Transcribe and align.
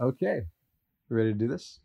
Okay. 0.00 0.40
You 1.10 1.16
ready 1.16 1.32
to 1.32 1.38
do 1.38 1.46
this? 1.46 1.78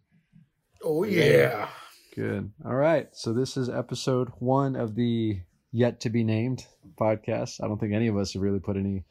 Oh 0.82 1.04
yeah. 1.04 1.68
Good. 2.16 2.50
All 2.64 2.76
right. 2.76 3.10
So 3.12 3.34
this 3.34 3.58
is 3.58 3.70
episode 3.70 4.30
one 4.40 4.78
of 4.78 4.96
the 4.96 5.42
yet 5.74 6.00
to 6.02 6.10
be 6.10 6.24
named 6.24 6.66
podcast. 6.98 7.62
I 7.62 7.68
don't 7.68 7.78
think 7.78 7.94
any 7.94 8.08
of 8.08 8.16
us 8.16 8.32
have 8.34 8.42
really 8.42 8.60
put 8.60 8.78
any 8.78 9.04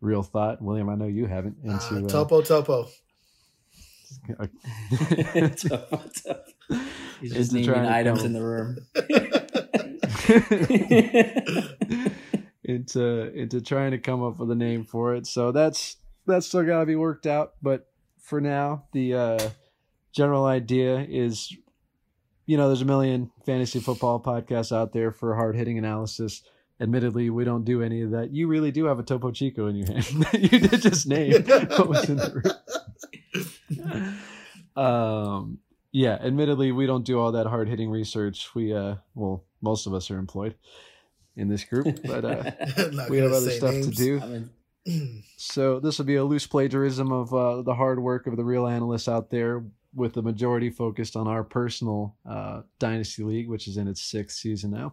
real 0.00 0.22
thought. 0.22 0.62
William, 0.62 0.88
I 0.88 0.94
know 0.94 1.04
you 1.04 1.26
haven't 1.26 1.58
into 1.62 2.06
Uh, 2.06 2.08
topo 2.08 2.40
topo. 2.40 2.88
uh, 4.40 4.46
He's 7.20 7.34
just 7.34 7.52
naming 7.52 7.84
items 7.84 8.24
in 8.24 8.32
the 8.32 8.42
room. 8.42 8.78
into 12.64 13.30
into 13.34 13.60
trying 13.60 13.90
to 13.90 13.98
come 13.98 14.22
up 14.22 14.38
with 14.38 14.50
a 14.50 14.54
name 14.54 14.84
for 14.84 15.14
it. 15.14 15.26
So 15.26 15.52
that's 15.52 15.96
that's 16.26 16.46
still 16.46 16.64
got 16.64 16.80
to 16.80 16.86
be 16.86 16.96
worked 16.96 17.26
out. 17.26 17.52
But 17.60 17.86
for 18.28 18.40
now, 18.40 18.84
the 18.92 19.14
uh, 19.14 19.50
general 20.12 20.44
idea 20.44 20.98
is, 21.08 21.50
you 22.46 22.58
know, 22.58 22.66
there's 22.66 22.82
a 22.82 22.86
million 22.86 23.30
fantasy 23.46 23.80
football 23.80 24.20
podcasts 24.20 24.70
out 24.70 24.92
there 24.92 25.10
for 25.10 25.34
hard 25.34 25.56
hitting 25.56 25.78
analysis. 25.78 26.42
Admittedly, 26.78 27.30
we 27.30 27.44
don't 27.44 27.64
do 27.64 27.82
any 27.82 28.02
of 28.02 28.10
that. 28.10 28.30
You 28.30 28.46
really 28.46 28.70
do 28.70 28.84
have 28.84 28.98
a 28.98 29.02
Topo 29.02 29.30
Chico 29.30 29.66
in 29.66 29.76
your 29.76 29.86
hand. 29.86 30.26
you 30.34 30.60
did 30.60 30.82
just 30.82 31.08
name 31.08 31.32
what 31.42 31.88
was 31.88 32.08
in 32.08 32.16
the 32.16 32.42
room. 33.86 34.18
um, 34.84 35.58
yeah, 35.90 36.18
admittedly, 36.20 36.70
we 36.70 36.86
don't 36.86 37.06
do 37.06 37.18
all 37.18 37.32
that 37.32 37.46
hard 37.46 37.68
hitting 37.68 37.90
research. 37.90 38.54
We, 38.54 38.74
uh, 38.74 38.96
well, 39.14 39.44
most 39.62 39.86
of 39.86 39.94
us 39.94 40.10
are 40.10 40.18
employed 40.18 40.54
in 41.34 41.48
this 41.48 41.64
group, 41.64 42.00
but 42.04 42.24
uh, 42.24 42.50
we 43.08 43.18
have 43.18 43.32
other 43.32 43.50
stuff 43.50 43.72
names. 43.72 43.86
to 43.86 43.94
do. 43.94 44.20
I 44.20 44.26
mean, 44.26 44.50
So 45.36 45.80
this 45.80 45.98
will 45.98 46.04
be 46.04 46.16
a 46.16 46.24
loose 46.24 46.46
plagiarism 46.46 47.12
of 47.12 47.32
uh, 47.32 47.62
the 47.62 47.74
hard 47.74 48.00
work 48.00 48.26
of 48.26 48.36
the 48.36 48.44
real 48.44 48.66
analysts 48.66 49.08
out 49.08 49.30
there, 49.30 49.64
with 49.94 50.12
the 50.12 50.22
majority 50.22 50.68
focused 50.70 51.16
on 51.16 51.26
our 51.26 51.42
personal 51.44 52.16
uh, 52.28 52.62
dynasty 52.78 53.22
league, 53.22 53.48
which 53.48 53.68
is 53.68 53.76
in 53.76 53.88
its 53.88 54.02
sixth 54.02 54.38
season 54.38 54.70
now. 54.70 54.92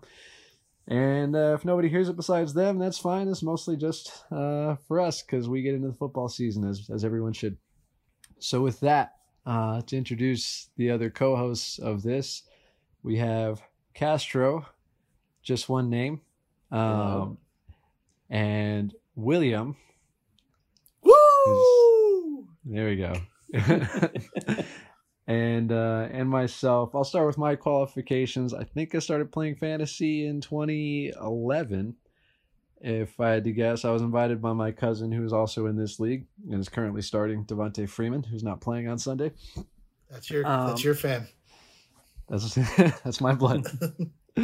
And 0.87 1.35
uh, 1.35 1.55
if 1.55 1.65
nobody 1.65 1.89
hears 1.89 2.09
it 2.09 2.15
besides 2.15 2.53
them, 2.53 2.77
that's 2.77 2.99
fine. 2.99 3.27
It's 3.27 3.41
mostly 3.41 3.75
just 3.75 4.23
uh, 4.31 4.75
for 4.87 5.01
us 5.01 5.21
because 5.21 5.49
we 5.49 5.63
get 5.63 5.73
into 5.73 5.87
the 5.87 5.93
football 5.95 6.29
season 6.29 6.63
as 6.67 6.89
as 6.93 7.03
everyone 7.03 7.33
should. 7.33 7.57
So 8.39 8.61
with 8.61 8.79
that, 8.81 9.15
uh, 9.45 9.81
to 9.81 9.97
introduce 9.97 10.69
the 10.77 10.91
other 10.91 11.09
co-hosts 11.09 11.79
of 11.79 12.03
this, 12.03 12.43
we 13.01 13.17
have 13.17 13.61
Castro, 13.93 14.65
just 15.41 15.69
one 15.69 15.89
name, 15.89 16.21
um, 16.71 17.37
and 18.29 18.93
William. 19.15 19.75
Woo! 21.01 22.47
There 22.65 22.87
we 22.87 22.95
go. 22.97 23.13
and 25.27 25.71
uh, 25.71 26.07
and 26.11 26.29
myself. 26.29 26.93
I'll 26.93 27.03
start 27.03 27.27
with 27.27 27.37
my 27.37 27.55
qualifications. 27.55 28.53
I 28.53 28.63
think 28.63 28.95
I 28.95 28.99
started 28.99 29.31
playing 29.31 29.55
fantasy 29.55 30.25
in 30.25 30.41
2011. 30.41 31.95
If 32.81 33.19
I 33.19 33.29
had 33.29 33.45
to 33.45 33.51
guess, 33.51 33.85
I 33.85 33.91
was 33.91 34.01
invited 34.01 34.41
by 34.41 34.53
my 34.53 34.71
cousin, 34.71 35.11
who 35.11 35.23
is 35.23 35.33
also 35.33 35.65
in 35.65 35.77
this 35.77 35.99
league 35.99 36.27
and 36.51 36.59
is 36.59 36.69
currently 36.69 37.01
starting, 37.01 37.45
Devonta 37.45 37.89
Freeman, 37.89 38.23
who's 38.23 38.43
not 38.43 38.61
playing 38.61 38.87
on 38.87 38.99
Sunday. 38.99 39.31
That's 40.11 40.29
your 40.29 40.45
Um, 40.45 40.67
that's 40.67 40.83
your 40.83 40.93
fan. 40.93 41.27
That's 42.29 42.53
that's 43.03 43.21
my 43.21 43.33
blood. 43.33 43.65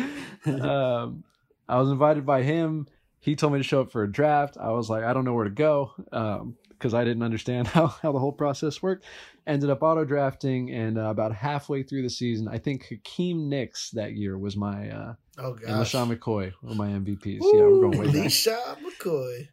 um, 0.46 1.24
I 1.68 1.80
was 1.80 1.90
invited 1.90 2.26
by 2.26 2.44
him. 2.44 2.88
He 3.22 3.36
told 3.36 3.54
me 3.54 3.60
to 3.60 3.64
show 3.64 3.82
up 3.82 3.92
for 3.92 4.04
a 4.04 4.12
draft. 4.12 4.58
I 4.60 4.72
was 4.72 4.90
like, 4.90 5.04
I 5.04 5.14
don't 5.14 5.24
know 5.26 5.34
where 5.34 5.46
to 5.46 5.52
go 5.52 5.94
because 6.02 6.94
I 6.94 7.04
didn't 7.04 7.22
understand 7.22 7.68
how, 7.76 7.88
how 7.88 8.12
the 8.12 8.20
whole 8.20 8.32
process 8.32 8.82
worked. 8.82 9.06
Ended 9.48 9.70
up 9.70 9.82
auto 9.82 10.04
drafting, 10.04 10.72
and 10.72 10.98
uh, 10.98 11.06
about 11.06 11.34
halfway 11.34 11.84
through 11.84 12.02
the 12.04 12.10
season, 12.10 12.48
I 12.48 12.58
think 12.58 12.88
Hakeem 12.88 13.48
Nicks 13.48 13.92
that 13.92 14.14
year 14.14 14.38
was 14.38 14.58
my 14.58 14.90
uh, 14.90 15.14
oh 15.40 15.54
and 15.54 15.62
gosh. 15.62 15.94
LeSean 15.94 16.16
McCoy 16.16 16.52
were 16.62 16.76
my 16.76 16.90
MVPs. 16.90 17.40
yeah, 17.42 17.62
we're 17.62 17.82
going 17.82 17.98
way 17.98 18.06
back. 18.06 18.14
LeSean 18.14 18.78
McCoy. 18.84 19.48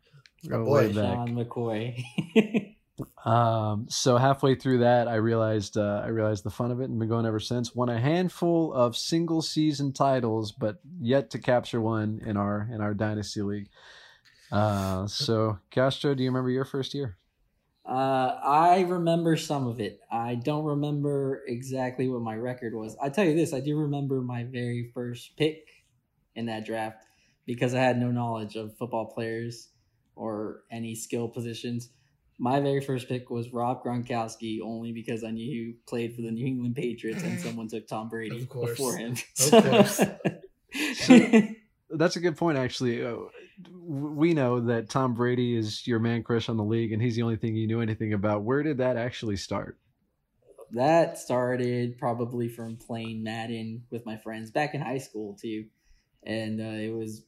We're 0.44 0.64
boy. 0.64 0.72
way 0.72 0.86
back. 0.88 1.14
Sean 1.14 1.34
McCoy. 1.34 2.04
Um, 3.28 3.86
so 3.90 4.16
halfway 4.16 4.54
through 4.54 4.78
that, 4.78 5.06
I 5.06 5.16
realized 5.16 5.76
uh, 5.76 6.02
I 6.04 6.08
realized 6.08 6.44
the 6.44 6.50
fun 6.50 6.70
of 6.70 6.80
it, 6.80 6.84
and 6.84 6.98
been 6.98 7.08
going 7.08 7.26
ever 7.26 7.40
since. 7.40 7.74
Won 7.74 7.88
a 7.88 8.00
handful 8.00 8.72
of 8.72 8.96
single 8.96 9.42
season 9.42 9.92
titles, 9.92 10.52
but 10.52 10.78
yet 11.00 11.30
to 11.30 11.38
capture 11.38 11.80
one 11.80 12.20
in 12.24 12.36
our 12.36 12.68
in 12.72 12.80
our 12.80 12.94
dynasty 12.94 13.42
league. 13.42 13.68
Uh, 14.50 15.06
so 15.06 15.58
Castro, 15.70 16.14
do 16.14 16.22
you 16.22 16.30
remember 16.30 16.50
your 16.50 16.64
first 16.64 16.94
year? 16.94 17.18
uh, 17.88 18.38
I 18.44 18.80
remember 18.80 19.36
some 19.36 19.66
of 19.66 19.80
it. 19.80 20.00
I 20.12 20.34
don't 20.34 20.64
remember 20.64 21.42
exactly 21.46 22.06
what 22.08 22.20
my 22.20 22.36
record 22.36 22.74
was. 22.74 22.96
I 23.02 23.08
tell 23.08 23.24
you 23.24 23.34
this, 23.34 23.54
I 23.54 23.60
do 23.60 23.78
remember 23.78 24.20
my 24.20 24.44
very 24.44 24.90
first 24.92 25.36
pick 25.38 25.66
in 26.34 26.46
that 26.46 26.66
draft 26.66 27.06
because 27.46 27.74
I 27.74 27.80
had 27.80 27.98
no 27.98 28.10
knowledge 28.10 28.56
of 28.56 28.76
football 28.76 29.06
players 29.06 29.70
or 30.16 30.64
any 30.70 30.94
skill 30.94 31.28
positions. 31.28 31.88
My 32.38 32.60
very 32.60 32.80
first 32.80 33.08
pick 33.08 33.30
was 33.30 33.52
Rob 33.52 33.82
Gronkowski 33.82 34.60
only 34.62 34.92
because 34.92 35.24
I 35.24 35.30
knew 35.32 35.44
he 35.44 35.74
played 35.86 36.14
for 36.14 36.22
the 36.22 36.30
New 36.30 36.46
England 36.46 36.76
Patriots 36.76 37.22
and 37.24 37.40
someone 37.40 37.66
took 37.68 37.88
Tom 37.88 38.08
Brady 38.08 38.42
Of 38.42 38.48
course. 38.48 38.70
before 38.70 38.96
him. 38.96 39.16
Of 39.52 39.64
course. 39.64 40.00
That's 41.90 42.16
a 42.16 42.20
good 42.20 42.36
point, 42.36 42.58
actually. 42.58 43.04
Uh, 43.04 43.16
we 43.72 44.34
know 44.34 44.60
that 44.60 44.88
Tom 44.88 45.14
Brady 45.14 45.56
is 45.56 45.86
your 45.86 45.98
man 45.98 46.22
crush 46.22 46.48
on 46.48 46.56
the 46.56 46.64
league, 46.64 46.92
and 46.92 47.02
he's 47.02 47.16
the 47.16 47.22
only 47.22 47.36
thing 47.36 47.56
you 47.56 47.66
knew 47.66 47.80
anything 47.80 48.12
about. 48.12 48.42
Where 48.42 48.62
did 48.62 48.78
that 48.78 48.96
actually 48.96 49.36
start? 49.36 49.78
that 50.72 51.16
started 51.18 51.96
probably 51.96 52.46
from 52.46 52.76
playing 52.76 53.22
Madden 53.22 53.82
with 53.90 54.04
my 54.04 54.18
friends 54.18 54.50
back 54.50 54.74
in 54.74 54.82
high 54.82 54.98
school 54.98 55.34
too, 55.40 55.64
and 56.24 56.60
uh, 56.60 56.64
it 56.64 56.92
was 56.94 57.24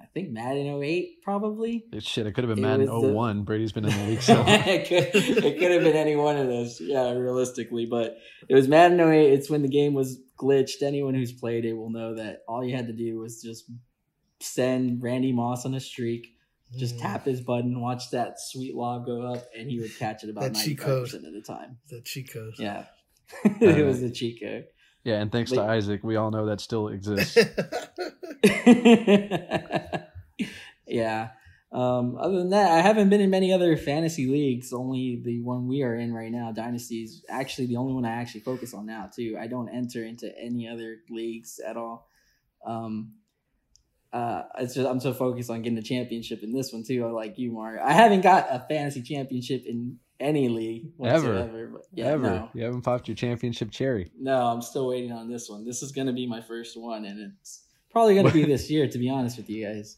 I 0.00 0.06
think 0.06 0.30
Madden 0.30 0.66
08 0.82 1.22
probably. 1.22 1.84
It, 1.92 2.02
shit, 2.02 2.26
it 2.26 2.32
could 2.32 2.44
have 2.44 2.54
been 2.54 2.64
It 2.64 2.68
Madden 2.68 2.90
was 2.92 3.02
the- 3.02 3.12
01. 3.12 3.42
Brady's 3.44 3.72
been 3.72 3.84
in 3.84 3.90
the 3.96 4.04
league 4.10 4.22
so 4.30 4.42
it 4.46 4.88
could 4.88 5.14
it 5.44 5.58
could 5.58 5.70
have 5.70 5.82
been 5.82 5.96
any 5.96 6.16
one 6.16 6.36
of 6.36 6.46
those, 6.46 6.80
yeah, 6.80 7.10
realistically. 7.12 7.86
But 7.86 8.16
it 8.48 8.54
was 8.54 8.68
Madden 8.68 9.00
08. 9.00 9.32
It's 9.32 9.50
when 9.50 9.62
the 9.62 9.68
game 9.68 9.94
was 9.94 10.18
glitched. 10.38 10.82
Anyone 10.82 11.14
who's 11.14 11.32
played 11.32 11.64
it 11.64 11.72
will 11.74 11.90
know 11.90 12.14
that 12.14 12.40
all 12.48 12.64
you 12.64 12.74
had 12.76 12.86
to 12.86 12.92
do 12.92 13.18
was 13.18 13.42
just 13.42 13.64
send 14.40 15.02
Randy 15.02 15.32
Moss 15.32 15.64
on 15.66 15.74
a 15.74 15.80
streak, 15.80 16.28
just 16.76 16.96
Mm, 16.96 17.00
tap 17.02 17.24
his 17.24 17.40
button, 17.40 17.80
watch 17.80 18.10
that 18.10 18.34
sweet 18.38 18.74
lob 18.74 19.06
go 19.06 19.22
up, 19.22 19.44
and 19.58 19.68
he 19.70 19.80
would 19.80 19.96
catch 19.98 20.22
it 20.24 20.30
about 20.30 20.42
That 20.44 20.52
ninety 20.52 20.70
cheat 20.70 20.78
five 20.78 20.86
code. 20.86 21.04
percent 21.06 21.26
of 21.26 21.32
the 21.32 21.40
time. 21.42 21.78
The 21.90 22.00
cheat 22.02 22.32
code. 22.32 22.54
Yeah, 22.58 22.84
it 23.44 23.84
was 23.84 24.00
the 24.00 24.10
cheat 24.10 24.40
code. 24.40 24.64
Yeah, 25.04 25.20
and 25.20 25.32
thanks 25.32 25.52
to 25.52 25.62
Isaac, 25.62 26.02
we 26.02 26.16
all 26.16 26.30
know 26.30 26.46
that 26.46 26.60
still 26.60 26.88
exists. 26.88 27.36
yeah. 30.86 31.30
Um, 31.70 32.16
other 32.18 32.38
than 32.38 32.50
that, 32.50 32.70
I 32.72 32.80
haven't 32.80 33.10
been 33.10 33.20
in 33.20 33.30
many 33.30 33.52
other 33.52 33.76
fantasy 33.76 34.26
leagues. 34.26 34.72
Only 34.72 35.20
the 35.22 35.40
one 35.42 35.68
we 35.68 35.82
are 35.82 35.94
in 35.94 36.14
right 36.14 36.32
now, 36.32 36.50
Dynasty, 36.52 37.02
is 37.02 37.24
actually 37.28 37.66
the 37.66 37.76
only 37.76 37.92
one 37.92 38.04
I 38.06 38.20
actually 38.20 38.40
focus 38.40 38.72
on 38.72 38.86
now 38.86 39.10
too. 39.14 39.36
I 39.38 39.46
don't 39.46 39.68
enter 39.68 40.04
into 40.04 40.32
any 40.38 40.66
other 40.68 40.98
leagues 41.10 41.60
at 41.64 41.76
all. 41.76 42.08
Um, 42.66 43.12
uh, 44.12 44.42
it's 44.58 44.74
just 44.74 44.88
I'm 44.88 45.00
so 45.00 45.12
focused 45.12 45.50
on 45.50 45.60
getting 45.60 45.78
a 45.78 45.82
championship 45.82 46.42
in 46.42 46.52
this 46.52 46.72
one 46.72 46.84
too. 46.84 47.06
Like 47.12 47.38
you, 47.38 47.52
Mark. 47.52 47.80
I 47.84 47.92
haven't 47.92 48.22
got 48.22 48.46
a 48.50 48.64
fantasy 48.66 49.02
championship 49.02 49.64
in 49.66 49.98
any 50.20 50.48
league 50.48 50.92
Ever. 51.02 51.34
whatsoever. 51.34 51.66
But 51.74 51.82
yeah, 51.92 52.06
Ever. 52.06 52.22
no, 52.22 52.50
You 52.54 52.64
haven't 52.64 52.82
popped 52.82 53.08
your 53.08 53.14
championship 53.14 53.70
cherry. 53.70 54.10
no, 54.18 54.46
I'm 54.46 54.62
still 54.62 54.88
waiting 54.88 55.12
on 55.12 55.28
this 55.30 55.48
one. 55.48 55.64
This 55.64 55.82
is 55.82 55.92
gonna 55.92 56.12
be 56.12 56.26
my 56.26 56.40
first 56.40 56.76
one, 56.80 57.04
and 57.04 57.32
it's 57.40 57.64
probably 57.90 58.14
gonna 58.14 58.30
be 58.32 58.44
this 58.54 58.70
year. 58.70 58.88
To 58.88 58.98
be 58.98 59.08
honest 59.08 59.36
with 59.36 59.48
you 59.50 59.66
guys, 59.66 59.96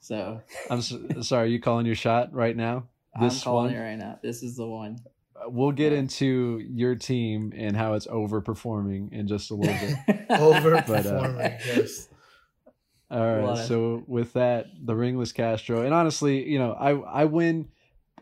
so 0.00 0.40
I'm 0.70 0.78
s 0.78 0.92
sorry, 1.22 1.50
you 1.52 1.60
calling 1.60 1.86
your 1.86 1.94
shot 1.96 2.32
right 2.32 2.56
now? 2.56 2.88
This 3.20 3.36
I'm 3.40 3.44
calling 3.44 3.66
one? 3.72 3.74
it 3.74 3.80
right 3.84 3.98
now. 3.98 4.18
This 4.22 4.42
is 4.42 4.56
the 4.56 4.66
one. 4.66 4.98
Uh, 5.36 5.48
we'll 5.50 5.72
get 5.72 5.92
Yeah. 5.92 5.98
into 5.98 6.60
your 6.68 6.94
team 6.94 7.52
and 7.56 7.76
how 7.76 7.94
it's 7.94 8.06
overperforming 8.06 9.12
in 9.12 9.26
just 9.28 9.50
a 9.50 9.54
little 9.54 9.74
bit. 10.06 10.28
Overperforming, 10.30 11.38
uh, 11.38 11.58
yes. 11.66 12.08
All 13.10 13.36
right. 13.38 13.66
So 13.66 14.02
with 14.06 14.34
that, 14.34 14.66
the 14.84 14.94
ringless 14.94 15.32
Castro, 15.32 15.82
and 15.82 15.94
honestly, 15.94 16.46
you 16.48 16.58
know, 16.58 16.72
I 16.72 16.90
I 17.22 17.24
win. 17.24 17.68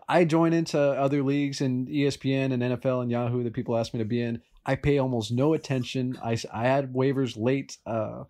I 0.09 0.25
join 0.25 0.53
into 0.53 0.79
other 0.79 1.23
leagues 1.23 1.61
and 1.61 1.89
ESPN 1.89 2.53
and 2.53 2.63
NFL 2.63 3.03
and 3.03 3.11
Yahoo 3.11 3.43
that 3.43 3.55
people 3.55 3.77
ask 3.77 3.93
me 3.93 3.99
to 3.99 4.05
be 4.05 4.21
in. 4.21 4.41
I 4.65 4.77
pay 4.77 4.99
almost 4.99 5.33
no 5.33 5.55
attention. 5.55 6.19
I, 6.23 6.39
I 6.53 6.65
had 6.65 6.93
waivers 6.93 7.37
late. 7.37 7.77
Uh, 7.87 8.25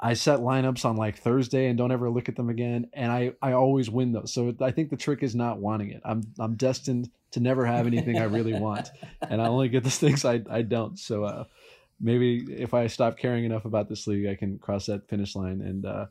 I 0.00 0.14
set 0.14 0.40
lineups 0.40 0.84
on 0.84 0.96
like 0.96 1.16
Thursday 1.16 1.68
and 1.68 1.78
don't 1.78 1.92
ever 1.92 2.10
look 2.10 2.28
at 2.28 2.36
them 2.36 2.50
again. 2.50 2.88
And 2.92 3.10
I 3.10 3.32
I 3.40 3.52
always 3.52 3.88
win 3.88 4.12
those. 4.12 4.34
So 4.34 4.54
I 4.60 4.70
think 4.70 4.90
the 4.90 4.96
trick 4.96 5.22
is 5.22 5.34
not 5.34 5.58
wanting 5.58 5.90
it. 5.90 6.02
I'm 6.04 6.22
I'm 6.38 6.56
destined 6.56 7.10
to 7.30 7.40
never 7.40 7.64
have 7.64 7.86
anything 7.86 8.18
I 8.18 8.24
really 8.24 8.52
want, 8.58 8.90
and 9.28 9.40
I 9.40 9.46
only 9.46 9.68
get 9.68 9.84
the 9.84 9.90
things 9.90 10.24
I 10.24 10.42
I 10.50 10.62
don't. 10.62 10.98
So 10.98 11.24
uh, 11.24 11.44
maybe 12.00 12.44
if 12.50 12.74
I 12.74 12.86
stop 12.88 13.16
caring 13.16 13.44
enough 13.44 13.64
about 13.64 13.88
this 13.88 14.06
league, 14.06 14.26
I 14.26 14.34
can 14.34 14.58
cross 14.58 14.86
that 14.86 15.08
finish 15.08 15.34
line 15.34 15.62
and 15.62 15.86
uh, 15.86 16.06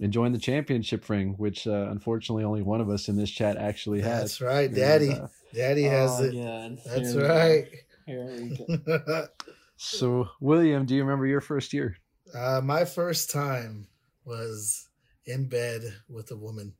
enjoying 0.00 0.32
the 0.32 0.38
championship 0.38 1.08
ring, 1.08 1.34
which 1.38 1.66
uh, 1.66 1.88
unfortunately 1.90 2.44
only 2.44 2.62
one 2.62 2.80
of 2.80 2.88
us 2.90 3.08
in 3.08 3.16
this 3.16 3.30
chat 3.30 3.56
actually 3.56 4.00
has. 4.00 4.20
That's 4.20 4.40
right, 4.40 4.66
And, 4.68 4.76
Daddy. 4.76 5.10
uh, 5.10 5.26
Daddy 5.54 5.84
has 5.84 6.20
Oh, 6.20 6.24
it. 6.24 6.34
God. 6.34 6.78
That's 6.84 7.12
Here 7.12 7.28
right. 7.28 7.66
Here 8.06 9.28
so, 9.76 10.28
William, 10.40 10.84
do 10.86 10.94
you 10.94 11.02
remember 11.02 11.26
your 11.26 11.40
first 11.40 11.72
year? 11.72 11.96
uh, 12.34 12.60
my 12.62 12.84
first 12.84 13.30
time 13.30 13.86
was 14.24 14.88
in 15.26 15.48
bed 15.48 15.82
with 16.08 16.30
a 16.30 16.36
woman, 16.36 16.74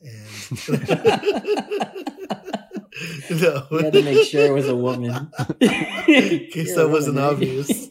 and 0.00 0.68
no, 3.40 3.66
You 3.70 3.78
had 3.78 3.92
to 3.94 4.02
make 4.02 4.28
sure 4.28 4.46
it 4.46 4.52
was 4.52 4.68
a 4.68 4.76
woman. 4.76 5.30
In 5.50 5.58
case 6.50 6.74
that 6.76 6.88
wasn't 6.88 7.18
obvious. 7.18 7.88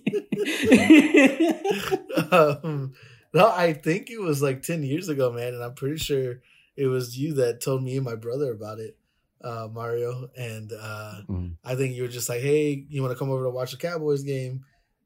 um, 2.32 2.94
no, 3.34 3.50
I 3.50 3.74
think 3.74 4.10
it 4.10 4.20
was 4.20 4.42
like 4.42 4.62
10 4.62 4.84
years 4.84 5.10
ago, 5.10 5.32
man. 5.32 5.54
And 5.54 5.64
I'm 5.64 5.74
pretty 5.74 5.98
sure 5.98 6.42
it 6.76 6.88
was 6.88 7.18
you 7.18 7.34
that 7.36 7.62
told 7.62 7.84
me 7.84 7.96
and 7.98 8.06
my 8.06 8.16
brother 8.16 8.52
about 8.52 8.80
it, 8.80 8.98
uh, 9.44 9.68
Mario. 9.72 10.30
And 10.38 10.72
uh, 10.72 11.22
Mhm. 11.30 11.56
I 11.64 11.76
think 11.76 11.96
you 11.96 12.04
were 12.04 12.08
just 12.08 12.30
like, 12.30 12.42
hey, 12.42 12.86
you 12.90 13.02
want 13.02 13.12
to 13.14 13.18
come 13.20 13.30
over 13.32 13.44
to 13.44 13.50
watch 13.50 13.72
the 13.72 13.78
Cowboys 13.78 14.24
game? 14.24 14.66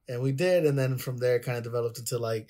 And 0.09 0.21
we 0.21 0.31
did. 0.31 0.65
And 0.65 0.77
then 0.77 0.97
from 0.97 1.18
there, 1.18 1.35
it 1.38 1.44
kind 1.44 1.57
of 1.57 1.63
developed 1.63 2.00
into 2.00 2.18
like, 2.18 2.50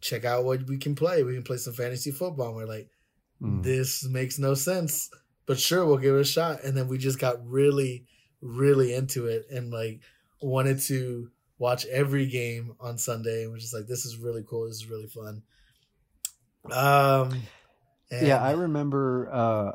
check 0.00 0.24
out 0.24 0.44
what 0.44 0.66
we 0.68 0.78
can 0.78 0.94
play. 0.94 1.22
We 1.24 1.34
can 1.34 1.42
play 1.42 1.56
some 1.56 1.72
fantasy 1.74 2.10
football. 2.12 2.48
And 2.48 2.56
we're 2.56 2.66
like, 2.66 2.88
Mm. 3.42 3.62
this 3.62 4.02
makes 4.08 4.38
no 4.38 4.54
sense, 4.54 5.10
but 5.44 5.58
sure, 5.60 5.84
we'll 5.84 5.98
give 5.98 6.14
it 6.14 6.20
a 6.20 6.24
shot. 6.24 6.64
And 6.64 6.74
then 6.74 6.88
we 6.88 6.96
just 6.96 7.18
got 7.18 7.46
really, 7.46 8.06
really 8.40 8.94
into 8.94 9.26
it 9.26 9.46
and 9.50 9.70
like 9.70 10.00
wanted 10.40 10.80
to 10.82 11.30
watch 11.58 11.86
every 11.86 12.26
game 12.26 12.74
on 12.80 12.98
Sunday. 12.98 13.46
We're 13.46 13.58
just 13.58 13.74
like, 13.74 13.86
this 13.86 14.04
is 14.04 14.16
really 14.18 14.44
cool. 14.48 14.66
This 14.66 14.76
is 14.76 14.86
really 14.88 15.06
fun. 15.08 15.42
Um, 16.70 17.42
and- 18.10 18.26
yeah, 18.26 18.42
I 18.42 18.52
remember. 18.52 19.28
Uh, 19.32 19.72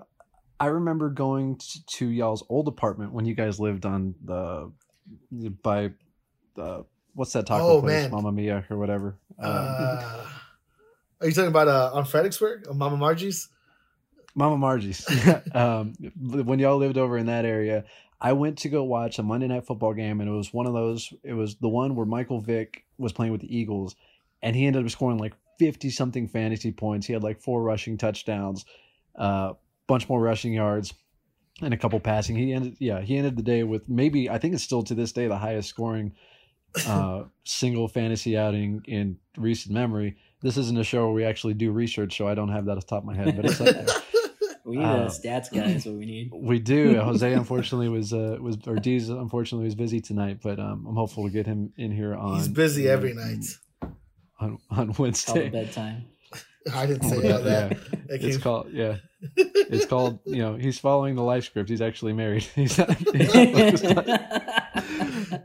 I 0.59 0.67
remember 0.67 1.09
going 1.09 1.55
t- 1.57 1.79
to 1.97 2.07
y'all's 2.07 2.43
old 2.47 2.67
apartment 2.67 3.13
when 3.13 3.25
you 3.25 3.33
guys 3.33 3.59
lived 3.59 3.83
on 3.85 4.13
the 4.23 4.71
by 5.63 5.89
the 6.55 6.85
what's 7.15 7.33
that 7.33 7.47
taco 7.47 7.67
Oh, 7.77 7.81
place, 7.81 8.03
man. 8.03 8.11
Mamma 8.11 8.31
Mia 8.31 8.65
or 8.69 8.77
whatever. 8.77 9.17
Um, 9.39 9.49
Uh, 9.51 10.25
are 11.21 11.27
you 11.27 11.31
talking 11.33 11.47
about 11.49 11.67
uh, 11.67 11.89
on 11.93 12.05
Fredericksburg, 12.05 12.67
on 12.69 12.77
Mama 12.77 12.95
Margie's? 12.97 13.49
Mama 14.35 14.55
Margie's. 14.57 15.03
um, 15.55 15.93
when 16.21 16.59
y'all 16.59 16.77
lived 16.77 16.97
over 16.97 17.17
in 17.17 17.25
that 17.25 17.43
area, 17.43 17.83
I 18.21 18.33
went 18.33 18.59
to 18.59 18.69
go 18.69 18.83
watch 18.83 19.17
a 19.17 19.23
Monday 19.23 19.47
night 19.47 19.65
football 19.65 19.93
game, 19.93 20.21
and 20.21 20.29
it 20.29 20.33
was 20.33 20.53
one 20.53 20.67
of 20.67 20.73
those. 20.73 21.11
It 21.23 21.33
was 21.33 21.55
the 21.55 21.67
one 21.67 21.95
where 21.95 22.05
Michael 22.05 22.39
Vick 22.39 22.85
was 22.99 23.11
playing 23.11 23.31
with 23.31 23.41
the 23.41 23.55
Eagles, 23.55 23.95
and 24.43 24.55
he 24.55 24.67
ended 24.67 24.85
up 24.85 24.91
scoring 24.91 25.17
like 25.17 25.33
fifty 25.57 25.89
something 25.89 26.27
fantasy 26.27 26.71
points. 26.71 27.07
He 27.07 27.13
had 27.13 27.23
like 27.23 27.41
four 27.41 27.63
rushing 27.63 27.97
touchdowns, 27.97 28.63
a 29.15 29.21
uh, 29.21 29.53
bunch 29.87 30.07
more 30.07 30.21
rushing 30.21 30.53
yards, 30.53 30.93
and 31.61 31.73
a 31.73 31.77
couple 31.77 31.99
passing. 31.99 32.35
He 32.35 32.53
ended, 32.53 32.77
yeah, 32.79 33.01
he 33.01 33.17
ended 33.17 33.37
the 33.37 33.43
day 33.43 33.63
with 33.63 33.89
maybe 33.89 34.29
I 34.29 34.37
think 34.37 34.53
it's 34.53 34.63
still 34.63 34.83
to 34.83 34.93
this 34.93 35.11
day 35.11 35.27
the 35.27 35.37
highest 35.37 35.69
scoring 35.69 36.13
uh, 36.85 37.23
single 37.43 37.87
fantasy 37.87 38.37
outing 38.37 38.83
in 38.85 39.17
recent 39.35 39.73
memory. 39.73 40.15
This 40.41 40.57
isn't 40.57 40.77
a 40.77 40.83
show 40.83 41.05
where 41.05 41.13
we 41.13 41.25
actually 41.25 41.55
do 41.55 41.71
research, 41.71 42.17
so 42.17 42.27
I 42.27 42.35
don't 42.35 42.49
have 42.49 42.65
that 42.65 42.77
off 42.77 42.85
the 42.85 42.89
top 42.89 43.03
of 43.03 43.05
my 43.05 43.15
head, 43.15 43.35
but 43.35 43.45
it's 43.45 43.61
up 43.61 43.67
there. 43.67 43.85
we 44.65 44.77
need 44.77 44.83
Uh, 44.85 45.03
a 45.03 45.05
stats 45.07 45.51
guy. 45.53 45.65
Is 45.71 45.85
what 45.85 45.95
we 45.95 46.05
need. 46.05 46.31
We 46.33 46.59
do. 46.59 46.95
Jose 47.01 47.31
unfortunately 47.33 47.89
was 47.89 48.13
uh 48.13 48.37
was 48.41 48.57
or 48.67 48.75
D's 48.75 49.09
unfortunately 49.09 49.65
was 49.65 49.75
busy 49.75 50.01
tonight, 50.01 50.39
but 50.41 50.59
um 50.59 50.85
I'm 50.87 50.95
hopeful 50.95 51.23
to 51.25 51.29
get 51.31 51.45
him 51.45 51.73
in 51.77 51.91
here 51.91 52.15
on 52.15 52.37
He's 52.37 52.47
busy 52.47 52.89
uh, 52.89 52.93
every 52.93 53.13
night. 53.13 53.45
on 54.39 54.57
on 54.69 54.87
Call 54.87 54.89
it 54.95 54.99
Wednesday. 54.99 55.49
bedtime. 55.49 56.05
I 56.73 56.85
didn't 56.85 57.09
say 57.09 57.15
all 57.33 57.41
that. 57.41 57.71
Yeah, 57.71 57.77
That 58.07 58.23
it's 58.23 58.37
called 58.37 58.71
yeah. 58.71 58.97
It's 59.73 59.85
called 59.85 60.19
you 60.25 60.37
know 60.43 60.55
he's 60.55 60.79
following 60.79 61.15
the 61.15 61.23
life 61.23 61.45
script. 61.45 61.69
He's 61.69 61.81
actually 61.81 62.13
married. 62.13 62.43
He's 62.55 62.77
not, 62.77 62.89
he's 62.97 63.83
not 63.83 64.05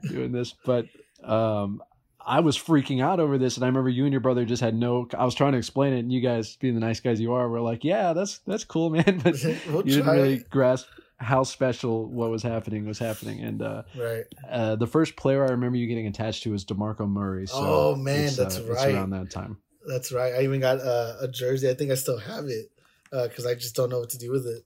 doing 0.03 0.33
this, 0.33 0.55
but 0.65 0.87
um. 1.25 1.83
I 2.27 2.41
was 2.41 2.59
freaking 2.59 3.01
out 3.01 3.21
over 3.21 3.39
this, 3.39 3.57
and 3.57 3.65
I 3.65 3.69
remember 3.69 3.89
you 3.89 4.05
and 4.05 4.13
your 4.13 4.21
brother 4.21 4.45
just 4.45 4.61
had 4.61 4.75
no. 4.75 5.09
I 5.17 5.25
was 5.25 5.35
trying 5.37 5.53
to 5.53 5.59
explain 5.59 5.93
it, 5.93 6.01
and 6.01 6.13
you 6.13 6.21
guys, 6.21 6.57
being 6.57 6.75
the 6.75 6.81
nice 6.81 6.99
guys 6.99 7.21
you 7.21 7.33
are, 7.35 7.49
were 7.49 7.61
like, 7.61 7.85
"Yeah, 7.85 8.13
that's 8.15 8.39
that's 8.39 8.65
cool, 8.65 8.91
man." 8.97 9.21
But 9.23 9.37
We'll 9.67 9.87
you 9.87 9.95
didn't 9.95 10.13
really 10.13 10.35
it. 10.35 10.51
grasp 10.51 10.87
how 11.19 11.45
special 11.45 12.07
what 12.07 12.31
was 12.31 12.43
happening 12.43 12.85
was 12.87 12.99
happening. 12.99 13.41
And 13.41 13.63
uh, 13.63 13.83
Right. 13.95 14.25
uh, 14.51 14.77
the 14.77 14.87
first 14.87 15.17
player 15.17 15.45
I 15.47 15.51
remember 15.53 15.79
you 15.79 15.87
getting 15.87 16.07
attached 16.09 16.43
to 16.43 16.51
was 16.53 16.65
DeMarco 16.65 17.09
Murray. 17.09 17.47
So 17.47 17.65
Oh, 17.65 17.97
man, 17.97 18.35
that's 18.37 18.59
uh, 18.59 18.65
right. 18.65 18.95
around 18.95 19.11
that 19.11 19.31
time. 19.31 19.59
That's 19.87 20.13
right. 20.13 20.35
I 20.35 20.43
even 20.43 20.61
got 20.61 20.81
uh, 20.81 21.15
a 21.21 21.29
jersey. 21.29 21.71
I 21.71 21.75
think 21.75 21.91
I 21.91 21.95
still 21.95 22.19
have 22.19 22.47
it 22.47 22.67
because 23.11 23.47
I 23.47 23.55
just 23.55 23.77
don't 23.77 23.89
know 23.89 24.01
what 24.01 24.11
to 24.11 24.19
do 24.19 24.31
with 24.31 24.47
it. 24.47 24.65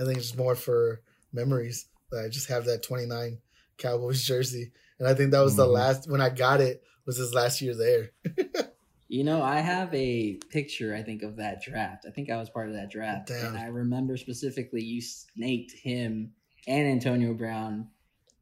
I 0.00 0.04
think 0.04 0.18
it's 0.18 0.36
more 0.36 0.54
for 0.54 1.02
memories. 1.32 1.86
I 2.16 2.28
just 2.28 2.48
have 2.48 2.64
that 2.66 2.82
29 2.82 3.38
Cowboys 3.78 4.22
jersey, 4.26 4.72
and 4.98 5.08
I 5.08 5.14
think 5.14 5.32
that 5.32 5.40
was 5.40 5.56
the 5.56 5.66
Mhm. 5.66 5.72
last 5.72 6.08
when 6.10 6.20
I 6.20 6.30
got 6.30 6.60
it 6.60 6.82
was 7.06 7.16
his 7.16 7.34
last 7.34 7.60
year 7.60 7.74
there. 7.74 8.10
You 9.10 9.24
know, 9.24 9.42
I 9.42 9.58
have 9.58 9.92
a 9.92 10.34
picture, 10.50 10.94
I 10.94 11.02
think, 11.02 11.24
of 11.24 11.38
that 11.38 11.60
draft. 11.60 12.06
I 12.06 12.12
think 12.12 12.30
I 12.30 12.36
was 12.36 12.48
part 12.48 12.68
of 12.68 12.74
that 12.74 12.92
draft. 12.92 13.26
Damn. 13.26 13.44
And 13.46 13.58
I 13.58 13.66
remember 13.66 14.16
specifically 14.16 14.84
you 14.84 15.02
snaked 15.02 15.72
him 15.72 16.30
and 16.68 16.88
Antonio 16.88 17.34
Brown 17.34 17.88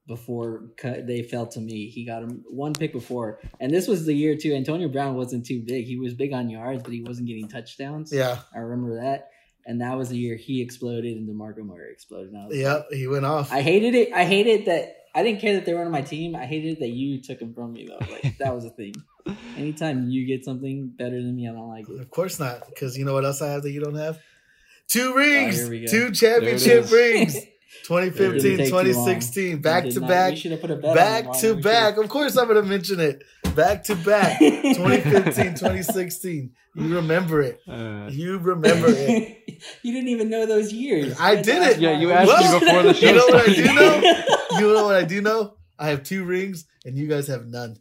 before 0.06 0.64
they 0.82 1.22
fell 1.22 1.46
to 1.46 1.60
me. 1.60 1.88
He 1.88 2.04
got 2.04 2.22
him 2.22 2.44
one 2.50 2.74
pick 2.74 2.92
before. 2.92 3.40
And 3.60 3.72
this 3.72 3.88
was 3.88 4.04
the 4.04 4.12
year, 4.12 4.36
too. 4.36 4.52
Antonio 4.52 4.88
Brown 4.88 5.14
wasn't 5.14 5.46
too 5.46 5.62
big. 5.64 5.86
He 5.86 5.96
was 5.96 6.12
big 6.12 6.34
on 6.34 6.50
yards, 6.50 6.82
but 6.82 6.92
he 6.92 7.00
wasn't 7.00 7.28
getting 7.28 7.48
touchdowns. 7.48 8.12
Yeah, 8.12 8.40
I 8.54 8.58
remember 8.58 8.96
that. 8.96 9.30
And 9.64 9.80
that 9.80 9.96
was 9.96 10.10
the 10.10 10.18
year 10.18 10.36
he 10.36 10.60
exploded 10.60 11.16
and 11.16 11.26
DeMarco 11.26 11.64
Murray 11.64 11.92
exploded. 11.92 12.32
Was 12.32 12.50
like, 12.50 12.58
yep, 12.58 12.88
he 12.90 13.06
went 13.06 13.24
off. 13.24 13.50
I 13.50 13.62
hated 13.62 13.94
it. 13.94 14.12
I 14.12 14.26
hated 14.26 14.66
that. 14.66 14.96
I 15.18 15.22
didn't 15.24 15.40
care 15.40 15.54
that 15.54 15.66
they 15.66 15.74
were 15.74 15.84
on 15.84 15.90
my 15.90 16.02
team. 16.02 16.36
I 16.36 16.46
hated 16.46 16.78
that 16.78 16.90
you 16.90 17.20
took 17.20 17.40
them 17.40 17.52
from 17.54 17.72
me, 17.72 17.88
though. 17.88 17.98
Like, 18.12 18.38
that 18.42 18.54
was 18.54 18.64
a 18.64 18.70
thing. 18.70 18.94
Anytime 19.56 20.08
you 20.08 20.26
get 20.26 20.44
something 20.44 20.92
better 20.96 21.16
than 21.20 21.34
me, 21.34 21.48
I 21.48 21.52
don't 21.52 21.68
like 21.68 21.88
it. 21.88 22.00
Of 22.00 22.10
course 22.10 22.38
not, 22.38 22.66
because 22.68 22.96
you 22.96 23.04
know 23.04 23.14
what 23.14 23.24
else 23.24 23.42
I 23.42 23.48
have 23.50 23.62
that 23.64 23.72
you 23.72 23.80
don't 23.80 23.96
have? 23.96 24.18
Two 24.86 25.14
rings, 25.14 25.58
Oh, 25.58 25.62
here 25.62 25.70
we 25.70 25.80
go. 25.80 25.86
two 25.88 26.12
championship 26.12 26.90
rings. 26.90 27.36
It 27.80 27.84
2015, 27.84 28.40
didn't 28.42 28.58
take 28.58 28.68
too 28.68 28.74
long. 28.74 28.84
2016, 28.86 29.60
back 29.60 29.84
to 29.84 29.90
did 29.90 30.00
not- 30.00 30.08
back, 30.08 30.30
We 30.30 30.36
should 30.36 30.52
have 30.52 30.60
put 30.62 30.70
a 30.70 30.76
bet 30.76 30.90
on 30.90 30.96
back 30.96 31.32
to 31.40 31.54
back. 31.56 31.96
Of 31.98 32.08
course, 32.08 32.36
I'm 32.38 32.48
going 32.48 32.62
to 32.62 32.68
mention 32.68 32.98
it. 32.98 33.22
Back 33.54 33.84
to 33.84 33.94
back, 33.94 34.38
2015, 34.40 35.54
2016. 35.54 36.50
You 36.74 36.96
remember 36.96 37.42
it. 37.42 37.60
Uh, 37.68 38.08
You 38.10 38.38
remember 38.38 38.86
it. 38.88 39.60
you 39.82 39.92
didn't 39.92 40.08
even 40.08 40.30
know 40.30 40.46
those 40.46 40.72
years. 40.72 41.14
I 41.20 41.32
You 41.32 41.42
did 41.42 41.62
it. 41.62 41.78
Yeah, 41.78 41.98
you 42.00 42.10
asked 42.10 42.28
Well, 42.28 42.52
me 42.60 42.66
before 42.66 42.82
the 42.84 42.94
show 42.94 43.06
You 43.06 43.14
know 43.14 43.26
what 43.26 43.48
I 43.48 43.54
do 43.54 43.64
know? 43.74 44.36
You 44.52 44.72
know 44.74 44.84
what 44.86 44.96
I 44.96 45.04
do 45.04 45.20
know? 45.20 45.54
I 45.78 45.88
have 45.88 46.02
two 46.02 46.24
rings, 46.24 46.66
and 46.84 46.96
you 46.96 47.06
guys 47.06 47.28
have 47.28 47.46
none. 47.46 47.76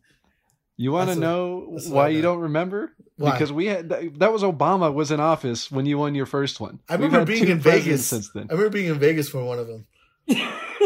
you 0.76 0.92
want 0.92 1.10
to 1.10 1.16
know 1.16 1.66
what 1.68 1.88
why 1.88 2.08
you 2.10 2.22
don't 2.22 2.40
remember? 2.40 2.92
Why? 3.18 3.32
Because 3.32 3.52
we 3.52 3.66
had 3.66 3.90
that, 3.90 4.20
that 4.20 4.32
was 4.32 4.44
Obama 4.44 4.94
was 4.94 5.10
in 5.10 5.20
office 5.20 5.72
when 5.72 5.86
you 5.88 5.98
won 5.98 6.14
your 6.14 6.28
first 6.28 6.60
one. 6.60 6.80
I 6.88 6.94
remember 6.96 7.26
being 7.26 7.48
in 7.48 7.60
Vegas. 7.60 8.06
since 8.06 8.30
then. 8.32 8.48
I 8.50 8.54
remember 8.54 8.70
being 8.70 8.88
in 8.90 9.00
Vegas 9.00 9.30
for 9.30 9.44
one 9.44 9.58
of 9.58 9.68
them. 9.68 9.88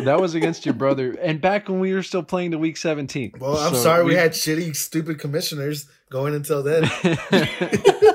that 0.03 0.21
was 0.21 0.35
against 0.35 0.65
your 0.65 0.75
brother, 0.75 1.13
and 1.19 1.41
back 1.41 1.67
when 1.67 1.79
we 1.79 1.93
were 1.93 2.03
still 2.03 2.23
playing 2.23 2.51
to 2.51 2.57
week 2.59 2.77
seventeen. 2.77 3.33
Well, 3.39 3.57
I'm 3.57 3.73
So 3.73 3.81
sorry 3.81 4.05
we 4.05 4.13
had 4.15 4.31
shitty, 4.31 4.75
stupid 4.75 5.19
commissioners 5.19 5.89
going 6.09 6.35
until 6.35 6.61
then. 6.63 6.83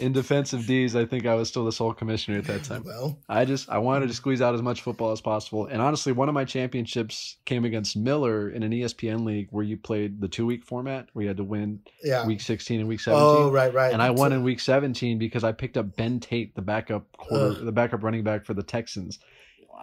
in 0.00 0.12
defense 0.12 0.52
of 0.52 0.66
D's, 0.66 0.94
I 0.96 1.04
think 1.04 1.26
I 1.26 1.34
was 1.34 1.48
still 1.48 1.64
the 1.64 1.72
sole 1.72 1.92
commissioner 1.92 2.38
at 2.38 2.44
that 2.44 2.64
time. 2.64 2.84
well, 2.84 3.18
I 3.28 3.44
just 3.44 3.68
I 3.68 3.78
wanted 3.78 4.08
to 4.08 4.14
squeeze 4.14 4.40
out 4.40 4.54
as 4.54 4.62
much 4.62 4.82
football 4.82 5.12
as 5.12 5.20
possible. 5.20 5.66
And 5.66 5.80
honestly, 5.82 6.12
one 6.12 6.28
of 6.28 6.34
my 6.34 6.44
championships 6.44 7.36
came 7.44 7.64
against 7.64 7.96
Miller 7.96 8.50
in 8.50 8.62
an 8.62 8.72
ESPN 8.72 9.24
league 9.24 9.48
where 9.50 9.64
you 9.64 9.76
played 9.76 10.20
the 10.20 10.28
two 10.28 10.46
week 10.46 10.64
format 10.64 11.08
where 11.12 11.22
you 11.22 11.28
had 11.28 11.36
to 11.38 11.44
win 11.44 11.80
yeah. 12.02 12.26
week 12.26 12.40
16 12.40 12.80
and 12.80 12.88
week 12.88 13.00
17. 13.00 13.22
Oh, 13.24 13.50
right, 13.50 13.72
right. 13.72 13.92
and 13.92 14.00
I 14.02 14.10
won 14.10 14.30
So- 14.30 14.36
in 14.36 14.42
week 14.42 14.60
17 14.60 15.18
because 15.18 15.44
I 15.44 15.52
picked 15.52 15.76
up 15.76 15.96
Ben 15.96 16.20
Tate, 16.20 16.54
the 16.54 16.62
backup 16.62 17.10
quarter, 17.16 17.58
Ugh. 17.58 17.64
the 17.64 17.72
backup 17.72 18.02
running 18.02 18.24
back 18.24 18.44
for 18.44 18.54
the 18.54 18.62
Texans, 18.62 19.18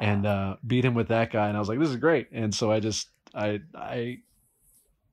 and 0.02 0.26
uh, 0.26 0.58
beat 0.66 0.84
him 0.84 0.94
with 0.94 1.08
that 1.10 1.32
guy. 1.32 1.48
And 1.48 1.56
I 1.56 1.60
was 1.60 1.70
like, 1.70 1.80
this 1.80 1.90
is 1.90 1.96
great. 1.98 2.28
And 2.32 2.54
so 2.54 2.72
I 2.72 2.80
just 2.80 3.10
I 3.34 3.62
I 3.74 4.20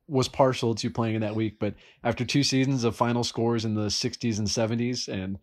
was 0.08 0.28
partial 0.28 0.74
to 0.74 0.90
playing 0.90 1.14
in 1.14 1.20
that 1.22 1.34
week, 1.34 1.58
but 1.58 1.74
after 2.04 2.24
two 2.24 2.42
seasons 2.42 2.84
of 2.84 2.96
final 2.96 3.24
scores 3.24 3.64
in 3.64 3.74
the 3.74 3.86
60s 3.86 4.38
and 4.38 4.48
70s, 4.48 5.08
and 5.08 5.38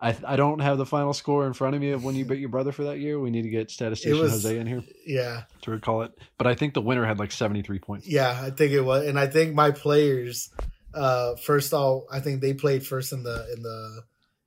I 0.00 0.16
I 0.24 0.36
don't 0.36 0.60
have 0.60 0.78
the 0.78 0.86
final 0.86 1.12
score 1.12 1.46
in 1.46 1.52
front 1.52 1.74
of 1.74 1.80
me 1.80 1.90
of 1.90 2.04
when 2.04 2.14
you 2.14 2.24
beat 2.24 2.38
your 2.38 2.48
brother 2.48 2.70
for 2.72 2.84
that 2.84 2.98
year. 3.00 3.18
We 3.18 3.30
need 3.30 3.42
to 3.42 3.48
get 3.50 3.70
statistician 3.70 4.18
was- 4.20 4.30
Jose 4.30 4.56
in 4.58 4.66
here 4.66 4.82
Yeah, 5.04 5.42
to 5.62 5.70
recall 5.72 6.02
it. 6.02 6.12
But 6.38 6.46
I 6.46 6.54
think 6.54 6.74
the 6.74 6.80
winner 6.80 7.04
had 7.04 7.18
like 7.18 7.32
73 7.32 7.78
points. 7.80 8.06
yeah, 8.06 8.40
I 8.40 8.50
think 8.50 8.72
it 8.72 8.80
was, 8.82 9.06
and 9.06 9.18
I 9.18 9.26
think 9.26 9.54
my 9.54 9.72
players, 9.72 10.50
uh, 10.94 11.34
first 11.36 11.74
all, 11.74 12.06
I 12.12 12.20
think 12.20 12.40
they 12.40 12.54
played 12.54 12.86
first 12.86 13.12
in 13.12 13.24
the 13.24 13.52
in 13.56 13.62
the 13.62 14.02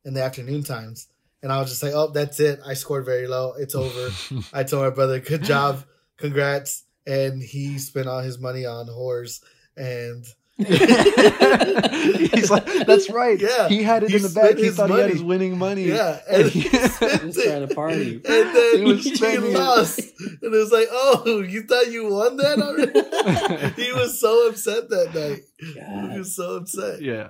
in 0.06 0.14
the 0.14 0.24
afternoon 0.24 0.64
times, 0.64 1.08
and 1.44 1.52
I 1.52 1.60
was 1.60 1.70
just 1.70 1.84
like, 1.84 1.94
oh, 1.94 2.08
that's 2.12 2.40
it. 2.40 2.62
I 2.66 2.74
scored 2.74 3.06
very 3.06 3.28
low. 3.28 3.54
It's 3.60 3.76
over. 3.76 4.10
I 4.54 4.64
told 4.64 4.84
my 4.84 4.90
brother, 4.90 5.20
good 5.20 5.44
job, 5.44 5.84
congrats, 6.18 6.84
and 7.08 7.42
he 7.42 7.78
spent 7.80 8.08
all 8.08 8.22
his 8.22 8.40
money 8.40 8.66
on 8.66 8.88
whores, 8.88 9.42
and 9.78 10.26
He's 10.58 12.52
like, 12.52 12.66
that's 12.86 13.10
right. 13.10 13.40
Yeah, 13.42 13.68
he 13.70 13.82
had 13.84 14.04
it 14.04 14.10
he 14.10 14.18
in 14.18 14.22
the 14.22 14.30
spent 14.30 14.50
bag. 14.50 14.58
He 14.58 14.66
his 14.66 14.76
thought 14.76 14.90
he 14.92 14.98
had 14.98 15.10
his 15.10 15.24
winning 15.24 15.58
money. 15.58 15.86
Yeah, 15.86 16.20
And 16.30 16.44
and 16.44 16.52
he- 16.52 16.60
he 16.62 16.78
spent 16.88 17.22
Just 17.34 17.40
trying 17.44 17.68
to 17.68 17.74
party. 17.76 18.16
And 18.16 18.24
then 18.24 18.78
He 18.78 18.84
was 18.84 19.04
he, 19.04 19.38
lost. 19.40 20.00
And 20.20 20.40
it 20.44 20.50
was 20.52 20.72
like, 20.72 20.88
oh, 20.92 21.42
you 21.48 21.64
thought 21.64 21.92
you 21.92 22.10
won 22.10 22.38
that 22.38 22.60
already? 22.60 23.82
he 23.82 23.92
was 23.94 24.20
so 24.20 24.48
upset 24.50 24.90
that 24.90 25.16
night. 25.16 26.12
He 26.12 26.20
was 26.20 26.36
so 26.36 26.58
upset. 26.58 27.02
yeah. 27.02 27.30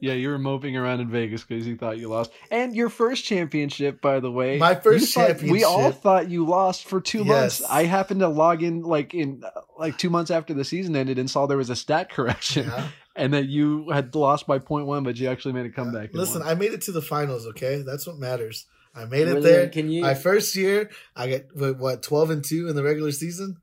Yeah, 0.00 0.14
you 0.14 0.30
were 0.30 0.38
moping 0.38 0.76
around 0.76 1.00
in 1.00 1.10
Vegas 1.10 1.44
because 1.44 1.66
you 1.66 1.76
thought 1.76 1.98
you 1.98 2.08
lost. 2.08 2.32
And 2.50 2.74
your 2.74 2.88
first 2.88 3.24
championship, 3.24 4.00
by 4.00 4.20
the 4.20 4.30
way. 4.30 4.56
My 4.58 4.74
first 4.74 5.14
you 5.14 5.22
thought- 5.22 5.42
We 5.42 5.62
all 5.64 5.90
thought 5.92 6.30
you 6.30 6.46
lost 6.46 6.86
for 6.86 7.00
two 7.00 7.24
months. 7.24 7.62
I 7.68 7.84
happened 7.84 8.20
to 8.20 8.28
log 8.28 8.62
in 8.62 8.82
like 8.82 9.12
in 9.14 9.42
uh, 9.44 9.60
like 9.78 9.98
two 9.98 10.10
months 10.10 10.30
after 10.30 10.54
the 10.54 10.64
season 10.64 10.96
ended 10.96 11.18
and 11.18 11.30
saw 11.30 11.46
there 11.46 11.58
was 11.58 11.70
a 11.70 11.76
stat 11.76 12.10
correction 12.10 12.66
Yeah. 12.66 12.88
and 13.16 13.34
that 13.34 13.46
you 13.46 13.90
had 13.90 14.14
lost 14.14 14.46
by 14.46 14.58
point 14.58 14.86
one, 14.86 15.02
but 15.04 15.16
you 15.18 15.28
actually 15.28 15.52
made 15.52 15.66
a 15.66 15.70
comeback. 15.70 16.10
and 16.10 16.18
Listen. 16.18 16.42
I 16.42 16.54
made 16.54 16.72
it 16.72 16.80
to 16.82 16.92
the 16.92 17.02
finals, 17.02 17.46
okay? 17.48 17.82
That's 17.82 18.06
what 18.06 18.18
matters. 18.18 18.66
I 18.94 19.04
made 19.04 19.28
it 19.28 19.34
Were 19.34 19.40
there. 19.40 19.68
Can 19.68 19.90
you? 19.90 20.02
My 20.02 20.14
first 20.14 20.56
year, 20.56 20.90
I 21.14 21.30
got 21.30 21.40
what, 21.54 21.78
what, 21.78 22.02
12 22.02 22.30
and 22.30 22.44
2 22.44 22.68
in 22.68 22.74
the 22.74 22.82
regular 22.82 23.12
season? 23.12 23.58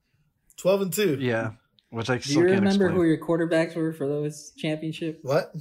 12 0.57 0.81
and 0.81 0.93
2. 0.93 1.17
yeah, 1.19 1.51
which 1.89 2.09
I 2.09 2.15
do 2.17 2.21
still 2.23 2.33
you 2.43 2.47
can't 2.47 2.59
remember 2.61 2.85
explain. 2.85 2.95
who 2.95 3.03
your 3.03 3.17
quarterbacks 3.17 3.75
were 3.75 3.91
for 3.93 4.07
those 4.07 4.51
championship? 4.57 5.19
What? 5.23 5.53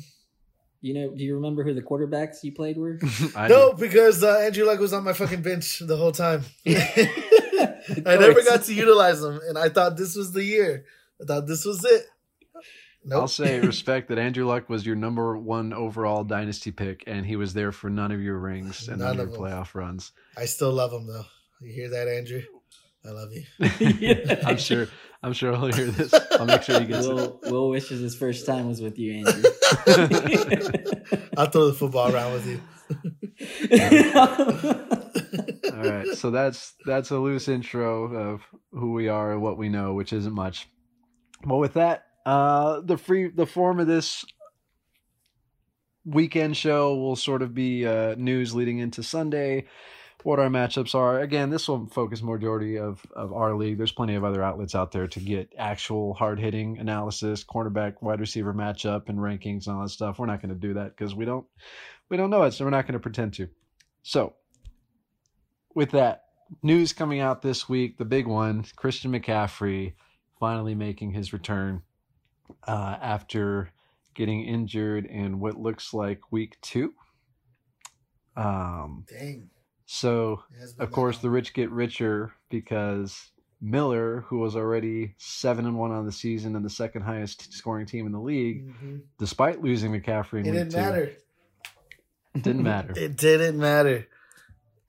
You 0.83 0.95
know, 0.95 1.11
do 1.14 1.25
you 1.25 1.35
remember 1.37 1.64
who 1.64 1.75
the 1.75 1.83
quarterbacks 1.83 2.42
you 2.45 2.52
played 2.52 2.76
were? 2.76 2.99
I 3.37 3.49
no, 3.49 3.73
do. 3.73 3.78
because 3.78 4.23
uh, 4.23 4.38
Andrew 4.40 4.64
Luck 4.66 4.78
was 4.78 4.92
on 4.92 5.04
my 5.04 5.12
fucking 5.12 5.42
bench 5.42 5.78
the 5.80 5.97
whole 5.97 6.12
time. 6.12 6.42
I 6.66 8.16
never 8.18 8.42
got 8.42 8.64
to 8.64 8.75
utilize 8.75 9.23
him, 9.23 9.40
and 9.49 9.56
I 9.59 9.68
thought 9.68 9.97
this 9.97 10.14
was 10.16 10.33
the 10.33 10.45
year. 10.45 10.85
I 11.21 11.25
thought 11.25 11.47
this 11.47 11.64
was 11.64 11.85
it. 11.85 12.06
Nope. 13.04 13.21
I'll 13.23 13.28
say 13.28 13.61
respect 13.66 14.09
that 14.09 14.18
Andrew 14.18 14.45
Luck 14.47 14.68
was 14.68 14.85
your 14.85 14.97
number 14.97 15.37
one 15.37 15.73
overall 15.73 16.25
dynasty 16.25 16.73
pick, 16.73 17.04
and 17.06 17.25
he 17.25 17.37
was 17.37 17.54
there 17.54 17.73
for 17.73 17.88
none 17.88 18.11
of 18.12 18.21
your 18.21 18.38
rings 18.38 18.88
and 18.88 18.99
none, 18.99 19.16
None 19.16 19.26
of 19.26 19.33
your 19.33 19.47
of 19.47 19.52
'em. 19.52 19.59
playoff 19.62 19.75
runs. 19.75 20.12
I 20.37 20.45
still 20.47 20.73
love 20.73 20.92
him 20.92 21.06
though. 21.06 21.25
You 21.61 21.73
hear 21.73 21.88
that, 21.90 22.09
Andrew? 22.09 22.42
I 23.06 23.10
love 23.12 23.32
you. 23.32 23.44
Yeah. 24.00 24.40
I'm 24.44 24.56
sure. 24.56 24.88
I'm 25.22 25.32
sure 25.32 25.52
he'll 25.56 25.72
hear 25.72 25.86
this. 25.86 26.12
I'll 26.32 26.46
make 26.46 26.62
sure 26.62 26.80
he 26.80 26.86
gets 26.86 27.06
it. 27.06 27.14
Will, 27.14 27.40
Will 27.44 27.68
wishes 27.70 28.00
his 28.00 28.14
first 28.14 28.46
time 28.46 28.68
was 28.68 28.80
with 28.80 28.98
you, 28.98 29.25
Andrew. 29.26 29.42
I'll 31.36 31.46
throw 31.46 31.66
the 31.66 31.75
football 31.76 32.14
around 32.14 32.32
with 32.34 32.46
you. 32.46 32.60
All 35.72 35.82
right, 35.82 36.06
so 36.14 36.30
that's 36.30 36.75
that's 36.84 37.10
a 37.10 37.18
loose 37.18 37.48
intro 37.48 38.12
of 38.14 38.42
who 38.72 38.92
we 38.92 39.08
are 39.08 39.32
and 39.32 39.42
what 39.42 39.58
we 39.58 39.68
know, 39.68 39.94
which 39.94 40.12
isn't 40.12 40.34
much. 40.34 40.68
Well, 41.44 41.58
with 41.58 41.75
that, 41.75 42.04
uh, 42.25 42.80
the 42.82 42.96
free 42.96 43.28
the 43.28 43.46
form 43.46 43.80
of 43.80 43.86
this 43.86 44.25
weekend 46.04 46.56
show 46.56 46.94
will 46.94 47.16
sort 47.16 47.42
of 47.42 47.54
be 47.54 47.86
uh, 47.86 48.14
news 48.16 48.54
leading 48.54 48.78
into 48.78 49.02
Sunday. 49.02 49.66
What 50.26 50.40
our 50.40 50.49
matchups 50.49 50.92
are. 50.97 51.21
Again, 51.21 51.50
this 51.50 51.68
will 51.68 51.87
focus 51.87 52.21
majority 52.21 52.80
of 52.80 53.00
of 53.14 53.33
our 53.33 53.54
league. 53.54 53.78
There's 53.78 53.92
plenty 53.92 54.16
of 54.16 54.25
other 54.25 54.42
outlets 54.42 54.75
out 54.75 54.90
there 54.90 55.06
to 55.06 55.21
get 55.21 55.52
actual 55.56 56.14
hard 56.14 56.40
hitting 56.40 56.78
analysis, 56.78 57.45
cornerback, 57.45 58.02
wide 58.02 58.18
receiver 58.18 58.52
matchup, 58.52 59.09
and 59.09 59.21
rankings 59.21 59.68
and 59.68 59.76
all 59.76 59.83
that 59.83 59.90
stuff. 59.90 60.18
We're 60.18 60.26
not 60.26 60.42
going 60.42 60.52
to 60.52 60.61
do 60.61 60.75
that 60.75 60.97
because 60.97 61.14
we 61.14 61.26
don't 61.26 61.47
we 62.09 62.16
don't 62.16 62.30
know 62.30 62.42
it, 62.42 62.54
so 62.54 62.64
we're 62.64 62.73
not 62.73 62.88
going 62.88 62.95
to 62.95 62.99
pretend 62.99 63.35
to. 63.35 63.49
So, 64.02 64.35
with 65.76 65.92
that 65.92 66.25
news 66.61 66.92
coming 66.92 67.21
out 67.21 67.40
this 67.40 67.68
week, 67.68 67.97
the 67.97 68.04
big 68.04 68.26
one, 68.26 68.64
Christian 68.75 69.12
McCaffrey 69.12 69.92
finally 70.40 70.75
making 70.75 71.12
his 71.12 71.33
return 71.33 71.83
uh, 72.66 72.97
after 73.00 73.71
getting 74.12 74.42
injured 74.45 75.06
in 75.06 75.38
what 75.38 75.56
looks 75.56 75.95
like 75.95 76.33
week 76.33 76.56
two. 76.62 76.95
Um, 78.37 79.04
Dang. 79.09 79.50
So 79.87 80.43
It 80.55 80.61
has 80.61 80.73
been 80.75 80.85
of 80.85 80.93
course 80.93 81.19
the 81.19 81.31
rich 81.31 81.55
get 81.55 81.71
richer 81.71 82.33
because 82.50 83.31
Miller, 83.61 84.21
who 84.28 84.38
was 84.38 84.55
already 84.57 85.14
seven 85.16 85.64
and 85.64 85.78
one 85.78 85.90
on 85.93 86.05
the 86.05 86.12
season 86.12 86.55
and 86.57 86.64
the 86.64 86.69
second 86.71 87.02
highest 87.02 87.52
scoring 87.55 87.87
team 87.87 88.05
in 88.07 88.12
the 88.12 88.21
league, 88.21 88.69
Mhm. 88.69 89.00
despite 89.19 89.62
losing 89.62 89.93
McCaffrey 89.93 90.40
in 90.40 90.47
It 90.47 90.52
didn't 90.52 90.71
two, 90.73 90.76
matter. 90.76 91.12
didn't 92.35 92.62
matter. 92.75 92.93
It 92.97 93.16
didn't 93.16 93.59
matter. 93.59 94.07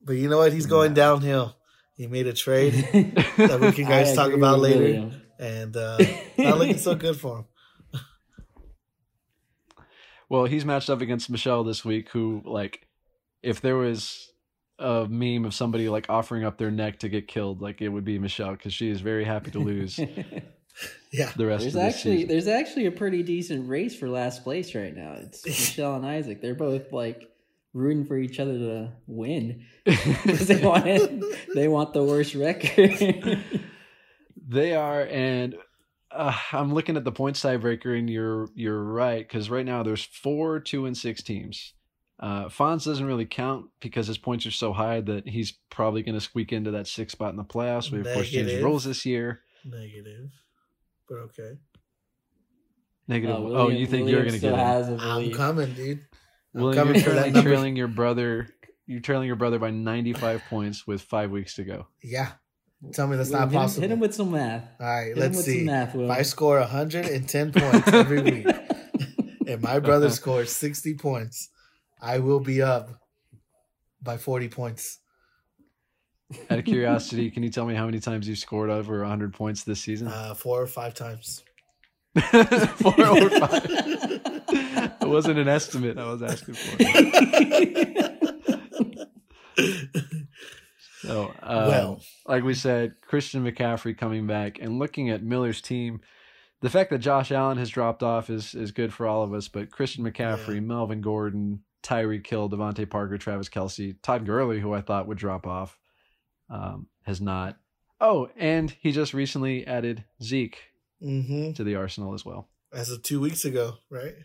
But 0.03 0.13
you 0.13 0.29
know 0.29 0.37
what? 0.39 0.51
He's 0.53 0.65
going 0.65 0.93
downhill. 0.93 1.55
He 1.95 2.07
made 2.07 2.27
a 2.27 2.33
trade, 2.33 2.73
that 3.37 3.59
we 3.61 3.71
can 3.71 3.85
guys 3.85 4.13
talk 4.13 4.31
about 4.33 4.59
later. 4.59 5.11
and 5.39 5.75
uh, 5.77 5.97
not 6.37 6.57
looking 6.57 6.77
so 6.77 6.93
good 6.95 7.19
for 7.19 7.37
him. 7.39 7.45
Well, 10.29 10.45
he's 10.45 10.65
matched 10.65 10.89
up 10.89 10.99
against 11.01 11.29
Michelle 11.29 11.63
this 11.63 11.85
week, 11.85 12.09
who 12.09 12.41
like, 12.43 12.85
if 13.41 13.61
there 13.61 13.77
was 13.77 14.29
a 14.79 15.07
meme 15.09 15.45
of 15.45 15.53
somebody 15.53 15.89
like 15.89 16.05
offering 16.09 16.43
up 16.43 16.57
their 16.57 16.71
neck 16.71 16.99
to 16.99 17.09
get 17.09 17.27
killed, 17.27 17.61
like 17.61 17.81
it 17.81 17.89
would 17.89 18.05
be 18.05 18.19
Michelle 18.19 18.51
because 18.51 18.73
she 18.73 18.89
is 18.89 19.01
very 19.01 19.23
happy 19.25 19.51
to 19.51 19.59
lose 19.59 19.99
Yeah. 21.11 21.31
the 21.35 21.45
rest 21.47 21.61
There's 21.63 21.75
of 21.75 21.81
the 21.81 21.87
actually 21.87 22.15
season. 22.17 22.27
there's 22.29 22.47
actually 22.47 22.85
a 22.85 22.91
pretty 22.91 23.23
decent 23.23 23.67
race 23.67 23.95
for 23.95 24.07
last 24.09 24.43
place 24.43 24.75
right 24.75 24.95
now. 24.95 25.13
It's 25.13 25.43
Michelle 25.45 25.95
and 25.95 26.05
Isaac. 26.05 26.41
They're 26.41 26.53
both 26.53 26.91
like 26.91 27.27
rooting 27.73 28.05
for 28.05 28.17
each 28.17 28.39
other 28.39 28.57
to 28.57 28.91
win 29.07 29.65
because 29.85 30.47
they 30.47 30.63
want 30.63 30.85
it, 30.85 31.55
they 31.55 31.67
want 31.67 31.93
the 31.93 32.03
worst 32.03 32.35
record. 32.35 33.39
They 34.49 34.75
are, 34.75 35.01
and 35.01 35.55
uh, 36.11 36.37
I'm 36.53 36.73
looking 36.73 36.95
at 36.97 37.03
the 37.03 37.11
points 37.11 37.41
tiebreaker, 37.41 37.97
and 37.97 38.09
you're 38.09 38.47
you're 38.55 38.81
right 38.83 39.27
because 39.27 39.49
right 39.49 39.65
now 39.65 39.83
there's 39.83 40.03
four, 40.03 40.59
two, 40.59 40.85
and 40.85 40.95
six 40.97 41.21
teams. 41.23 41.73
Uh, 42.19 42.45
Fonz 42.45 42.83
doesn't 42.85 43.05
really 43.05 43.25
count 43.25 43.67
because 43.79 44.07
his 44.07 44.17
points 44.17 44.45
are 44.47 44.51
so 44.51 44.73
high 44.73 45.01
that 45.01 45.27
he's 45.27 45.53
probably 45.69 46.01
going 46.01 46.15
to 46.15 46.21
squeak 46.21 46.51
into 46.51 46.71
that 46.71 46.87
sixth 46.87 47.11
spot 47.11 47.29
in 47.31 47.35
the 47.37 47.43
playoffs. 47.43 47.91
We 47.91 47.99
of 47.99 48.05
course 48.05 48.29
changed 48.29 48.47
Negative. 48.47 48.63
rules 48.63 48.83
this 48.85 49.05
year. 49.05 49.41
Negative. 49.63 50.31
But 51.07 51.15
okay. 51.19 51.57
Negative. 53.07 53.35
Uh, 53.35 53.39
oh, 53.39 53.69
you 53.69 53.85
think 53.85 54.05
William 54.05 54.09
you're 54.09 54.21
going 54.23 54.33
to 54.33 54.39
get 54.39 54.53
it? 54.53 54.57
has 54.57 54.89
a 54.89 54.97
I'm 54.99 55.31
coming, 55.31 55.73
dude. 55.73 56.05
I'm 56.55 56.61
Well, 56.63 56.73
coming 56.73 56.95
you're 56.95 57.03
currently 57.03 57.41
trailing 57.41 57.75
your 57.75 57.87
brother. 57.87 58.49
You're 58.87 58.99
trailing 59.01 59.27
your 59.27 59.35
brother 59.35 59.59
by 59.59 59.69
95 59.69 60.43
points 60.49 60.87
with 60.87 61.01
five 61.01 61.29
weeks 61.31 61.55
to 61.55 61.63
go. 61.63 61.87
Yeah. 62.03 62.31
Tell 62.93 63.07
me 63.07 63.17
that's 63.17 63.29
Will, 63.29 63.39
not 63.39 63.47
hit 63.49 63.53
him- 63.55 63.61
possible. 63.61 63.81
Hit 63.81 63.91
him 63.91 63.99
with 63.99 64.15
some 64.15 64.31
math. 64.31 64.63
All 64.79 64.85
right, 64.87 65.07
Hit 65.07 65.17
let's 65.17 65.37
with 65.37 65.45
see. 65.45 65.57
some 65.59 65.65
math, 65.65 65.95
Will. 65.95 66.05
If 66.11 66.17
I 66.17 66.21
score 66.23 66.59
110 66.59 67.51
points 67.51 67.87
every 67.89 68.21
week 68.21 68.45
and 69.47 69.61
my 69.61 69.79
brother 69.79 70.09
scores 70.11 70.51
60 70.51 70.95
points, 70.95 71.49
I 72.01 72.19
will 72.19 72.39
be 72.39 72.61
up 72.61 72.89
by 74.01 74.17
40 74.17 74.49
points. 74.49 74.99
Out 76.49 76.59
of 76.59 76.65
curiosity, 76.65 77.31
can 77.31 77.41
you 77.43 77.49
tell 77.49 77.65
me 77.65 77.73
how 77.73 77.85
many 77.85 77.99
times 77.99 78.27
you've 78.27 78.37
scored 78.37 78.69
over 78.69 78.99
100 78.99 79.33
points 79.33 79.63
this 79.63 79.79
season? 79.81 80.07
Uh, 80.09 80.33
four 80.33 80.61
or 80.61 80.67
five 80.67 80.93
times. 80.93 81.43
Four 82.17 82.93
or 82.99 83.29
five. 83.29 83.65
it 83.69 85.07
wasn't 85.07 85.37
an 85.37 85.47
estimate 85.47 85.99
I 85.99 86.09
was 86.11 86.23
asking 86.23 86.55
for. 86.55 86.83
So, 91.01 91.31
um, 91.43 91.67
well, 91.67 92.01
like 92.25 92.43
we 92.43 92.53
said, 92.55 92.95
Christian 93.01 93.43
McCaffrey 93.45 93.95
coming 93.97 94.25
back 94.25 94.59
and 94.59 94.79
looking 94.79 95.09
at 95.09 95.23
Miller's 95.23 95.61
team. 95.61 96.01
The 96.61 96.71
fact 96.71 96.89
that 96.89 96.99
Josh 96.99 97.31
Allen 97.31 97.59
has 97.59 97.69
dropped 97.69 98.01
off 98.01 98.31
is 98.31 98.55
is 98.55 98.71
good 98.71 98.91
for 98.91 99.05
all 99.05 99.21
of 99.21 99.31
us, 99.33 99.47
but 99.47 99.69
Christian 99.69 100.03
McCaffrey, 100.03 100.55
Yeah. 100.55 100.61
Melvin 100.61 101.01
Gordon, 101.01 101.59
Tyreek 101.87 102.27
Hill, 102.27 102.49
DeVante 102.49 102.89
Parker, 102.89 103.17
Travis 103.17 103.49
Kelce, 103.49 103.95
Todd 104.03 104.25
Gurley, 104.25 104.59
who 104.59 104.73
I 104.73 104.81
thought 104.81 105.07
would 105.07 105.17
drop 105.17 105.47
off, 105.47 105.77
um, 106.49 106.87
has 107.03 107.21
not. 107.21 107.57
Oh, 108.01 108.29
and 108.37 108.69
he 108.81 108.91
just 108.91 109.13
recently 109.13 109.65
added 109.65 110.03
Zeke 110.21 110.59
hmm 111.01 111.51
to 111.53 111.63
the 111.63 111.75
arsenal 111.75 112.13
as 112.13 112.25
well. 112.25 112.49
as 112.73 112.89
of 112.91 113.03
two 113.03 113.19
weeks 113.21 113.45
ago, 113.45 113.75
right? 113.89 114.15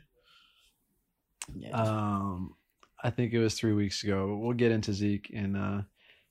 Yeah. 1.54 1.70
Um, 1.70 2.54
I 3.02 3.10
think 3.10 3.32
it 3.32 3.38
was 3.40 3.54
three 3.54 3.72
weeks 3.72 4.04
ago. 4.04 4.38
We'll 4.40 4.52
get 4.54 4.72
into 4.72 4.92
Zeke 4.92 5.30
in 5.30 5.56
uh, 5.56 5.82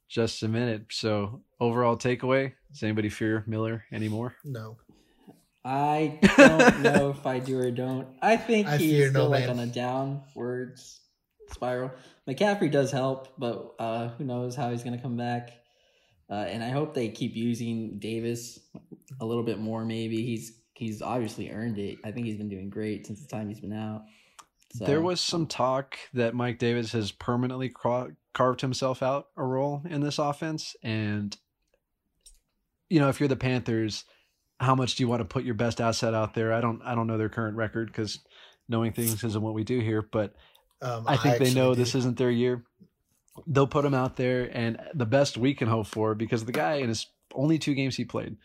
just 0.09 0.41
a 0.43 0.47
minute. 0.47 0.85
So, 0.91 1.41
overall 1.59 1.97
takeaway: 1.97 2.53
Does 2.71 2.83
anybody 2.83 3.09
fear 3.09 3.43
Miller 3.47 3.83
anymore? 3.91 4.35
No. 4.43 4.77
I 5.63 6.17
don't 6.37 6.81
know 6.81 7.09
if 7.17 7.25
I 7.27 7.37
do 7.39 7.59
or 7.59 7.69
don't. 7.71 8.07
I 8.21 8.35
think 8.37 8.67
I 8.67 8.77
he's 8.77 9.09
still 9.09 9.25
no 9.25 9.29
like 9.29 9.41
man. 9.41 9.49
on 9.51 9.59
a 9.59 9.67
downwards 9.67 11.00
spiral. 11.53 11.91
McCaffrey 12.27 12.71
does 12.71 12.91
help, 12.91 13.29
but 13.37 13.73
uh, 13.79 14.09
who 14.09 14.23
knows 14.23 14.55
how 14.55 14.71
he's 14.71 14.83
going 14.83 14.95
to 14.95 15.01
come 15.01 15.17
back. 15.17 15.51
Uh, 16.29 16.45
and 16.47 16.63
I 16.63 16.69
hope 16.69 16.93
they 16.93 17.09
keep 17.09 17.35
using 17.35 17.99
Davis 17.99 18.59
a 19.19 19.25
little 19.25 19.43
bit 19.43 19.59
more. 19.59 19.83
Maybe 19.83 20.25
he's 20.25 20.53
he's 20.73 21.01
obviously 21.01 21.51
earned 21.51 21.77
it. 21.77 21.97
I 22.05 22.11
think 22.11 22.25
he's 22.25 22.37
been 22.37 22.49
doing 22.49 22.69
great 22.69 23.05
since 23.05 23.21
the 23.21 23.27
time 23.27 23.49
he's 23.49 23.59
been 23.59 23.73
out. 23.73 24.03
So, 24.73 24.85
There 24.85 25.01
was 25.01 25.19
some 25.19 25.47
talk 25.47 25.97
that 26.13 26.33
Mike 26.33 26.57
Davis 26.57 26.93
has 26.93 27.11
permanently 27.11 27.69
ca- 27.69 28.07
carved 28.33 28.61
himself 28.61 29.03
out 29.03 29.27
a 29.35 29.43
role 29.43 29.81
in 29.89 29.99
this 29.99 30.17
offense, 30.17 30.75
and 30.81 31.37
you 32.89 32.99
know, 32.99 33.09
if 33.09 33.19
you're 33.19 33.29
the 33.29 33.35
Panthers, 33.35 34.05
how 34.59 34.75
much 34.75 34.95
do 34.95 35.03
you 35.03 35.07
want 35.07 35.19
to 35.19 35.25
put 35.25 35.43
your 35.43 35.55
best 35.55 35.81
asset 35.81 36.13
out 36.13 36.33
there? 36.33 36.53
I 36.53 36.61
don't 36.61 36.81
I 36.83 36.95
don't 36.95 37.07
know 37.07 37.17
their 37.17 37.29
current 37.29 37.57
record 37.57 37.87
because 37.87 38.19
knowing 38.69 38.93
things 38.93 39.23
isn't 39.23 39.41
what 39.41 39.53
we 39.53 39.63
do 39.63 39.79
here, 39.79 40.01
but 40.01 40.33
Um, 40.81 41.05
I 41.07 41.17
think 41.17 41.37
they 41.37 41.53
know 41.53 41.73
do. 41.73 41.79
this 41.79 41.95
isn't 41.95 42.17
their 42.17 42.31
year. 42.31 42.63
They'll 43.47 43.67
put 43.67 43.85
him 43.85 43.93
out 43.93 44.17
there, 44.17 44.49
and 44.51 44.79
the 44.93 45.05
best 45.05 45.37
we 45.37 45.53
can 45.53 45.67
hope 45.67 45.87
for 45.87 46.15
because 46.15 46.45
the 46.45 46.51
guy 46.51 46.75
in 46.75 46.89
his 46.89 47.07
only 47.33 47.59
two 47.59 47.73
games 47.73 47.95
he 47.95 48.03
played, 48.03 48.37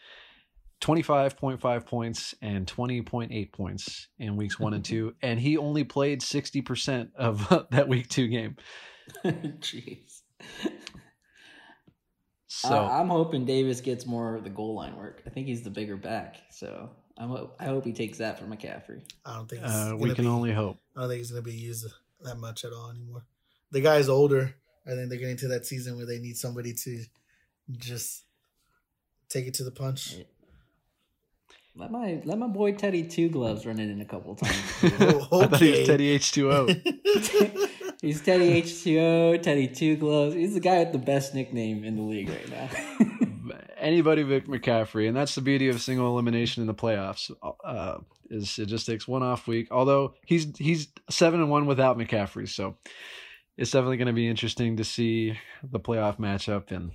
twenty 0.80 1.02
five 1.02 1.36
point 1.36 1.60
five 1.60 1.86
points 1.86 2.34
and 2.42 2.68
twenty 2.68 3.02
point 3.02 3.32
eight 3.32 3.52
points 3.52 4.08
in 4.18 4.36
weeks 4.36 4.60
one 4.60 4.74
and 4.74 4.84
two, 4.84 5.14
and 5.22 5.40
he 5.40 5.56
only 5.56 5.84
played 5.84 6.22
sixty 6.22 6.60
percent 6.60 7.10
of 7.16 7.48
that 7.70 7.88
week 7.88 8.08
two 8.08 8.28
game. 8.28 8.56
Jeez. 9.24 10.22
So 12.48 12.74
I, 12.74 13.00
I'm 13.00 13.08
hoping 13.08 13.44
Davis 13.44 13.80
gets 13.80 14.06
more 14.06 14.36
of 14.36 14.44
the 14.44 14.50
goal 14.50 14.74
line 14.74 14.96
work. 14.96 15.22
I 15.26 15.30
think 15.30 15.46
he's 15.46 15.62
the 15.62 15.70
bigger 15.70 15.96
back, 15.96 16.36
so 16.50 16.90
I'm, 17.18 17.48
I 17.58 17.64
hope 17.64 17.84
he 17.84 17.92
takes 17.92 18.18
that 18.18 18.38
from 18.38 18.50
McCaffrey. 18.50 19.02
I 19.24 19.36
don't 19.36 19.48
think 19.48 19.62
uh, 19.64 19.94
we 19.98 20.14
can 20.14 20.24
be, 20.24 20.30
only 20.30 20.52
hope. 20.52 20.78
I 20.96 21.00
don't 21.00 21.10
think 21.10 21.18
he's 21.18 21.30
gonna 21.30 21.42
be 21.42 21.52
used 21.52 21.86
that 22.26 22.38
much 22.38 22.64
at 22.64 22.72
all 22.72 22.90
anymore. 22.90 23.24
The 23.72 23.80
guy's 23.80 24.08
older. 24.08 24.54
I 24.86 24.90
think 24.90 25.08
they're 25.08 25.18
getting 25.18 25.36
to 25.38 25.48
that 25.48 25.66
season 25.66 25.96
where 25.96 26.06
they 26.06 26.18
need 26.18 26.36
somebody 26.36 26.72
to 26.72 27.04
just 27.72 28.24
take 29.28 29.46
it 29.46 29.54
to 29.54 29.64
the 29.64 29.72
punch. 29.72 30.16
Let 31.74 31.90
my 31.90 32.22
let 32.24 32.38
my 32.38 32.46
boy 32.46 32.72
Teddy 32.72 33.02
Two 33.02 33.28
Gloves 33.28 33.66
run 33.66 33.78
it 33.78 33.90
in 33.90 34.00
a 34.00 34.04
couple 34.04 34.34
times. 34.34 34.56
Oh, 35.30 35.42
I 35.42 35.46
thought 35.46 35.60
he 35.60 35.70
was. 35.72 35.86
Teddy 35.86 36.08
H 36.08 36.32
two 36.32 36.50
O. 36.50 36.66
he's 38.00 38.22
Teddy 38.22 38.48
H 38.48 38.82
two 38.82 38.98
O, 38.98 39.36
Teddy 39.36 39.68
Two 39.68 39.96
Gloves. 39.96 40.34
He's 40.34 40.54
the 40.54 40.60
guy 40.60 40.78
with 40.78 40.92
the 40.92 40.98
best 40.98 41.34
nickname 41.34 41.84
in 41.84 41.96
the 41.96 42.02
league 42.02 42.30
right 42.30 42.48
now. 42.48 43.56
Anybody 43.76 44.22
Vic 44.22 44.46
McCaffrey, 44.46 45.06
and 45.06 45.14
that's 45.16 45.34
the 45.34 45.42
beauty 45.42 45.68
of 45.68 45.82
single 45.82 46.08
elimination 46.08 46.62
in 46.62 46.66
the 46.66 46.74
playoffs. 46.74 47.30
Uh, 47.62 47.98
is 48.30 48.58
it 48.58 48.66
just 48.66 48.86
takes 48.86 49.06
one 49.08 49.22
off 49.22 49.46
week. 49.46 49.68
Although 49.70 50.14
he's 50.26 50.56
he's 50.58 50.88
seven 51.10 51.40
and 51.40 51.50
one 51.50 51.66
without 51.66 51.98
McCaffrey, 51.98 52.48
so 52.48 52.76
it's 53.56 53.70
definitely 53.70 53.96
going 53.96 54.06
to 54.08 54.12
be 54.12 54.28
interesting 54.28 54.76
to 54.78 54.84
see 54.84 55.38
the 55.62 55.80
playoff 55.80 56.18
matchup. 56.18 56.70
And 56.72 56.90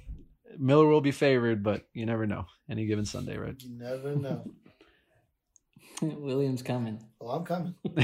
Miller 0.57 0.87
will 0.87 1.01
be 1.01 1.11
favored, 1.11 1.63
but 1.63 1.87
you 1.93 2.05
never 2.05 2.25
know. 2.27 2.45
Any 2.69 2.85
given 2.85 3.05
Sunday, 3.05 3.37
right? 3.37 3.55
You 3.59 3.69
never 3.77 4.15
know. 4.15 4.43
Williams 6.01 6.61
coming. 6.63 7.03
Oh, 7.19 7.29
I'm 7.29 7.43
coming. 7.45 7.75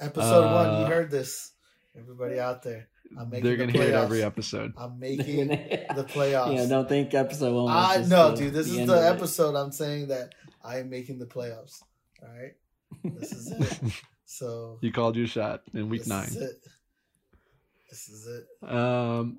Episode 0.00 0.54
one, 0.54 0.66
you 0.80 0.86
Uh, 0.86 0.88
heard 0.88 1.10
this. 1.10 1.52
Everybody 1.98 2.38
out 2.38 2.62
there, 2.62 2.88
I'm 3.18 3.28
making 3.30 3.44
They're 3.44 3.56
going 3.56 3.72
to 3.72 3.78
hear 3.78 3.88
it 3.88 3.94
every 3.94 4.22
episode. 4.22 4.72
I'm 4.78 4.98
making 5.00 5.48
the 5.48 6.04
playoffs. 6.08 6.54
Yeah, 6.54 6.66
don't 6.66 6.88
think 6.88 7.12
episode 7.14 7.52
one. 7.52 7.64
Was 7.64 7.90
I 7.90 7.96
just 7.98 8.10
no, 8.10 8.30
the- 8.30 8.36
dude. 8.36 8.52
This 8.54 8.68
is 8.68 8.86
the 8.86 9.08
episode. 9.08 9.56
I'm 9.56 9.72
saying 9.72 10.08
that 10.08 10.34
I 10.64 10.78
am 10.78 10.90
making 10.90 11.18
the 11.18 11.26
playoffs. 11.26 11.82
All 12.22 12.28
right, 12.28 12.54
this 13.18 13.32
is 13.32 13.52
it. 13.52 13.92
So 14.30 14.76
You 14.82 14.92
called 14.92 15.16
your 15.16 15.26
shot 15.26 15.62
in 15.72 15.88
week 15.88 16.02
this 16.02 16.08
nine. 16.08 16.26
Is 16.26 16.36
it. 16.36 16.66
This 17.88 18.08
is 18.10 18.26
it. 18.26 18.70
Um, 18.70 19.38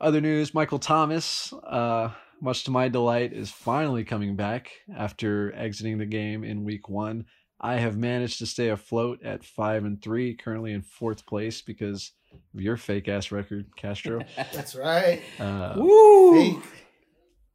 other 0.00 0.22
news: 0.22 0.54
Michael 0.54 0.78
Thomas, 0.78 1.52
uh, 1.52 2.10
much 2.40 2.64
to 2.64 2.70
my 2.70 2.88
delight, 2.88 3.34
is 3.34 3.50
finally 3.50 4.02
coming 4.02 4.36
back 4.36 4.70
after 4.96 5.54
exiting 5.54 5.98
the 5.98 6.06
game 6.06 6.42
in 6.42 6.64
Week 6.64 6.88
One. 6.88 7.26
I 7.60 7.74
have 7.76 7.98
managed 7.98 8.38
to 8.38 8.46
stay 8.46 8.70
afloat 8.70 9.22
at 9.22 9.44
five 9.44 9.84
and 9.84 10.00
three, 10.00 10.34
currently 10.34 10.72
in 10.72 10.80
fourth 10.80 11.26
place 11.26 11.60
because 11.60 12.12
of 12.54 12.62
your 12.62 12.78
fake 12.78 13.08
ass 13.08 13.30
record, 13.30 13.76
Castro. 13.76 14.22
That's 14.36 14.74
right. 14.74 15.20
Uh, 15.38 15.74
Woo! 15.76 16.32
Fake 16.32 16.70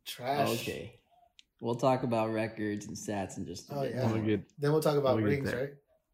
trash. 0.05 0.49
Okay. 0.49 0.94
We'll 1.65 1.73
talk 1.75 2.03
about 2.03 2.31
records 2.31 2.85
and 2.85 2.95
stats 2.95 3.37
and 3.37 3.47
just 3.47 3.71
a 3.71 3.75
Oh, 3.75 3.81
bit. 3.81 3.95
yeah. 3.95 4.11
we'll 4.11 4.21
get- 4.21 4.43
Then 4.59 4.71
we'll 4.71 4.81
talk 4.83 4.97
about 4.97 5.15
We'll 5.15 5.25
rings, 5.25 5.51
right? 5.51 5.71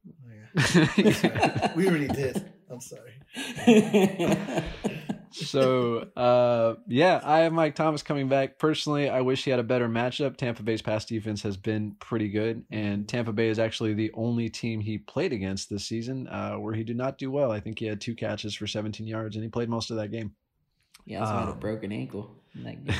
Oh, 0.08 0.32
yeah. 0.34 1.72
We 1.76 1.88
already 1.90 2.08
did. 2.08 2.42
I'm 2.70 2.80
sorry. 2.80 3.14
so 5.34 6.00
uh 6.18 6.76
yeah 6.88 7.22
i 7.24 7.40
have 7.40 7.54
mike 7.54 7.74
thomas 7.74 8.04
coming 8.04 8.28
back 8.28 8.60
personally 8.60 9.08
i 9.10 9.22
wish 9.22 9.46
he 9.46 9.50
had 9.50 9.62
a 9.62 9.64
better 9.64 9.88
matchup 9.88 10.36
tampa 10.36 10.62
bay's 10.62 10.82
pass 10.82 11.06
defense 11.06 11.42
has 11.42 11.56
been 11.56 11.96
pretty 12.02 12.28
good 12.28 12.66
and 12.70 13.08
tampa 13.08 13.32
bay 13.32 13.48
is 13.48 13.58
actually 13.58 13.94
the 13.94 14.12
only 14.14 14.50
team 14.50 14.82
he 14.82 14.98
played 14.98 15.32
against 15.32 15.70
this 15.70 15.86
season 15.88 16.28
uh 16.28 16.56
where 16.56 16.74
he 16.74 16.84
did 16.84 16.98
not 16.98 17.18
do 17.18 17.32
well 17.32 17.50
i 17.50 17.62
think 17.62 17.80
he 17.80 17.86
had 17.86 18.02
two 18.02 18.14
catches 18.14 18.54
for 18.54 18.68
17 18.68 19.08
yards 19.08 19.38
and 19.38 19.44
he 19.44 19.50
played 19.50 19.70
most 19.70 19.90
of 19.90 19.96
that 19.96 20.12
game 20.12 20.34
he 21.06 21.16
also 21.16 21.34
had 21.34 21.48
a 21.48 21.52
Um, 21.52 21.60
broken 21.60 21.92
ankle 21.92 22.36
in 22.56 22.64
that 22.64 22.86
game. 22.86 22.96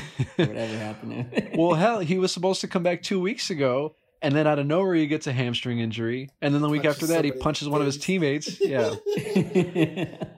Whatever 0.48 0.76
happened 0.78 1.12
to 1.12 1.22
him. 1.40 1.50
well 1.58 1.74
hell 1.74 2.00
he 2.00 2.18
was 2.18 2.32
supposed 2.32 2.60
to 2.62 2.68
come 2.68 2.82
back 2.82 3.02
two 3.02 3.20
weeks 3.20 3.50
ago 3.50 3.94
and 4.22 4.34
then 4.34 4.46
out 4.46 4.58
of 4.58 4.66
nowhere 4.66 4.94
he 4.94 5.06
gets 5.06 5.26
a 5.26 5.32
hamstring 5.32 5.78
injury 5.80 6.28
and 6.40 6.54
then 6.54 6.62
the 6.62 6.68
week 6.68 6.84
after 6.84 7.06
that 7.06 7.24
he 7.24 7.24
somebody 7.24 7.28
in 7.30 7.34
the 7.38 7.42
punches 7.42 7.68
one 7.68 7.80
of 7.80 7.86
his 7.86 7.98
teammates 7.98 8.60
yeah 8.64 8.94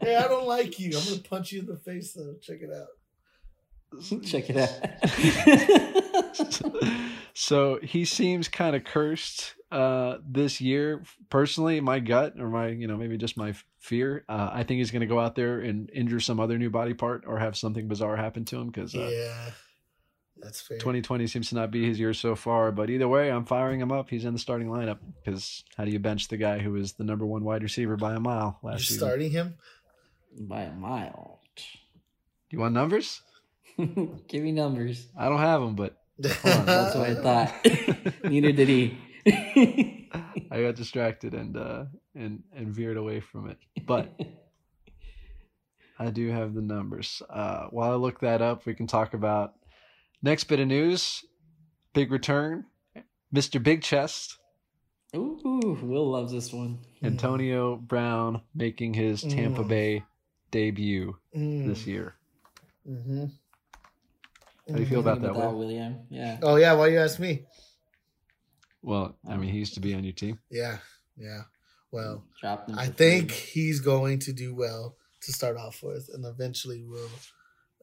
Hey, 0.04 0.16
I 0.16 0.28
don't 0.28 0.46
like 0.46 0.78
you. 0.78 0.96
I'm 0.98 1.04
gonna 1.04 1.18
punch 1.20 1.52
you 1.52 1.60
in 1.60 1.66
the 1.66 1.76
face 1.78 2.12
though. 2.12 2.34
Check 2.42 2.58
it 2.62 2.70
out. 2.70 2.88
Check 4.24 4.50
it 4.50 4.56
out. 4.56 4.70
So 7.34 7.78
he 7.82 8.04
seems 8.04 8.48
kind 8.48 8.74
of 8.76 8.84
cursed 8.84 9.54
uh, 9.72 10.18
this 10.24 10.60
year. 10.60 11.02
Personally, 11.30 11.80
my 11.80 11.98
gut 11.98 12.34
or 12.38 12.48
my, 12.48 12.68
you 12.68 12.86
know, 12.86 12.96
maybe 12.96 13.16
just 13.16 13.36
my 13.36 13.54
fear, 13.80 14.24
uh, 14.28 14.50
I 14.52 14.62
think 14.62 14.78
he's 14.78 14.92
going 14.92 15.00
to 15.00 15.06
go 15.06 15.18
out 15.18 15.34
there 15.34 15.58
and 15.60 15.90
injure 15.90 16.20
some 16.20 16.38
other 16.38 16.58
new 16.58 16.70
body 16.70 16.94
part 16.94 17.24
or 17.26 17.38
have 17.38 17.56
something 17.56 17.88
bizarre 17.88 18.16
happen 18.16 18.44
to 18.46 18.56
him 18.60 18.68
because 18.68 18.94
uh, 18.94 19.10
Yeah, 19.12 19.50
that's 20.40 20.60
fair. 20.60 20.78
2020 20.78 21.26
seems 21.26 21.48
to 21.48 21.56
not 21.56 21.72
be 21.72 21.86
his 21.86 21.98
year 21.98 22.14
so 22.14 22.36
far. 22.36 22.70
But 22.70 22.88
either 22.88 23.08
way, 23.08 23.32
I'm 23.32 23.44
firing 23.44 23.80
him 23.80 23.90
up. 23.90 24.10
He's 24.10 24.24
in 24.24 24.32
the 24.32 24.38
starting 24.38 24.68
lineup 24.68 24.98
because 25.22 25.64
how 25.76 25.84
do 25.84 25.90
you 25.90 25.98
bench 25.98 26.28
the 26.28 26.36
guy 26.36 26.60
who 26.60 26.70
was 26.70 26.92
the 26.92 27.04
number 27.04 27.26
one 27.26 27.42
wide 27.42 27.64
receiver 27.64 27.96
by 27.96 28.14
a 28.14 28.20
mile 28.20 28.60
You're 28.62 28.72
last 28.72 28.86
season? 28.86 29.06
starting 29.08 29.30
him. 29.32 29.54
By 30.38 30.62
a 30.62 30.72
mile. 30.72 31.40
Do 31.56 31.62
you 32.50 32.60
want 32.60 32.74
numbers? 32.74 33.22
Give 33.76 34.42
me 34.42 34.52
numbers. 34.52 35.06
I 35.18 35.28
don't 35.28 35.38
have 35.38 35.60
them, 35.60 35.74
but 35.74 35.96
on, 36.22 36.66
That's 36.66 36.94
what 36.94 37.10
I 37.10 37.14
thought. 37.14 37.54
Neither 38.24 38.52
did 38.52 38.68
he. 38.68 38.98
I 40.50 40.62
got 40.62 40.76
distracted 40.76 41.34
and 41.34 41.56
uh, 41.56 41.84
and 42.14 42.42
and 42.54 42.68
veered 42.74 42.96
away 42.96 43.20
from 43.20 43.48
it. 43.50 43.58
But 43.86 44.18
I 45.98 46.10
do 46.10 46.28
have 46.30 46.54
the 46.54 46.60
numbers. 46.62 47.22
Uh, 47.28 47.66
while 47.70 47.92
I 47.92 47.96
look 47.96 48.20
that 48.20 48.42
up, 48.42 48.66
we 48.66 48.74
can 48.74 48.86
talk 48.86 49.14
about 49.14 49.54
next 50.22 50.44
bit 50.44 50.60
of 50.60 50.68
news. 50.68 51.24
Big 51.94 52.10
return, 52.10 52.64
Mr. 53.34 53.62
Big 53.62 53.82
Chest, 53.82 54.38
Ooh, 55.14 55.78
Will 55.80 56.10
loves 56.10 56.32
this 56.32 56.52
one. 56.52 56.80
Antonio 57.04 57.76
Brown 57.76 58.42
making 58.54 58.94
his 58.94 59.22
Tampa 59.22 59.62
Mm. 59.62 59.68
Bay 59.68 60.04
debut 60.50 61.16
Mm. 61.36 61.66
this 61.68 61.86
year. 61.86 62.16
Mm-hmm. 62.88 63.26
How 64.68 64.76
do 64.76 64.80
you 64.80 64.88
feel 64.88 65.00
about 65.00 65.20
that, 65.20 65.34
Will? 65.34 65.58
William? 65.58 66.00
Yeah. 66.08 66.38
Oh 66.42 66.56
yeah, 66.56 66.72
why 66.72 66.88
you 66.88 66.98
ask 66.98 67.18
me? 67.18 67.44
Well, 68.82 69.16
I 69.28 69.36
mean, 69.36 69.50
he 69.50 69.58
used 69.58 69.74
to 69.74 69.80
be 69.80 69.94
on 69.94 70.04
your 70.04 70.12
team. 70.12 70.38
Yeah, 70.50 70.78
yeah. 71.16 71.42
Well, 71.90 72.24
I 72.42 72.86
think 72.86 73.30
free. 73.30 73.50
he's 73.52 73.80
going 73.80 74.18
to 74.20 74.32
do 74.32 74.54
well 74.54 74.96
to 75.22 75.32
start 75.32 75.56
off 75.56 75.82
with, 75.82 76.10
and 76.12 76.24
eventually 76.24 76.84
will. 76.84 77.10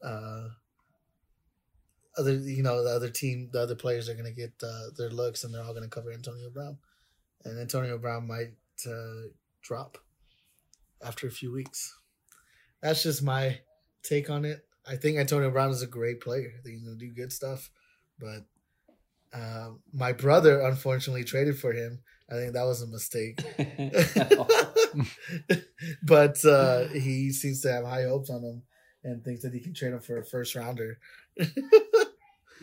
Uh, 0.02 0.48
other, 2.18 2.34
you 2.34 2.62
know, 2.62 2.84
the 2.84 2.90
other 2.90 3.08
team, 3.08 3.48
the 3.52 3.60
other 3.60 3.74
players 3.74 4.08
are 4.08 4.14
going 4.14 4.26
to 4.26 4.32
get 4.32 4.52
uh, 4.62 4.90
their 4.96 5.08
looks, 5.08 5.44
and 5.44 5.54
they're 5.54 5.62
all 5.62 5.72
going 5.72 5.88
to 5.88 5.88
cover 5.88 6.12
Antonio 6.12 6.50
Brown, 6.50 6.76
and 7.44 7.58
Antonio 7.58 7.96
Brown 7.96 8.26
might 8.26 8.52
uh, 8.86 9.28
drop 9.62 9.98
after 11.02 11.26
a 11.26 11.30
few 11.30 11.52
weeks. 11.52 11.96
That's 12.82 13.02
just 13.02 13.22
my 13.22 13.60
take 14.02 14.28
on 14.28 14.44
it. 14.44 14.64
I 14.86 14.96
think 14.96 15.18
Antonio 15.18 15.50
Brown 15.50 15.70
is 15.70 15.82
a 15.82 15.86
great 15.86 16.20
player. 16.20 16.52
I 16.58 16.62
think 16.62 16.76
he's 16.76 16.84
going 16.84 16.98
to 16.98 17.06
do 17.06 17.12
good 17.12 17.32
stuff, 17.32 17.70
but 18.18 18.44
uh, 19.32 19.70
my 19.92 20.12
brother 20.12 20.60
unfortunately 20.60 21.24
traded 21.24 21.58
for 21.58 21.72
him. 21.72 22.00
I 22.30 22.34
think 22.34 22.54
that 22.54 22.64
was 22.64 22.82
a 22.82 22.86
mistake. 22.86 23.40
but 26.02 26.44
uh, 26.44 26.88
he 26.88 27.30
seems 27.30 27.60
to 27.62 27.72
have 27.72 27.84
high 27.84 28.04
hopes 28.04 28.30
on 28.30 28.42
him 28.42 28.62
and 29.04 29.22
thinks 29.22 29.42
that 29.42 29.52
he 29.52 29.60
can 29.60 29.74
trade 29.74 29.92
him 29.92 30.00
for 30.00 30.18
a 30.18 30.24
first 30.24 30.54
rounder. 30.54 30.98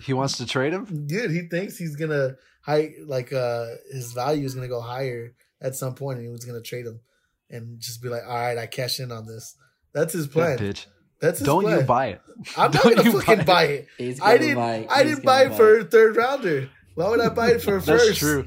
He 0.02 0.14
wants 0.14 0.38
to 0.38 0.46
trade 0.46 0.74
him. 0.74 1.08
Dude, 1.08 1.32
he 1.32 1.42
thinks 1.42 1.78
he's 1.78 1.96
gonna 1.96 2.36
high 2.62 2.94
like 3.06 3.34
uh 3.34 3.66
his 3.92 4.14
value 4.14 4.46
is 4.46 4.56
gonna 4.56 4.68
go 4.68 4.82
higher 4.82 5.34
at 5.62 5.76
some 5.76 5.96
point, 5.96 6.18
and 6.18 6.28
he 6.28 6.32
was 6.32 6.46
gonna 6.46 6.62
trade 6.62 6.86
him 6.86 7.02
and 7.50 7.80
just 7.80 8.02
be 8.02 8.10
like, 8.10 8.24
"All 8.26 8.34
right, 8.34 8.58
I 8.58 8.66
cash 8.66 9.00
in 9.00 9.12
on 9.12 9.26
this." 9.26 9.56
That's 9.94 10.14
his 10.14 10.28
plan. 10.28 10.58
That 10.58 10.64
bitch. 10.64 10.86
That's 11.22 11.40
his 11.40 11.46
Don't 11.46 11.64
plan. 11.64 11.80
you 11.80 11.86
buy 11.86 12.08
it? 12.08 12.22
I'm 12.58 12.72
not 12.72 12.84
Don't 12.84 12.96
gonna 12.98 13.12
fucking 13.12 13.38
buy 13.40 13.44
buy 13.44 13.64
it. 13.64 13.88
it. 13.98 14.22
I 14.22 14.38
didn't. 14.38 14.56
buy 14.56 14.76
it. 14.76 14.88
I 14.90 15.04
didn't 15.04 15.26
buy 15.26 15.44
it 15.46 15.56
for 15.56 15.80
a 15.80 15.84
third 15.84 16.16
rounder. 16.16 16.70
Why 16.96 17.10
would 17.10 17.20
I 17.20 17.30
buy 17.30 17.50
it 17.52 17.62
for 17.62 17.76
a 17.78 17.82
first? 17.82 17.86
That's 17.88 18.08
first? 18.08 18.20
true. 18.20 18.46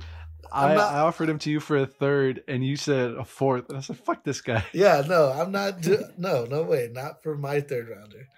I'm 0.55 0.73
I, 0.73 0.75
not- 0.75 0.93
I 0.95 0.99
offered 1.01 1.29
him 1.31 1.39
to 1.41 1.51
you 1.51 1.61
for 1.61 1.77
a 1.79 1.87
third, 1.87 2.43
and 2.47 2.65
you 2.65 2.77
said 2.77 3.13
a 3.13 3.25
fourth. 3.25 3.69
And 3.71 3.79
I 3.79 3.81
said, 3.81 3.97
"Fuck 3.99 4.23
this 4.25 4.41
guy." 4.43 4.65
Yeah, 4.73 5.03
no, 5.09 5.31
I'm 5.33 5.51
not. 5.53 5.81
do- 5.81 6.05
No, 6.19 6.45
no 6.45 6.63
way, 6.63 6.91
not 6.93 7.23
for 7.23 7.37
my 7.37 7.61
third 7.61 7.89
rounder. 7.89 8.29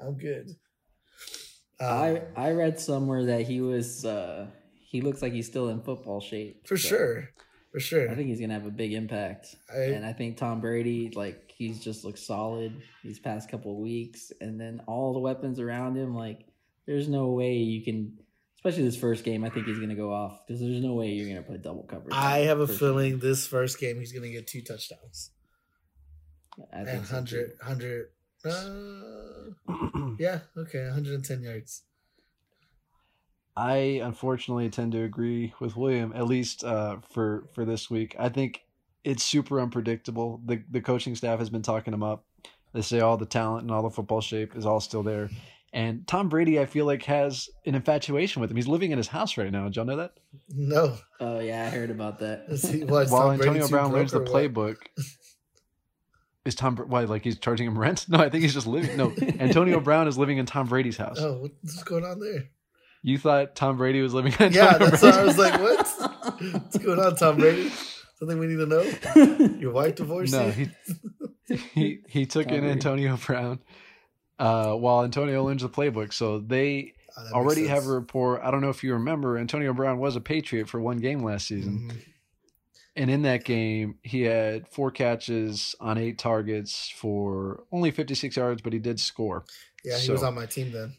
I'm 0.00 0.18
good. 0.18 0.56
Um, 1.80 1.88
I 1.88 2.22
I 2.36 2.50
read 2.52 2.78
somewhere 2.78 3.24
that 3.26 3.42
he 3.42 3.60
was 3.60 4.04
uh 4.04 4.46
he 4.86 5.00
looks 5.00 5.22
like 5.22 5.32
he's 5.32 5.46
still 5.46 5.68
in 5.70 5.80
football 5.82 6.20
shape. 6.20 6.66
for 6.66 6.76
so 6.76 6.88
sure, 6.88 7.30
for 7.74 7.80
sure. 7.80 8.08
I 8.08 8.14
think 8.14 8.28
he's 8.28 8.40
gonna 8.40 8.54
have 8.54 8.66
a 8.66 8.70
big 8.70 8.92
impact. 8.92 9.56
I, 9.68 9.78
and 9.78 10.06
I 10.06 10.12
think 10.12 10.36
Tom 10.36 10.60
Brady, 10.60 11.10
like 11.12 11.52
he's 11.56 11.80
just 11.80 12.04
looked 12.04 12.20
solid 12.20 12.80
these 13.02 13.18
past 13.18 13.50
couple 13.50 13.72
of 13.72 13.78
weeks, 13.78 14.30
and 14.40 14.60
then 14.60 14.80
all 14.86 15.12
the 15.12 15.18
weapons 15.18 15.58
around 15.58 15.96
him, 15.96 16.14
like 16.14 16.46
there's 16.86 17.08
no 17.08 17.30
way 17.30 17.54
you 17.54 17.82
can, 17.82 18.16
especially 18.58 18.84
this 18.84 18.96
first 18.96 19.24
game. 19.24 19.42
I 19.42 19.48
think 19.50 19.66
he's 19.66 19.80
gonna 19.80 19.96
go 19.96 20.12
off 20.12 20.46
because 20.46 20.60
there's 20.60 20.80
no 20.84 20.94
way 20.94 21.08
you're 21.08 21.26
gonna 21.26 21.42
put 21.42 21.62
double 21.62 21.82
coverage. 21.82 22.14
I 22.14 22.38
have 22.42 22.60
a 22.60 22.68
feeling 22.68 23.14
game. 23.14 23.18
this 23.18 23.44
first 23.44 23.80
game 23.80 23.98
he's 23.98 24.12
gonna 24.12 24.30
get 24.30 24.46
two 24.46 24.62
touchdowns 24.62 25.32
I 26.72 26.78
and 26.78 26.88
think 26.88 27.06
so, 27.06 27.14
100, 27.14 28.06
too. 28.44 28.46
100 28.46 30.06
uh, 30.06 30.14
yeah, 30.20 30.38
okay, 30.56 30.84
110 30.84 31.42
yards. 31.42 31.82
I 33.56 34.00
unfortunately 34.02 34.68
tend 34.70 34.92
to 34.92 35.02
agree 35.02 35.54
with 35.60 35.76
William, 35.76 36.12
at 36.14 36.26
least 36.26 36.64
uh, 36.64 36.96
for 37.10 37.44
for 37.52 37.64
this 37.64 37.88
week. 37.88 38.16
I 38.18 38.28
think 38.28 38.62
it's 39.04 39.22
super 39.22 39.60
unpredictable. 39.60 40.40
The 40.44 40.62
the 40.70 40.80
coaching 40.80 41.14
staff 41.14 41.38
has 41.38 41.50
been 41.50 41.62
talking 41.62 41.94
him 41.94 42.02
up. 42.02 42.24
They 42.72 42.82
say 42.82 43.00
all 43.00 43.16
the 43.16 43.26
talent 43.26 43.62
and 43.62 43.70
all 43.70 43.82
the 43.82 43.90
football 43.90 44.20
shape 44.20 44.56
is 44.56 44.66
all 44.66 44.80
still 44.80 45.04
there. 45.04 45.30
And 45.72 46.06
Tom 46.06 46.28
Brady, 46.28 46.60
I 46.60 46.66
feel 46.66 46.86
like, 46.86 47.02
has 47.04 47.48
an 47.66 47.74
infatuation 47.74 48.40
with 48.40 48.48
him. 48.50 48.56
He's 48.56 48.68
living 48.68 48.92
in 48.92 48.98
his 48.98 49.08
house 49.08 49.36
right 49.36 49.50
now. 49.50 49.64
Did 49.64 49.76
y'all 49.76 49.84
know 49.84 49.96
that? 49.96 50.14
No, 50.48 50.96
Oh 51.20 51.40
yeah, 51.40 51.64
I 51.66 51.68
heard 51.68 51.90
about 51.90 52.20
Is 52.22 52.62
that. 52.62 52.70
he- 52.72 52.84
what, 52.84 53.06
is 53.06 53.10
While 53.10 53.28
Tom 53.28 53.36
Brady 53.36 53.60
Antonio 53.60 53.66
too 53.66 53.70
Brown 53.72 53.92
learns 53.92 54.12
the 54.12 54.20
playbook, 54.20 54.76
is 56.44 56.54
Tom 56.54 56.76
why 56.76 57.04
like 57.04 57.22
he's 57.22 57.38
charging 57.38 57.66
him 57.66 57.78
rent? 57.78 58.06
No, 58.08 58.18
I 58.18 58.28
think 58.28 58.42
he's 58.42 58.54
just 58.54 58.66
living. 58.66 58.96
No, 58.96 59.12
Antonio 59.40 59.80
Brown 59.80 60.08
is 60.08 60.18
living 60.18 60.38
in 60.38 60.46
Tom 60.46 60.66
Brady's 60.68 60.96
house. 60.96 61.18
Oh, 61.20 61.48
what's 61.62 61.82
going 61.84 62.04
on 62.04 62.20
there? 62.20 62.50
You 63.06 63.18
thought 63.18 63.54
Tom 63.54 63.76
Brady 63.76 64.00
was 64.00 64.14
living 64.14 64.32
in 64.32 64.42
Antonio 64.46 64.64
Yeah, 64.64 64.78
that's 64.78 65.00
Brown's 65.02 65.14
why 65.16 65.20
I 65.20 65.24
was 65.24 65.38
like, 65.38 65.60
what? 65.60 66.52
What's 66.54 66.78
going 66.78 66.98
on, 66.98 67.16
Tom 67.16 67.36
Brady? 67.36 67.70
Something 68.18 68.38
we 68.38 68.46
need 68.46 68.56
to 68.56 68.66
know? 68.66 69.46
Your 69.58 69.72
wife 69.72 69.96
divorced 69.96 70.32
No, 70.32 70.46
you? 70.46 70.70
he 71.46 71.56
he 71.74 71.98
he 72.08 72.26
took 72.26 72.46
Tom 72.46 72.54
in 72.54 72.60
Brady. 72.60 72.72
Antonio 72.72 73.16
Brown 73.18 73.58
uh, 74.38 74.72
while 74.72 75.04
Antonio 75.04 75.44
learns 75.44 75.60
the 75.62 75.68
playbook. 75.68 76.12
So 76.14 76.38
they 76.40 76.94
Oh, 77.16 77.34
already 77.34 77.66
have 77.68 77.86
a 77.86 77.92
rapport. 77.92 78.42
I 78.44 78.50
don't 78.50 78.60
know 78.62 78.70
if 78.70 78.82
you 78.82 78.94
remember, 78.94 79.38
Antonio 79.38 79.72
Brown 79.72 79.98
was 79.98 80.16
a 80.16 80.20
Patriot 80.20 80.68
for 80.68 80.80
one 80.80 80.96
game 80.96 81.20
last 81.22 81.46
season, 81.46 81.90
Mhm. 81.92 82.02
and 82.96 83.10
in 83.10 83.22
that 83.22 83.44
game 83.44 83.98
he 84.02 84.22
had 84.22 84.66
four 84.68 84.90
catches 84.90 85.76
on 85.78 85.96
eight 85.98 86.18
targets 86.18 86.88
for 86.96 87.62
only 87.70 87.92
56 87.92 88.36
yards, 88.36 88.62
but 88.62 88.72
he 88.72 88.80
did 88.80 88.98
score. 88.98 89.44
Yeah, 89.84 89.96
he 89.98 90.06
So- 90.06 90.12
was 90.14 90.22
on 90.24 90.34
my 90.34 90.46
team 90.46 90.72
then, 90.72 90.94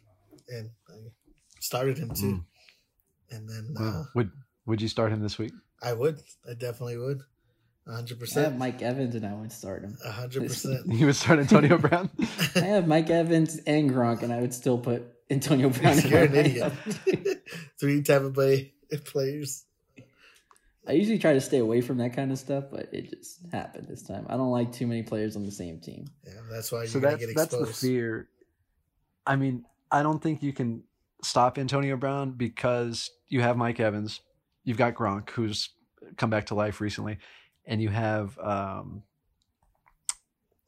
and 0.47 0.69
I 0.85 0.85
started 1.65 1.97
him 1.97 2.10
too. 2.13 2.25
Mm. 2.25 2.45
And 3.32 3.49
then 3.49 3.73
Wow. 3.78 4.01
uh, 4.01 4.04
Would 4.15 4.32
would 4.65 4.82
you 4.82 4.88
start 4.88 5.12
him 5.12 5.21
this 5.21 5.38
week? 5.38 5.51
I 5.82 5.93
would, 5.93 6.21
I 6.49 6.54
definitely 6.54 6.97
would, 6.97 7.21
hundred 7.88 7.97
I 7.97 7.99
have 8.15 8.19
percent, 8.19 8.58
Mike 8.58 8.82
Evans 8.82 9.13
and 9.15 9.25
I 9.25 9.34
would 9.34 9.51
start 9.51 9.84
him. 9.84 9.97
hundred 10.04 10.43
percent. 10.47 10.86
You 10.93 11.06
would 11.08 11.15
start 11.15 11.39
Antonio 11.39 11.78
Brown. 11.78 12.10
I 12.56 12.60
have 12.60 12.88
Mike 12.88 13.10
Evans 13.10 13.58
and 13.67 13.89
Gronk, 13.91 14.23
and 14.23 14.32
I 14.34 14.41
would 14.41 14.54
still 14.54 14.78
put 14.78 15.04
Antonio 15.30 15.69
Brown. 15.69 15.99
in 15.99 16.08
You're 16.10 16.23
an 16.23 16.32
my 16.32 16.38
idiot. 16.39 16.71
lineup. 16.86 17.39
Three 17.80 18.01
Tampa 18.04 18.30
Bay 18.30 18.73
players. 19.06 19.63
I 20.88 20.91
usually 20.93 21.17
try 21.17 21.34
to 21.34 21.41
stay 21.41 21.58
away 21.58 21.82
from 21.82 21.97
that 21.97 22.15
kind 22.15 22.32
of 22.32 22.38
stuff, 22.38 22.65
but 22.71 22.89
it 22.93 23.10
just 23.10 23.39
happened 23.51 23.88
this 23.88 24.04
time. 24.04 24.28
I 24.30 24.38
don't 24.38 24.51
like 24.51 24.71
too 24.71 24.86
many 24.86 25.01
players 25.01 25.36
on 25.36 25.43
the 25.43 25.51
same 25.51 25.80
team. 25.80 26.06
Yeah, 26.25 26.34
that's 26.49 26.71
why 26.71 26.80
you're 26.80 26.88
so 26.88 26.99
gonna 26.99 27.17
that's 27.17 27.25
get 27.25 27.36
that's 27.36 27.51
the 27.51 27.60
exposed. 27.62 27.82
fear. 27.82 28.30
I 29.25 29.36
mean, 29.36 29.65
I 29.91 30.04
don't 30.04 30.21
think 30.21 30.43
you 30.43 30.54
can 30.54 30.84
stop 31.23 31.58
Antonio 31.58 31.97
Brown 31.97 32.32
because 32.32 33.12
you 33.28 33.41
have 33.41 33.58
Mike 33.58 33.80
Evans, 33.80 34.21
you've 34.63 34.78
got 34.78 34.93
Gronk, 34.93 35.30
who's 35.32 35.69
come 36.17 36.30
back 36.30 36.47
to 36.47 36.56
life 36.56 36.82
recently, 36.82 37.17
and 37.65 37.82
you 37.82 37.89
have 37.89 38.38
um, 38.39 39.04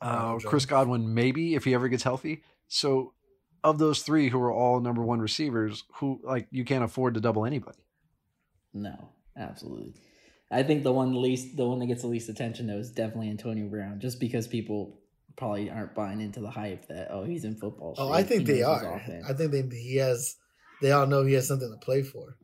uh, 0.01 0.37
Chris 0.39 0.65
Godwin, 0.65 1.13
maybe 1.13 1.55
if 1.55 1.63
he 1.63 1.73
ever 1.73 1.87
gets 1.87 2.03
healthy. 2.03 2.43
So, 2.67 3.13
of 3.63 3.79
those 3.79 4.01
three 4.01 4.29
who 4.29 4.39
are 4.39 4.51
all 4.51 4.79
number 4.79 5.03
one 5.03 5.19
receivers, 5.19 5.83
who 5.95 6.19
like 6.23 6.47
you 6.51 6.63
can't 6.63 6.83
afford 6.83 7.15
to 7.15 7.19
double 7.19 7.45
anybody. 7.45 7.79
No, 8.73 9.09
absolutely. 9.37 9.95
I 10.49 10.63
think 10.63 10.83
the 10.83 10.93
one 10.93 11.21
least, 11.21 11.57
the 11.57 11.67
one 11.67 11.79
that 11.79 11.87
gets 11.87 12.01
the 12.01 12.07
least 12.07 12.29
attention 12.29 12.67
though 12.67 12.77
is 12.77 12.91
definitely 12.91 13.29
Antonio 13.29 13.67
Brown, 13.67 13.99
just 13.99 14.19
because 14.19 14.47
people 14.47 14.99
probably 15.37 15.69
aren't 15.69 15.95
buying 15.95 16.19
into 16.19 16.41
the 16.41 16.49
hype 16.49 16.87
that 16.87 17.09
oh 17.11 17.23
he's 17.23 17.45
in 17.45 17.55
football. 17.55 17.95
Oh, 17.97 18.07
shape, 18.07 18.15
I 18.15 18.23
think 18.23 18.47
he 18.47 18.53
they 18.55 18.63
are. 18.63 19.01
I 19.27 19.33
think 19.33 19.51
they, 19.51 19.61
he 19.61 19.97
has. 19.97 20.35
They 20.81 20.91
all 20.91 21.07
know 21.07 21.23
he 21.23 21.33
has 21.33 21.47
something 21.47 21.71
to 21.71 21.85
play 21.85 22.03
for. 22.03 22.37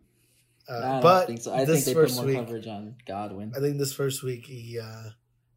Uh, 0.70 0.78
I 0.78 0.82
don't 0.82 1.02
but 1.02 1.28
think 1.28 1.42
so. 1.42 1.54
I 1.54 1.66
this 1.66 1.84
think 1.84 1.86
they 1.86 1.94
put 1.94 2.08
first 2.08 2.16
more 2.18 2.26
week, 2.26 2.38
coverage 2.38 2.68
on 2.68 2.96
Godwin. 3.06 3.52
I 3.56 3.60
think 3.60 3.78
this 3.78 3.94
first 3.94 4.24
week 4.24 4.46
he 4.46 4.80
uh, 4.80 5.10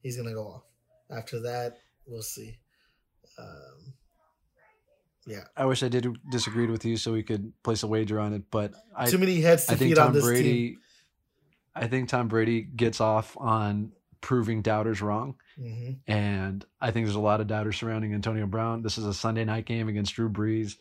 he's 0.02 0.16
gonna 0.16 0.34
go 0.34 0.46
off. 0.46 0.62
After 1.10 1.40
that, 1.42 1.78
we'll 2.06 2.22
see. 2.22 2.58
Um, 3.38 3.94
yeah, 5.26 5.44
I 5.56 5.66
wish 5.66 5.82
I 5.82 5.88
did 5.88 6.06
disagreed 6.30 6.70
with 6.70 6.84
you 6.84 6.96
so 6.96 7.12
we 7.12 7.22
could 7.22 7.52
place 7.62 7.82
a 7.82 7.86
wager 7.86 8.18
on 8.18 8.32
it, 8.32 8.44
but 8.50 8.72
I 8.96 9.06
too 9.06 9.18
many 9.18 9.40
heads 9.40 9.66
to 9.66 9.72
I 9.72 9.76
think 9.76 9.90
feed 9.94 9.98
on 9.98 10.12
this 10.12 10.24
Brady. 10.24 10.70
team. 10.70 10.78
I 11.74 11.86
think 11.88 12.08
Tom 12.08 12.28
Brady 12.28 12.62
gets 12.62 13.00
off 13.00 13.36
on 13.38 13.92
proving 14.20 14.62
doubters 14.62 15.02
wrong, 15.02 15.36
hmm 15.58 15.92
and 16.06 16.64
I 16.80 16.90
think 16.90 17.06
there's 17.06 17.16
a 17.16 17.20
lot 17.20 17.40
of 17.40 17.46
doubters 17.46 17.76
surrounding 17.76 18.14
Antonio 18.14 18.46
Brown. 18.46 18.82
This 18.82 18.98
is 18.98 19.06
a 19.06 19.14
Sunday 19.14 19.44
night 19.44 19.64
game 19.64 19.88
against 19.88 20.14
Drew 20.14 20.28
Brees. 20.28 20.76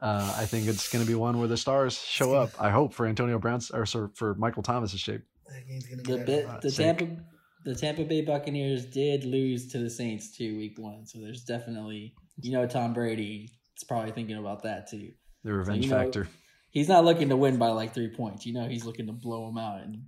Uh, 0.00 0.34
I 0.36 0.44
think 0.46 0.66
it's 0.66 0.90
going 0.90 1.04
to 1.04 1.08
be 1.08 1.14
one 1.14 1.38
where 1.38 1.48
the 1.48 1.56
stars 1.56 1.98
show 1.98 2.34
up. 2.34 2.50
I 2.60 2.70
hope 2.70 2.94
for 2.94 3.06
Antonio 3.06 3.38
Brown's 3.38 3.70
or 3.70 3.86
sorry, 3.86 4.08
for 4.14 4.34
Michael 4.34 4.62
Thomas's 4.62 5.00
shape. 5.00 5.22
That 5.46 5.68
game's 5.68 5.86
gonna 5.86 6.02
The 6.02 6.24
bit, 6.24 6.46
uh, 6.46 6.58
the 6.60 6.70
sake. 6.70 6.98
Tampa, 6.98 7.16
the 7.64 7.74
Tampa 7.74 8.04
Bay 8.04 8.22
Buccaneers 8.22 8.86
did 8.86 9.24
lose 9.24 9.68
to 9.72 9.78
the 9.78 9.90
Saints 9.90 10.36
too 10.36 10.56
week 10.56 10.78
one, 10.78 11.06
so 11.06 11.20
there's 11.20 11.44
definitely 11.44 12.14
you 12.40 12.52
know 12.52 12.66
Tom 12.66 12.92
Brady 12.92 13.50
is 13.76 13.84
probably 13.84 14.10
thinking 14.12 14.36
about 14.36 14.62
that 14.64 14.90
too. 14.90 15.12
The 15.44 15.52
revenge 15.52 15.84
you 15.84 15.90
know- 15.90 15.98
factor. 15.98 16.28
He's 16.70 16.88
not 16.88 17.04
looking 17.04 17.28
to 17.28 17.36
win 17.36 17.56
by 17.56 17.68
like 17.68 17.94
three 17.94 18.08
points. 18.08 18.46
You 18.46 18.54
know 18.54 18.66
he's 18.66 18.84
looking 18.84 19.06
to 19.06 19.12
blow 19.12 19.46
them 19.46 19.58
out 19.58 19.82
and 19.82 20.06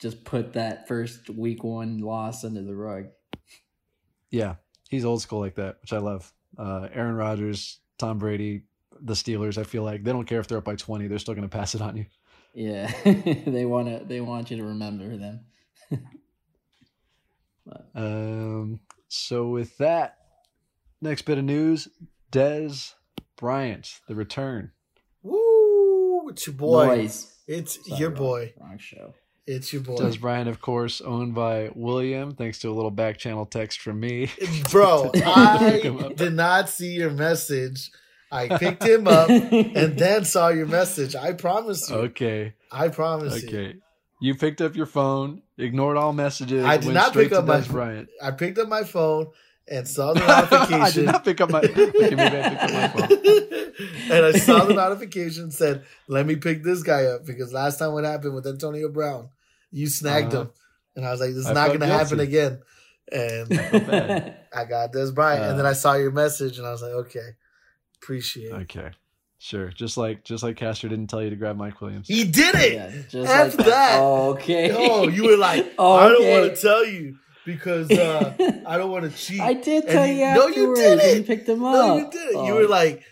just 0.00 0.24
put 0.24 0.54
that 0.54 0.88
first 0.88 1.30
week 1.30 1.62
one 1.62 1.98
loss 1.98 2.44
under 2.44 2.62
the 2.62 2.74
rug. 2.74 3.04
Yeah, 4.30 4.56
he's 4.90 5.04
old 5.04 5.22
school 5.22 5.40
like 5.40 5.54
that, 5.56 5.78
which 5.80 5.92
I 5.92 5.98
love. 5.98 6.32
Uh, 6.56 6.88
Aaron 6.92 7.14
Rodgers, 7.14 7.80
Tom 7.98 8.18
Brady, 8.18 8.64
the 9.00 9.14
Steelers. 9.14 9.58
I 9.58 9.64
feel 9.64 9.82
like 9.84 10.02
they 10.04 10.12
don't 10.12 10.26
care 10.26 10.40
if 10.40 10.48
they're 10.48 10.58
up 10.58 10.64
by 10.64 10.76
twenty; 10.76 11.06
they're 11.08 11.18
still 11.18 11.34
going 11.34 11.48
to 11.48 11.56
pass 11.56 11.74
it 11.74 11.80
on 11.80 11.96
you. 11.96 12.06
Yeah, 12.54 12.90
they 13.04 13.64
want 13.66 13.88
to. 13.88 14.04
They 14.04 14.20
want 14.20 14.50
you 14.50 14.56
to 14.58 14.64
remember 14.64 15.16
them. 15.16 15.40
Um, 17.94 18.80
so 19.08 19.48
with 19.48 19.76
that, 19.78 20.16
next 21.00 21.22
bit 21.22 21.38
of 21.38 21.44
news: 21.44 21.88
Dez 22.32 22.94
Bryant, 23.36 24.00
the 24.08 24.14
return. 24.14 24.72
Woo! 25.22 26.28
It's 26.30 26.46
your 26.46 26.54
boy. 26.56 26.86
boys, 26.86 27.34
It's 27.46 27.86
Sorry, 27.86 28.00
your 28.00 28.10
wrong- 28.10 28.18
boy. 28.18 28.54
Wrong 28.60 28.78
show. 28.78 29.14
It's 29.48 29.72
your 29.72 29.80
boy. 29.80 29.96
Dez 29.96 30.20
Bryant, 30.20 30.46
of 30.46 30.60
course, 30.60 31.00
owned 31.00 31.34
by 31.34 31.70
William, 31.74 32.34
thanks 32.34 32.58
to 32.58 32.68
a 32.68 32.74
little 32.74 32.90
back 32.90 33.16
channel 33.16 33.46
text 33.46 33.80
from 33.80 33.98
me. 33.98 34.30
Bro, 34.70 35.12
I 35.14 36.12
did 36.14 36.34
not 36.34 36.68
see 36.68 36.92
your 36.92 37.10
message. 37.10 37.90
I 38.30 38.58
picked 38.58 38.82
him 38.82 39.08
up 39.08 39.30
and 39.30 39.98
then 39.98 40.26
saw 40.26 40.48
your 40.48 40.66
message. 40.66 41.16
I 41.16 41.32
promise 41.32 41.88
you. 41.88 41.96
Okay, 41.96 42.52
I 42.70 42.88
promise 42.88 43.42
you. 43.42 43.48
okay. 43.48 43.74
You 44.20 44.34
picked 44.34 44.60
up 44.60 44.76
your 44.76 44.84
phone, 44.84 45.40
ignored 45.56 45.96
all 45.96 46.12
messages. 46.12 46.66
I 46.66 46.76
did 46.76 46.92
not 46.92 47.14
pick 47.14 47.32
up 47.32 47.46
my 47.46 47.62
Bryant. 47.62 48.10
I 48.22 48.32
picked 48.32 48.58
up 48.58 48.68
my 48.68 48.84
phone 48.84 49.28
and 49.66 49.88
saw 49.88 50.12
the 50.12 50.20
notification. 50.20 50.82
I 50.82 50.90
did 50.90 51.06
not 51.06 51.24
pick 51.24 51.40
up 51.40 51.48
my. 51.48 51.60
Okay, 51.60 51.90
maybe 51.94 52.20
I 52.20 52.50
picked 52.50 52.62
up 52.64 52.70
my 52.70 52.88
phone. 52.88 53.18
and 54.10 54.26
I 54.26 54.32
saw 54.32 54.66
the 54.66 54.74
notification 54.74 55.50
said, 55.50 55.86
"Let 56.06 56.26
me 56.26 56.36
pick 56.36 56.62
this 56.62 56.82
guy 56.82 57.06
up," 57.06 57.24
because 57.24 57.54
last 57.54 57.78
time 57.78 57.94
what 57.94 58.04
happened 58.04 58.34
with 58.34 58.46
Antonio 58.46 58.90
Brown, 58.90 59.30
you 59.70 59.86
snagged 59.86 60.32
Uh-huh. 60.34 60.42
him, 60.44 60.50
and 60.96 61.06
I 61.06 61.10
was 61.12 61.20
like, 61.20 61.30
"This 61.30 61.38
is 61.38 61.46
I 61.46 61.52
not 61.54 61.68
going 61.68 61.80
to 61.80 61.86
happen 61.86 62.20
again." 62.20 62.60
And. 63.10 63.50
I 64.54 64.64
got 64.68 64.92
this 64.92 65.10
Bryant, 65.10 65.42
and 65.44 65.58
then 65.58 65.64
Uh. 65.66 65.70
I 65.70 65.72
saw 65.72 65.94
your 65.94 66.10
message, 66.10 66.58
and 66.58 66.66
I 66.66 66.70
was 66.72 66.82
like, 66.82 66.92
"Okay, 66.92 67.26
appreciate 68.02 68.48
it." 68.50 68.54
Okay, 68.64 68.90
sure. 69.38 69.68
Just 69.68 69.96
like 69.96 70.24
just 70.24 70.42
like 70.42 70.56
Castro 70.56 70.90
didn't 70.90 71.08
tell 71.08 71.22
you 71.22 71.30
to 71.30 71.36
grab 71.36 71.56
Mike 71.56 71.80
Williams. 71.80 72.06
He 72.08 72.24
did 72.24 72.54
it. 72.54 72.72
Yeah, 72.74 72.90
just 73.08 73.30
F 73.30 73.56
like 73.58 73.66
that. 73.66 74.00
Okay. 74.00 74.70
Oh, 74.76 75.08
you 75.08 75.24
were 75.24 75.36
like, 75.38 75.72
Oh, 75.78 75.92
I 75.96 76.08
don't 76.08 76.26
want 76.28 76.54
to 76.54 76.60
tell 76.60 76.84
you 76.84 77.16
because 77.46 77.90
uh, 77.90 78.34
I 78.66 78.76
don't 78.76 78.90
want 78.90 79.10
to 79.10 79.16
cheat. 79.16 79.40
I 79.40 79.54
did 79.54 79.86
tell 79.88 80.06
you- 80.06 80.14
you 80.26 80.34
no, 80.34 80.46
you 80.48 80.74
didn't. 80.74 81.16
You 81.16 81.22
picked 81.24 81.48
him 81.48 81.64
up. 81.64 81.72
No, 81.74 81.96
you 81.96 82.10
did 82.10 82.28
it. 82.28 82.32
You 82.34 82.52
Oh. 82.52 82.54
were 82.56 82.68
like, 82.68 83.02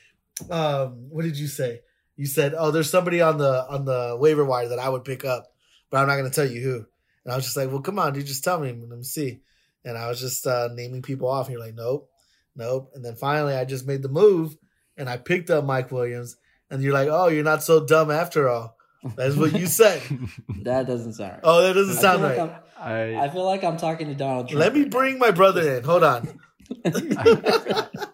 um, 0.50 1.08
what 1.08 1.22
did 1.24 1.38
you 1.38 1.46
say? 1.46 1.80
You 2.16 2.26
said, 2.26 2.54
"Oh, 2.56 2.70
there's 2.70 2.90
somebody 2.90 3.20
on 3.22 3.38
the 3.38 3.66
on 3.68 3.84
the 3.86 4.16
waiver 4.18 4.44
wire 4.44 4.68
that 4.68 4.78
I 4.78 4.88
would 4.90 5.04
pick 5.04 5.24
up, 5.24 5.44
but 5.90 5.98
I'm 5.98 6.06
not 6.08 6.16
going 6.16 6.30
to 6.30 6.34
tell 6.34 6.50
you 6.50 6.60
who." 6.62 6.76
And 7.24 7.32
I 7.32 7.36
was 7.36 7.44
just 7.44 7.56
like, 7.56 7.70
"Well, 7.70 7.80
come 7.82 7.98
on, 7.98 8.12
dude, 8.12 8.26
just 8.26 8.44
tell 8.44 8.58
me. 8.60 8.72
Let 8.72 8.98
me 8.98 9.04
see." 9.04 9.40
And 9.84 9.96
I 9.96 10.08
was 10.08 10.20
just 10.20 10.46
uh, 10.46 10.68
naming 10.74 11.02
people 11.02 11.28
off. 11.28 11.46
And 11.46 11.52
you're 11.54 11.64
like, 11.64 11.74
"Nope, 11.74 12.10
nope." 12.54 12.90
And 12.94 13.04
then 13.04 13.14
finally, 13.16 13.54
I 13.54 13.64
just 13.64 13.86
made 13.86 14.02
the 14.02 14.08
move, 14.08 14.56
and 14.96 15.08
I 15.08 15.16
picked 15.16 15.50
up 15.50 15.64
Mike 15.64 15.90
Williams, 15.92 16.36
and 16.70 16.82
you're 16.82 16.92
like, 16.92 17.08
"Oh, 17.10 17.28
you're 17.28 17.44
not 17.44 17.62
so 17.62 17.84
dumb 17.84 18.10
after 18.10 18.48
all." 18.48 18.76
That's 19.16 19.36
what 19.36 19.52
you 19.58 19.66
said. 19.66 20.02
That 20.64 20.86
doesn't 20.88 21.12
sound 21.12 21.32
right. 21.34 21.40
Oh, 21.44 21.62
that 21.62 21.74
doesn't 21.74 21.94
sound 21.94 22.20
feel 22.20 22.28
like 22.28 22.38
right. 22.38 22.50
I'm- 22.50 22.60
I 22.78 23.24
I 23.26 23.28
feel 23.30 23.44
like 23.46 23.62
I'm 23.64 23.76
talking 23.76 24.08
to 24.08 24.14
Donald 24.14 24.48
Trump. 24.48 24.60
Let 24.60 24.74
me 24.74 24.80
right 24.80 24.92
now. 24.92 24.98
bring 24.98 25.18
my 25.18 25.30
brother 25.30 25.76
in. 25.76 25.84
Hold 25.84 26.02
on. 26.04 26.38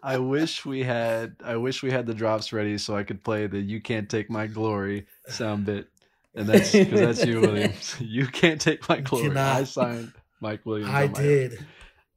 I 0.02 0.18
wish 0.18 0.64
we 0.64 0.82
had 0.82 1.36
I 1.44 1.56
wish 1.56 1.82
we 1.82 1.90
had 1.90 2.06
the 2.06 2.14
drops 2.14 2.52
ready 2.52 2.78
so 2.78 2.96
I 2.96 3.02
could 3.04 3.22
play 3.24 3.46
the 3.46 3.58
"You 3.58 3.80
Can't 3.80 4.08
Take 4.08 4.30
My 4.30 4.46
Glory" 4.46 5.06
sound 5.28 5.64
bit, 5.66 5.88
and 6.34 6.48
that's 6.48 6.72
because 6.72 7.00
that's 7.00 7.26
you, 7.26 7.40
Williams. 7.40 7.96
You 8.00 8.26
can't 8.26 8.60
take 8.60 8.88
my 8.88 9.00
glory. 9.00 9.28
cannot. 9.28 9.56
I 9.56 9.64
signed 9.64 10.12
Mike 10.40 10.64
Williams. 10.64 10.90
I 10.90 11.04
on 11.04 11.12
my 11.12 11.18
own. 11.18 11.24
did. 11.24 11.66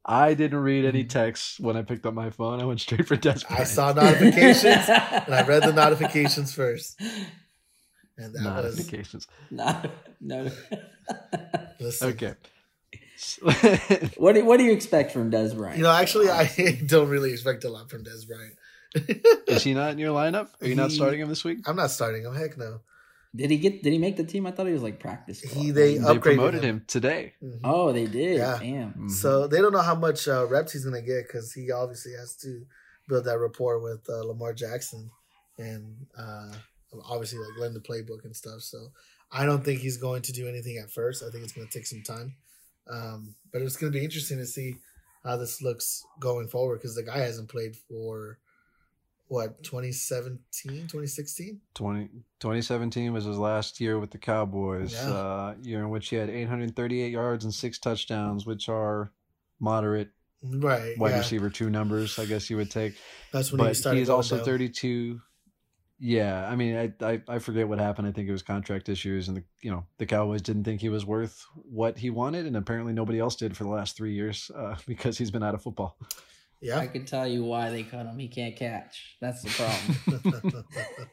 I 0.05 0.33
didn't 0.35 0.59
read 0.59 0.85
any 0.85 1.01
mm-hmm. 1.01 1.09
texts 1.09 1.59
when 1.59 1.75
I 1.75 1.81
picked 1.81 2.05
up 2.05 2.13
my 2.13 2.29
phone. 2.29 2.61
I 2.61 2.65
went 2.65 2.79
straight 2.79 3.07
for 3.07 3.17
Dez 3.17 3.43
I 3.49 3.63
saw 3.63 3.91
notifications, 3.91 4.87
and 4.87 5.33
I 5.33 5.45
read 5.47 5.63
the 5.63 5.73
notifications 5.75 6.53
first. 6.53 6.99
And 8.17 8.33
that 8.33 8.63
was 8.63 8.77
notifications. 8.77 9.27
no, 9.51 9.81
no. 10.21 10.51
listen. 11.79 12.09
Okay. 12.09 12.35
what 14.17 14.35
do 14.35 14.45
What 14.45 14.57
do 14.57 14.63
you 14.63 14.73
expect 14.73 15.11
from 15.11 15.31
Dez 15.31 15.55
Bryant? 15.55 15.77
You 15.77 15.83
know, 15.83 15.91
actually, 15.91 16.29
I 16.29 16.79
don't 16.85 17.09
really 17.09 17.33
expect 17.33 17.63
a 17.63 17.69
lot 17.69 17.89
from 17.89 18.03
Dez 18.03 18.27
Bryant. 18.27 18.55
Is 19.47 19.63
he 19.63 19.73
not 19.73 19.91
in 19.91 19.97
your 19.97 20.13
lineup? 20.13 20.49
Are 20.61 20.67
you 20.67 20.75
not 20.75 20.91
starting 20.91 21.19
him 21.19 21.27
this 21.27 21.43
week? 21.43 21.67
I'm 21.67 21.75
not 21.75 21.91
starting 21.91 22.23
him. 22.23 22.33
Heck 22.33 22.57
no. 22.57 22.79
Did 23.35 23.51
he 23.51 23.57
get? 23.57 23.83
Did 23.83 23.93
he 23.93 23.99
make 23.99 24.17
the 24.17 24.23
team? 24.23 24.45
I 24.45 24.51
thought 24.51 24.67
he 24.67 24.73
was 24.73 24.81
like 24.83 24.99
practice. 24.99 25.41
squad. 25.41 25.61
He 25.61 25.71
they 25.71 25.97
They 25.97 26.03
upgraded 26.03 26.21
promoted 26.21 26.63
him. 26.63 26.77
him 26.77 26.85
today. 26.87 27.33
Mhm. 27.43 27.59
Oh, 27.63 27.91
they 27.91 28.05
did. 28.07 28.37
Yeah. 28.37 28.57
Damn. 28.59 28.93
Mhm. 28.93 29.11
So 29.11 29.47
they 29.47 29.59
don't 29.61 29.71
know 29.73 29.81
how 29.81 29.95
much 29.95 30.27
uh, 30.27 30.45
reps 30.47 30.73
he's 30.73 30.85
gonna 30.85 31.01
get 31.01 31.27
because 31.27 31.53
he 31.53 31.71
obviously 31.71 32.13
has 32.13 32.35
to 32.37 32.65
build 33.07 33.25
that 33.25 33.37
rapport 33.39 33.79
with 33.79 34.07
uh, 34.09 34.23
Lamar 34.23 34.53
Jackson 34.53 35.09
and 35.57 35.95
uh, 36.17 36.51
obviously 37.05 37.39
like 37.39 37.57
learn 37.59 37.73
the 37.73 37.79
playbook 37.79 38.25
and 38.25 38.35
stuff. 38.35 38.61
So 38.61 38.91
I 39.31 39.45
don't 39.45 39.63
think 39.63 39.79
he's 39.81 39.97
going 39.97 40.21
to 40.23 40.31
do 40.33 40.47
anything 40.47 40.77
at 40.77 40.91
first. 40.91 41.23
I 41.23 41.29
think 41.29 41.43
it's 41.43 41.53
going 41.53 41.67
to 41.67 41.73
take 41.73 41.85
some 41.87 42.01
time, 42.03 42.35
um, 42.89 43.35
but 43.51 43.61
it's 43.61 43.75
going 43.77 43.91
to 43.91 43.97
be 43.99 44.03
interesting 44.03 44.37
to 44.37 44.45
see 44.45 44.75
how 45.23 45.37
this 45.37 45.61
looks 45.61 46.03
going 46.19 46.47
forward 46.47 46.77
because 46.77 46.95
the 46.95 47.03
guy 47.03 47.17
hasn't 47.19 47.49
played 47.49 47.75
for 47.75 48.37
what 49.27 49.63
2017 49.63 50.81
2016 50.87 51.59
20, 51.73 52.05
2017 52.39 53.11
was 53.13 53.25
his 53.25 53.37
last 53.37 53.79
year 53.81 53.99
with 53.99 54.11
the 54.11 54.17
Cowboys. 54.17 54.93
Yeah. 54.93 55.09
Uh, 55.11 55.55
year 55.61 55.79
in 55.79 55.89
which 55.89 56.09
he 56.09 56.15
had 56.15 56.29
838 56.29 57.11
yards 57.11 57.43
and 57.43 57.53
six 57.53 57.79
touchdowns, 57.79 58.45
which 58.45 58.69
are 58.69 59.11
moderate 59.59 60.09
right 60.43 60.97
wide 60.99 61.11
yeah. 61.11 61.17
receiver 61.17 61.49
two 61.49 61.69
numbers, 61.69 62.19
I 62.19 62.25
guess 62.25 62.49
you 62.49 62.57
would 62.57 62.69
take. 62.69 62.95
that's 63.31 63.51
when 63.51 63.61
he 63.61 63.67
But 63.67 63.77
started 63.77 63.99
he's 63.99 64.09
also 64.09 64.37
down. 64.37 64.45
32. 64.45 65.21
Yeah, 65.97 66.45
I 66.47 66.57
mean, 66.57 66.75
I, 66.75 67.05
I 67.05 67.21
I 67.27 67.39
forget 67.39 67.69
what 67.69 67.79
happened. 67.79 68.05
I 68.05 68.11
think 68.11 68.27
it 68.27 68.31
was 68.33 68.43
contract 68.43 68.89
issues, 68.89 69.29
and 69.29 69.37
the 69.37 69.43
you 69.61 69.71
know 69.71 69.85
the 69.97 70.05
Cowboys 70.05 70.41
didn't 70.41 70.65
think 70.65 70.81
he 70.81 70.89
was 70.89 71.05
worth 71.05 71.45
what 71.55 71.97
he 71.97 72.09
wanted, 72.09 72.45
and 72.45 72.57
apparently 72.57 72.91
nobody 72.91 73.17
else 73.17 73.37
did 73.37 73.55
for 73.55 73.63
the 73.63 73.69
last 73.69 73.95
three 73.95 74.13
years 74.13 74.51
uh, 74.53 74.75
because 74.87 75.17
he's 75.17 75.31
been 75.31 75.41
out 75.41 75.55
of 75.55 75.61
football. 75.63 75.97
I 76.73 76.87
can 76.87 77.05
tell 77.05 77.27
you 77.27 77.43
why 77.43 77.69
they 77.69 77.83
cut 77.83 78.05
him. 78.05 78.17
He 78.17 78.27
can't 78.27 78.55
catch. 78.55 79.17
That's 79.21 79.41
the 79.43 79.49
problem. 79.49 80.65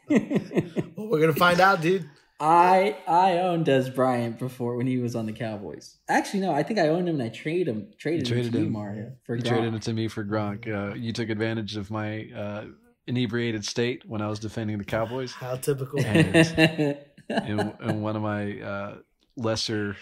well 0.96 1.08
we're 1.08 1.20
gonna 1.20 1.32
find 1.34 1.60
out 1.60 1.80
dude 1.80 2.08
I 2.40 2.96
I 3.06 3.38
owned 3.38 3.66
Dez 3.66 3.94
Bryant 3.94 4.38
before 4.38 4.76
when 4.76 4.86
he 4.88 4.98
was 4.98 5.14
on 5.14 5.26
the 5.26 5.32
Cowboys. 5.32 5.98
Actually, 6.08 6.40
no, 6.40 6.52
I 6.52 6.64
think 6.64 6.80
I 6.80 6.88
owned 6.88 7.08
him 7.08 7.20
and 7.20 7.22
I 7.22 7.28
traded 7.28 7.68
him. 7.68 7.92
Traded, 7.98 8.26
You 8.28 8.34
him 8.34 8.40
traded 8.40 8.52
to 8.54 8.58
you, 8.58 8.66
him. 8.66 8.72
Mario, 8.72 9.12
for 9.24 9.36
You 9.36 9.42
Gronk. 9.42 9.46
traded 9.48 9.74
it 9.74 9.82
to 9.82 9.92
me 9.92 10.08
for 10.08 10.24
Gronk. 10.24 10.66
Uh, 10.66 10.94
you 10.96 11.12
took 11.12 11.28
advantage 11.28 11.76
of 11.76 11.88
my 11.90 12.26
uh, 12.36 12.64
inebriated 13.06 13.64
state 13.64 14.02
when 14.08 14.20
I 14.22 14.28
was 14.28 14.40
defending 14.40 14.78
the 14.78 14.84
Cowboys. 14.84 15.30
how 15.32 15.54
typical 15.54 16.00
in, 16.00 16.98
in 17.28 17.72
one 18.02 18.16
of 18.16 18.22
my 18.22 18.60
uh, 18.60 18.96
lesser 19.36 19.96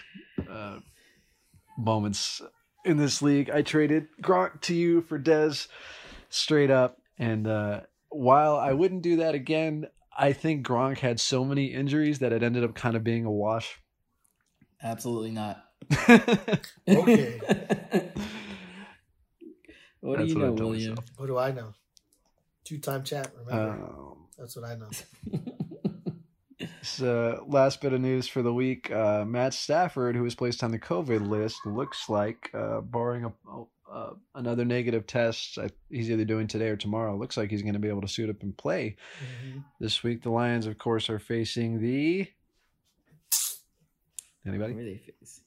uh, 0.49 0.79
moments 1.77 2.41
in 2.83 2.97
this 2.97 3.21
league, 3.21 3.49
I 3.49 3.61
traded 3.61 4.07
Gronk 4.21 4.61
to 4.61 4.73
you 4.75 5.01
for 5.01 5.19
Dez 5.19 5.67
straight 6.29 6.71
up. 6.71 6.97
And 7.17 7.47
uh, 7.47 7.81
while 8.09 8.57
I 8.57 8.73
wouldn't 8.73 9.03
do 9.03 9.17
that 9.17 9.35
again, 9.35 9.87
I 10.17 10.33
think 10.33 10.65
Gronk 10.65 10.99
had 10.99 11.19
so 11.19 11.45
many 11.45 11.67
injuries 11.67 12.19
that 12.19 12.33
it 12.33 12.43
ended 12.43 12.63
up 12.63 12.75
kind 12.75 12.95
of 12.95 13.03
being 13.03 13.25
a 13.25 13.31
wash. 13.31 13.79
Absolutely 14.81 15.31
not. 15.31 15.63
Okay. 16.87 17.39
what 20.01 20.19
do 20.19 20.25
you 20.25 20.35
what 20.35 20.41
know, 20.41 20.55
tell 20.55 20.67
William? 20.69 20.91
myself. 20.91 21.05
what 21.17 21.27
do 21.27 21.37
I 21.37 21.51
know 21.51 21.73
two-time 22.63 23.03
chat 23.03 23.31
remember 23.37 23.83
Um, 23.83 24.27
that's 24.37 24.55
what 24.55 24.65
I 24.65 24.75
know 24.75 24.89
So, 26.83 27.45
last 27.47 27.79
bit 27.81 27.93
of 27.93 28.01
news 28.01 28.27
for 28.27 28.41
the 28.41 28.53
week: 28.53 28.89
uh, 28.91 29.23
Matt 29.25 29.53
Stafford, 29.53 30.15
who 30.15 30.23
was 30.23 30.35
placed 30.35 30.63
on 30.63 30.71
the 30.71 30.79
COVID 30.79 31.27
list, 31.27 31.65
looks 31.65 32.09
like, 32.09 32.49
uh, 32.53 32.81
barring 32.81 33.25
a, 33.25 33.31
uh, 33.91 34.13
another 34.33 34.65
negative 34.65 35.05
test, 35.05 35.57
I, 35.59 35.69
he's 35.89 36.09
either 36.09 36.25
doing 36.25 36.47
today 36.47 36.69
or 36.69 36.75
tomorrow. 36.77 37.15
Looks 37.17 37.37
like 37.37 37.51
he's 37.51 37.61
going 37.61 37.73
to 37.73 37.79
be 37.79 37.89
able 37.89 38.01
to 38.01 38.07
suit 38.07 38.29
up 38.29 38.41
and 38.41 38.55
play 38.57 38.95
Mhm. 39.53 39.63
this 39.79 40.01
week. 40.01 40.23
The 40.23 40.31
Lions, 40.31 40.65
of 40.65 40.77
course, 40.77 41.09
are 41.09 41.19
facing 41.19 41.81
the 41.81 42.27
anybody. 44.47 44.73
are 44.73 44.83
they 44.83 44.97
face? 45.19 45.41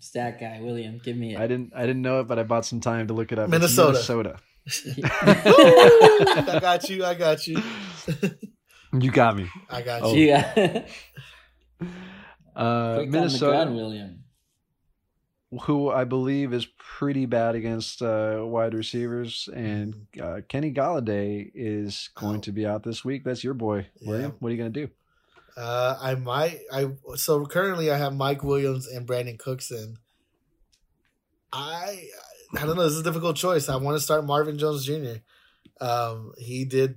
Stat 0.00 0.38
guy, 0.40 0.60
William, 0.60 1.00
give 1.02 1.16
me 1.16 1.36
I 1.36 1.46
didn't. 1.46 1.72
I 1.74 1.86
didn't 1.86 2.02
know 2.02 2.20
it, 2.20 2.24
but 2.28 2.38
I 2.38 2.42
bought 2.42 2.66
some 2.66 2.80
time 2.80 3.06
to 3.06 3.14
look 3.14 3.30
it 3.32 3.38
up. 3.38 3.44
It's 3.44 3.50
Minnesota. 3.52 3.92
Minnesota. 3.92 4.38
I 5.04 6.58
got 6.60 6.88
you. 6.90 7.04
I 7.04 7.14
got 7.14 7.46
you. 7.46 7.62
You 8.92 9.10
got 9.10 9.36
me. 9.36 9.48
I 9.68 9.82
got 9.82 10.02
Oh. 10.02 10.14
you. 10.14 10.26
Yeah. 10.28 10.86
Uh, 12.56 12.94
Quick 12.96 13.06
on 13.06 13.12
the 13.12 13.12
gun, 13.12 13.12
Minnesota, 13.12 13.70
William. 13.70 14.24
who 15.62 15.90
I 15.90 16.02
believe 16.02 16.52
is 16.52 16.66
pretty 16.76 17.24
bad 17.24 17.54
against 17.54 18.02
uh, 18.02 18.40
wide 18.42 18.74
receivers, 18.74 19.48
and 19.54 20.08
uh, 20.20 20.40
Kenny 20.48 20.72
Golladay 20.72 21.48
is 21.54 22.10
going 22.16 22.38
Out. 22.38 22.42
to 22.42 22.52
be 22.52 22.66
out 22.66 22.82
this 22.82 23.04
week. 23.04 23.22
That's 23.22 23.44
your 23.44 23.54
boy, 23.54 23.86
William. 24.02 24.32
Yeah. 24.32 24.36
What 24.40 24.48
are 24.48 24.52
you 24.52 24.58
going 24.58 24.72
to 24.72 24.86
do? 24.86 24.92
Uh, 25.56 25.96
I 26.00 26.16
might. 26.16 26.58
I 26.72 26.88
so 27.14 27.46
currently 27.46 27.92
I 27.92 27.96
have 27.96 28.12
Mike 28.16 28.42
Williams 28.42 28.88
and 28.88 29.06
Brandin 29.06 29.38
Cooks 29.38 29.70
in. 29.70 29.98
I 31.52 32.08
I 32.56 32.66
don't 32.66 32.74
know. 32.76 32.82
This 32.84 32.94
is 32.94 33.00
a 33.00 33.04
difficult 33.04 33.36
choice. 33.36 33.68
I 33.68 33.76
want 33.76 33.96
to 33.96 34.02
start 34.02 34.24
Marvin 34.26 34.58
Jones 34.58 34.84
Jr. 34.84 35.18
Um, 35.80 36.32
he 36.38 36.64
did 36.64 36.96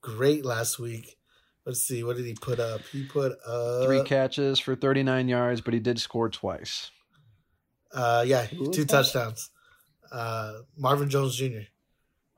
great 0.00 0.44
last 0.46 0.78
week. 0.78 1.18
Let's 1.64 1.82
see. 1.82 2.02
What 2.02 2.16
did 2.16 2.26
he 2.26 2.34
put 2.34 2.58
up? 2.58 2.80
He 2.90 3.04
put 3.04 3.32
up 3.46 3.84
Three 3.86 4.02
catches 4.02 4.58
for 4.58 4.74
39 4.74 5.28
yards, 5.28 5.60
but 5.60 5.74
he 5.74 5.80
did 5.80 6.00
score 6.00 6.28
twice. 6.28 6.90
Uh, 7.94 8.24
yeah, 8.26 8.46
Who 8.46 8.72
two 8.72 8.84
touchdowns. 8.84 9.50
Uh, 10.10 10.60
Marvin 10.76 11.08
Jones 11.08 11.36
Jr. 11.36 11.60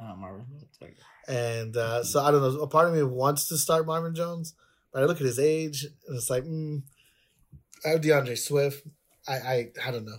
Oh, 0.00 0.16
Marvin. 0.16 0.46
And 1.26 1.76
uh, 1.76 2.04
so 2.04 2.22
I 2.22 2.30
don't 2.30 2.42
know. 2.42 2.60
A 2.60 2.66
part 2.66 2.88
of 2.88 2.94
me 2.94 3.02
wants 3.02 3.48
to 3.48 3.56
start 3.56 3.86
Marvin 3.86 4.14
Jones, 4.14 4.54
but 4.92 5.02
I 5.02 5.06
look 5.06 5.16
at 5.20 5.26
his 5.26 5.38
age 5.38 5.84
and 6.06 6.16
it's 6.16 6.28
like, 6.28 6.44
mm, 6.44 6.82
I 7.84 7.90
have 7.90 8.02
D'Andre 8.02 8.34
Swift. 8.34 8.86
I, 9.26 9.34
I 9.34 9.66
I 9.86 9.90
don't 9.90 10.04
know. 10.04 10.18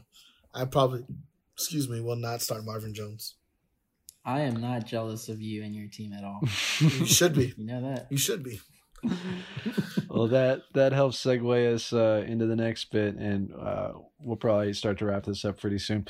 I 0.54 0.66
probably, 0.66 1.06
excuse 1.54 1.88
me, 1.88 2.02
will 2.02 2.16
not 2.16 2.42
start 2.42 2.66
Marvin 2.66 2.94
Jones. 2.94 3.36
I 4.26 4.42
am 4.42 4.60
not 4.60 4.88
jealous 4.88 5.30
of 5.30 5.40
you 5.40 5.64
and 5.64 5.76
your 5.76 5.88
team 5.88 6.12
at 6.14 6.24
all. 6.24 6.42
You 6.80 7.06
should 7.06 7.36
be. 7.36 7.54
You 7.56 7.66
know 7.66 7.82
that. 7.82 8.08
You 8.10 8.18
should 8.18 8.42
be. 8.42 8.60
Well, 10.10 10.28
that 10.28 10.64
that 10.74 10.92
helps 10.94 11.24
segue 11.24 11.74
us 11.74 11.94
uh, 11.94 12.24
into 12.28 12.46
the 12.46 12.56
next 12.56 12.86
bit, 12.92 13.16
and 13.16 13.52
uh, 13.54 13.94
we'll 14.20 14.36
probably 14.36 14.74
start 14.74 14.98
to 15.00 15.06
wrap 15.06 15.26
this 15.26 15.46
up 15.46 15.60
pretty 15.60 15.80
soon. 15.80 16.08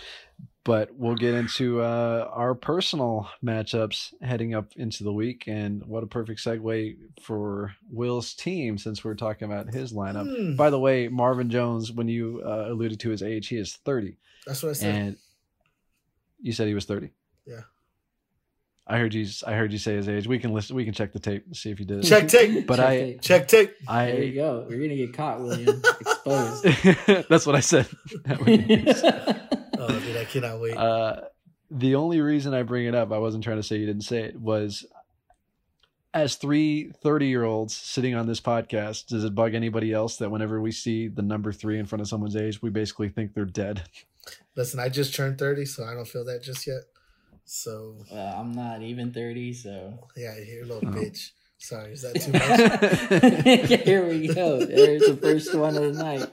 But 0.64 0.90
we'll 0.96 1.16
get 1.16 1.36
into 1.36 1.82
uh, 1.82 2.28
our 2.34 2.56
personal 2.56 3.30
matchups 3.46 4.14
heading 4.22 4.56
up 4.56 4.72
into 4.78 5.04
the 5.04 5.14
week, 5.14 5.44
and 5.48 5.84
what 5.86 6.04
a 6.04 6.08
perfect 6.08 6.44
segue 6.44 6.96
for 7.22 7.74
Will's 7.92 8.34
team 8.34 8.78
since 8.80 9.04
we're 9.04 9.14
talking 9.14 9.52
about 9.52 9.72
his 9.74 9.94
lineup. 9.94 10.26
Hmm, 10.36 10.56
By 10.56 10.70
the 10.72 10.80
way, 10.80 11.08
Marvin 11.08 11.50
Jones, 11.52 11.92
when 11.92 12.08
you 12.08 12.42
uh, 12.44 12.66
alluded 12.70 13.00
to 13.02 13.10
his 13.12 13.22
age, 13.22 13.48
he 13.50 13.58
is 13.58 13.76
thirty, 13.76 14.18
that's 14.48 14.64
what 14.64 14.70
I 14.70 14.74
said. 14.74 14.96
and 14.96 15.18
you 16.42 16.52
said 16.52 16.68
he 16.68 16.74
was 16.74 16.86
thirty. 16.86 17.12
Yeah. 17.46 17.62
I 18.88 18.98
heard 19.00 19.14
you. 19.16 19.26
I 19.48 19.54
heard 19.54 19.72
you 19.72 19.80
say 19.80 19.96
his 19.96 20.08
age. 20.08 20.28
We 20.28 20.38
can 20.38 20.54
listen. 20.54 20.76
We 20.76 20.86
can 20.86 20.94
check 20.94 21.12
the 21.12 21.20
tape 21.20 21.46
and 21.48 21.58
see 21.58 21.72
if 21.72 21.80
he 21.80 21.86
did. 21.86 22.00
it. 22.00 22.04
Check 22.08 22.28
tape. 22.28 22.68
But 22.68 22.76
Check 22.78 22.86
I- 22.88 22.94
it. 22.94 23.22
Check 23.22 23.48
tape. 23.48 23.74
There 23.88 24.24
you 24.24 24.36
go. 24.36 24.68
You're 24.70 24.80
gonna 24.80 24.96
get 24.96 25.14
caught, 25.14 25.42
William. 25.42 25.82
Exposed. 26.02 26.64
That's 27.30 27.46
what 27.48 27.56
I 27.56 27.62
said. 27.62 27.88
That 28.26 28.40
would 28.40 28.46
be- 28.68 28.86
Oh, 29.78 30.00
dude, 30.00 30.18
I 30.18 30.26
cannot 30.26 30.62
wait. 30.62 30.78
uh, 30.78 31.22
the 31.72 31.96
only 31.96 32.22
reason 32.22 32.54
I 32.54 32.64
bring 32.64 32.86
it 32.86 32.96
up, 32.96 33.12
I 33.12 33.18
wasn't 33.18 33.44
trying 33.44 33.58
to 33.58 33.64
say 33.64 33.78
you 33.78 33.86
didn't 33.86 34.04
say 34.04 34.24
it, 34.24 34.40
was 34.40 34.86
as 36.14 36.36
three 36.36 36.92
30 37.04 37.28
year 37.28 37.44
olds 37.44 37.76
sitting 37.76 38.16
on 38.16 38.26
this 38.28 38.40
podcast, 38.40 39.08
does 39.08 39.24
it 39.26 39.36
bug 39.36 39.54
anybody 39.54 39.92
else 39.92 40.18
that 40.18 40.32
whenever 40.32 40.62
we 40.62 40.72
see 40.72 41.08
the 41.10 41.22
number 41.22 41.52
three 41.52 41.78
in 41.78 41.86
front 41.86 42.02
of 42.02 42.08
someone's 42.08 42.36
age, 42.38 42.62
we 42.62 42.70
basically 42.70 43.10
think 43.10 43.34
they're 43.34 43.46
dead? 43.46 43.84
Listen, 44.56 44.80
I 44.80 44.88
just 44.90 45.14
turned 45.14 45.38
thirty, 45.38 45.66
so 45.66 45.84
I 45.84 45.94
don't 45.94 46.08
feel 46.08 46.24
that 46.26 46.42
just 46.42 46.66
yet. 46.66 46.82
So 47.46 47.96
well, 48.12 48.40
I'm 48.40 48.52
not 48.54 48.82
even 48.82 49.14
30, 49.14 49.54
so 49.54 50.00
yeah, 50.18 50.36
you're 50.38 50.64
a 50.64 50.66
little 50.68 50.90
Oh. 50.90 50.92
bitch. 50.92 51.30
Sorry, 51.58 51.94
is 51.94 52.02
that 52.02 52.20
too 52.20 52.32
much? 53.72 53.82
Here 53.86 54.06
we 54.08 54.28
go. 54.28 54.66
There's 54.66 55.04
the 55.04 55.16
first 55.16 55.54
one 55.56 55.76
of 55.78 55.96
the 55.96 56.04
night. 56.04 56.30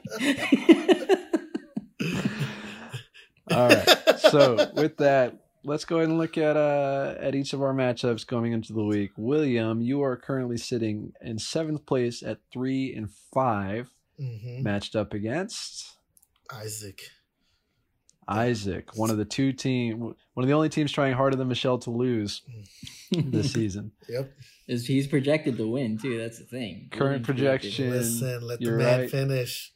All 3.51 3.69
right. 3.69 4.19
So 4.19 4.71
with 4.75 4.97
that, 4.99 5.37
let's 5.65 5.85
go 5.85 5.97
ahead 5.99 6.09
and 6.09 6.19
look 6.19 6.37
at 6.39 6.57
uh 6.57 7.15
at 7.21 7.35
each 7.35 7.53
of 7.53 7.63
our 7.63 7.73
matchups 7.75 8.27
going 8.27 8.53
into 8.53 8.73
the 8.73 8.85
week. 8.85 9.13
William, 9.17 9.81
you 9.81 10.03
are 10.03 10.17
currently 10.17 10.57
sitting 10.57 11.13
in 11.21 11.39
seventh 11.39 11.87
place 11.87 12.23
at 12.23 12.39
three 12.53 12.95
and 12.95 13.11
5 13.35 13.89
hmm 14.19 14.63
matched 14.63 14.95
up 14.97 15.15
against 15.15 15.97
Isaac. 16.53 17.01
Isaac, 18.29 18.97
one 18.97 19.11
of 19.11 19.17
the 19.17 19.25
two 19.25 19.53
team, 19.53 20.01
one 20.01 20.45
of 20.45 20.47
the 20.47 20.55
only 20.55 20.69
teams 20.69 20.93
trying 20.93 21.15
harder 21.15 21.37
than 21.37 21.49
Michelle 21.49 21.79
to 21.79 21.91
lose 21.91 22.43
this 23.11 23.53
season. 23.55 23.93
Yep. 24.09 24.33
Is 24.69 24.87
he's 24.87 25.07
projected 25.09 25.57
to 25.57 25.69
win 25.69 25.99
too? 25.99 26.19
That's 26.19 26.39
the 26.39 26.45
thing. 26.45 26.89
Current 26.91 27.01
William's 27.01 27.27
projection. 27.27 27.89
projected. 27.91 28.21
Listen, 28.21 28.47
let 28.47 28.59
the 28.61 28.65
you're 28.67 28.79
man 28.79 29.01
right. 29.01 29.11
finish. 29.11 29.73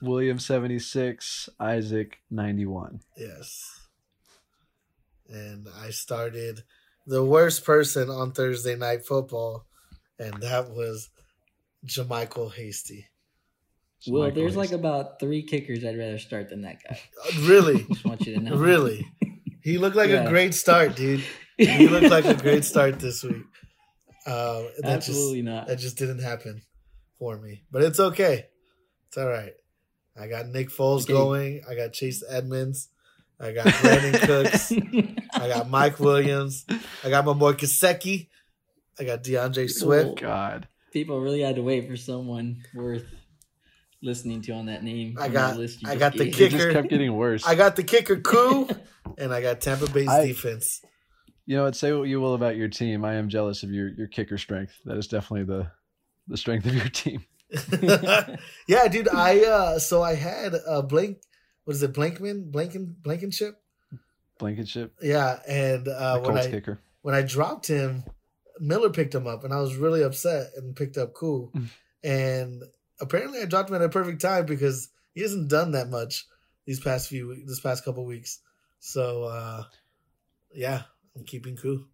William 0.00 0.38
seventy 0.38 0.78
six, 0.78 1.48
Isaac 1.58 2.18
ninety 2.30 2.66
one. 2.66 3.00
Yes. 3.16 3.80
And 5.28 5.66
I 5.76 5.90
started 5.90 6.62
the 7.06 7.24
worst 7.24 7.64
person 7.64 8.08
on 8.10 8.32
Thursday 8.32 8.76
night 8.76 9.04
football, 9.04 9.66
and 10.18 10.40
that 10.40 10.70
was 10.70 11.10
JaMycal 11.84 12.54
Hasty. 12.54 13.06
Well, 14.08 14.30
there's 14.30 14.56
like 14.56 14.72
about 14.72 15.18
three 15.20 15.42
kickers 15.42 15.84
I'd 15.84 15.98
rather 15.98 16.18
start 16.18 16.48
than 16.50 16.62
that 16.62 16.78
guy. 16.82 16.98
Uh, 17.24 17.40
Really, 17.48 17.84
Just 17.92 18.04
want 18.04 18.26
you 18.26 18.34
to 18.36 18.40
know. 18.40 18.56
really. 18.56 19.06
He 19.62 19.78
looked 19.78 19.96
like 19.96 20.10
Yeah. 20.10 20.24
a 20.24 20.28
great 20.28 20.54
start, 20.54 20.94
dude. 20.96 21.22
He 21.58 21.88
looked 21.94 22.10
like 22.10 22.24
a 22.24 22.34
great 22.34 22.64
start 22.64 22.98
this 23.00 23.22
week. 23.24 23.42
Uh, 24.26 24.62
that 24.80 24.90
Absolutely 24.96 25.42
just 25.42 25.44
not. 25.54 25.66
that 25.68 25.78
just 25.78 25.96
didn't 25.98 26.18
happen 26.20 26.62
for 27.18 27.38
me, 27.38 27.62
but 27.70 27.82
it's 27.82 28.00
okay. 28.00 28.46
It's 29.08 29.16
all 29.16 29.28
right. 29.28 29.52
I 30.20 30.26
got 30.28 30.46
Nick 30.48 30.70
Foles 30.70 31.02
Okay. 31.04 31.12
going. 31.12 31.62
I 31.68 31.74
got 31.74 31.92
Chase 31.92 32.24
Edmonds. 32.28 32.88
I 33.38 33.52
got 33.52 33.66
Brandin 33.66 34.20
Cooks. 34.26 34.72
I 35.34 35.48
got 35.48 35.68
Mike 35.68 36.00
Williams. 36.00 36.64
I 37.04 37.10
got 37.10 37.24
my 37.24 37.34
boy 37.34 37.52
Kaseki. 37.52 38.28
I 38.98 39.04
got 39.04 39.22
D'Andre 39.22 39.66
Swift. 39.66 40.20
God. 40.20 40.66
People 40.92 41.20
really 41.20 41.42
had 41.42 41.56
to 41.56 41.62
wait 41.62 41.86
for 41.86 41.96
someone 41.96 42.62
worth 42.74 43.04
listening 44.06 44.40
to 44.42 44.52
on 44.52 44.66
that 44.66 44.82
name. 44.82 45.16
I 45.20 45.28
got- 45.28 45.54
the 45.54 45.60
list 45.60 45.82
you 45.82 45.88
I 45.88 45.92
just 45.92 46.00
got 46.00 46.12
the 46.14 46.18
gave. 46.24 46.28
It 46.28 46.36
just 46.50 46.56
Kicker. 46.56 46.72
kept 46.72 46.88
getting 46.88 47.12
worse. 47.14 47.46
I 47.46 47.54
got 47.54 47.76
the 47.76 47.82
kicker 47.82 48.16
Koo, 48.16 48.68
and 49.18 49.34
I 49.34 49.42
got 49.42 49.60
Tampa 49.60 49.90
Bay's 49.90 50.08
I- 50.08 50.26
defense. 50.26 50.80
You 51.48 51.56
know 51.56 51.64
what? 51.64 51.76
Say 51.76 51.92
what 51.92 52.08
you 52.08 52.20
will 52.20 52.34
about 52.34 52.56
your 52.56 52.68
team. 52.68 53.04
I 53.04 53.14
am 53.14 53.28
jealous 53.28 53.62
of 53.62 53.70
your 53.70 53.88
your 53.90 54.06
kicker 54.08 54.38
strength. 54.38 54.72
That 54.84 54.96
is 54.96 55.06
definitely 55.06 55.44
the 55.44 55.70
the 56.26 56.36
strength 56.36 56.66
of 56.66 56.74
your 56.74 56.88
team. 56.88 57.24
yeah, 58.66 58.88
dude. 58.88 59.08
I 59.08 59.40
uh 59.44 59.78
so 59.78 60.02
I 60.02 60.14
had 60.14 60.54
a 60.66 60.82
blank. 60.82 61.18
What 61.64 61.74
is 61.76 61.82
it? 61.82 61.92
Blankman, 61.92 62.50
Blanken, 62.50 62.94
Blankenship. 63.02 63.60
Blankenship, 64.38 64.92
Yeah, 65.02 65.38
and 65.48 65.88
uh, 65.88 66.16
the 66.16 66.20
when 66.22 66.30
Colts 66.32 66.46
I 66.46 66.50
kicker. 66.50 66.78
when 67.02 67.14
I 67.14 67.22
dropped 67.22 67.66
him, 67.68 68.04
Miller 68.60 68.90
picked 68.90 69.14
him 69.14 69.26
up, 69.26 69.44
and 69.44 69.52
I 69.52 69.60
was 69.60 69.76
really 69.76 70.02
upset 70.02 70.48
and 70.56 70.76
picked 70.76 70.98
up 70.98 71.14
Koo. 71.14 71.50
Mm. 71.56 71.66
and 72.04 72.62
apparently, 73.00 73.40
I 73.40 73.46
dropped 73.46 73.70
him 73.70 73.76
at 73.76 73.82
a 73.82 73.88
perfect 73.88 74.20
time 74.20 74.46
because 74.46 74.88
he 75.14 75.22
hasn't 75.22 75.48
done 75.48 75.72
that 75.72 75.88
much 75.88 76.26
these 76.66 76.80
past 76.80 77.08
few 77.08 77.28
weeks, 77.28 77.48
this 77.48 77.60
past 77.60 77.84
couple 77.84 78.04
weeks. 78.04 78.40
So, 78.80 79.24
uh, 79.24 79.64
yeah, 80.52 80.82
I'm 81.16 81.24
keeping 81.24 81.56
Koo. 81.56 81.86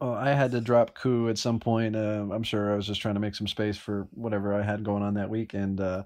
Oh, 0.00 0.12
I 0.12 0.30
had 0.30 0.50
to 0.52 0.60
drop 0.60 0.94
Koo 0.94 1.28
at 1.28 1.36
some 1.36 1.60
point. 1.60 1.94
Um, 1.94 2.32
I'm 2.32 2.42
sure 2.42 2.72
I 2.72 2.76
was 2.76 2.86
just 2.86 3.02
trying 3.02 3.14
to 3.14 3.20
make 3.20 3.34
some 3.34 3.46
space 3.46 3.76
for 3.76 4.08
whatever 4.12 4.54
I 4.54 4.62
had 4.62 4.82
going 4.84 5.02
on 5.02 5.14
that 5.14 5.28
week, 5.28 5.52
and 5.52 5.78
uh, 5.78 6.04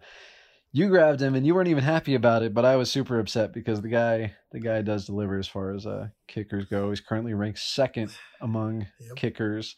you 0.72 0.88
grabbed 0.88 1.22
him, 1.22 1.36
and 1.36 1.46
you 1.46 1.54
weren't 1.54 1.68
even 1.68 1.84
happy 1.84 2.16
about 2.16 2.42
it. 2.42 2.52
But 2.54 2.64
I 2.64 2.74
was 2.74 2.90
super 2.90 3.20
upset 3.20 3.52
because 3.52 3.80
the 3.80 3.88
guy, 3.88 4.34
the 4.50 4.58
guy 4.58 4.82
does 4.82 5.06
deliver 5.06 5.38
as 5.38 5.46
far 5.46 5.72
as 5.72 5.86
uh, 5.86 6.08
kickers 6.26 6.64
go. 6.64 6.90
He's 6.90 7.00
currently 7.00 7.34
ranked 7.34 7.60
second 7.60 8.12
among 8.40 8.86
Yep. 8.98 9.16
kickers. 9.16 9.76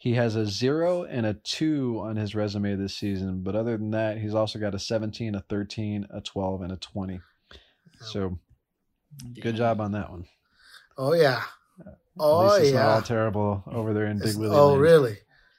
He 0.00 0.14
has 0.14 0.36
a 0.36 0.46
zero 0.46 1.02
and 1.02 1.26
a 1.26 1.34
two 1.34 1.98
on 2.00 2.14
his 2.16 2.34
resume 2.34 2.76
this 2.76 2.96
season, 2.96 3.42
but 3.42 3.56
other 3.56 3.76
than 3.76 3.90
that, 3.90 4.18
he's 4.18 4.34
also 4.34 4.58
got 4.60 4.74
a 4.74 4.78
17, 4.78 5.34
a 5.34 5.40
13, 5.40 6.06
a 6.10 6.20
12, 6.20 6.62
and 6.62 6.72
a 6.72 6.76
20. 6.76 7.20
So 8.00 8.38
good 9.42 9.56
job 9.56 9.80
on 9.80 9.92
that 9.92 10.10
one. 10.10 10.26
Oh 10.96 11.14
yeah, 11.14 11.42
At 11.84 11.94
oh 12.18 12.46
least 12.46 12.60
it's 12.66 12.72
not 12.74 12.84
all 12.88 12.94
yeah. 12.98 13.00
terrible 13.02 13.64
over 13.66 13.92
there 13.92 14.06
in 14.06 14.18
Big 14.18 14.28
It's- 14.28 14.36
Willie. 14.36 14.56
oh 14.56 14.68
land. 14.70 14.80
really? 14.82 15.16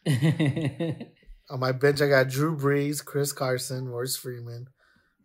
on. 0.07 0.95
On 1.51 1.59
my 1.59 1.71
bench, 1.71 1.99
I 1.99 2.07
got 2.07 2.29
Drew 2.29 2.55
Brees, 2.55 3.03
Chris 3.03 3.31
Carson, 3.33 3.87
Royce 3.89 4.15
Freeman, 4.15 4.67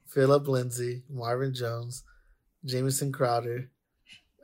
Phillip 0.08 0.48
Lindsay, 0.48 1.02
Marvin 1.10 1.52
Jones, 1.54 2.02
Jamison 2.64 3.12
Crowder, 3.12 3.70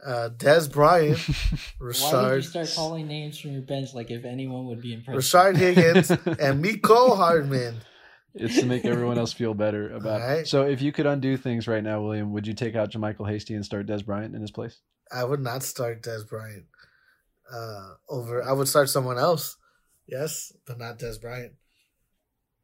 uh, 0.05 0.31
Dez 0.37 0.71
Bryant, 0.71 1.19
Why 1.79 2.23
would 2.23 2.37
you 2.37 2.43
start 2.43 2.73
calling 2.75 3.07
names 3.07 3.39
from 3.39 3.53
your 3.53 3.63
bench 3.63 3.95
like 3.95 4.11
if 4.11 4.25
anyone 4.25 4.67
would 4.67 4.81
be 4.81 4.95
impressed? 4.95 5.33
Rashard 5.33 5.57
Higgins, 5.57 6.11
and 6.41 6.65
Mecole 6.65 7.17
Hardman. 7.17 7.77
It's 8.35 8.61
to 8.61 8.67
make 8.67 8.85
everyone 8.85 9.19
else 9.19 9.33
feel 9.33 9.55
better 9.55 9.93
about. 9.93 10.21
Alright. 10.21 10.47
So 10.47 10.63
if 10.65 10.81
you 10.81 10.93
could 10.93 11.07
undo 11.07 11.37
things 11.37 11.67
right 11.67 11.83
now, 11.83 12.01
William, 12.01 12.33
would 12.33 12.47
you 12.47 12.55
take 12.55 12.77
out 12.77 12.93
JaMycal 12.93 13.29
Hasty 13.29 13.55
and 13.55 13.65
start 13.65 13.87
Dez 13.87 14.05
Bryant 14.07 14.37
in 14.37 14.41
his 14.41 14.53
place? 14.53 14.79
I 15.11 15.25
would 15.25 15.41
not 15.41 15.65
start 15.65 16.03
Dez 16.03 16.29
Bryant 16.29 16.67
uh, 17.53 17.95
over. 18.09 18.43
I 18.43 18.53
would 18.53 18.69
start 18.69 18.89
someone 18.89 19.19
else. 19.19 19.57
Yes, 20.07 20.53
but 20.67 20.79
not 20.79 20.99
Dez 21.01 21.21
Bryant. 21.21 21.55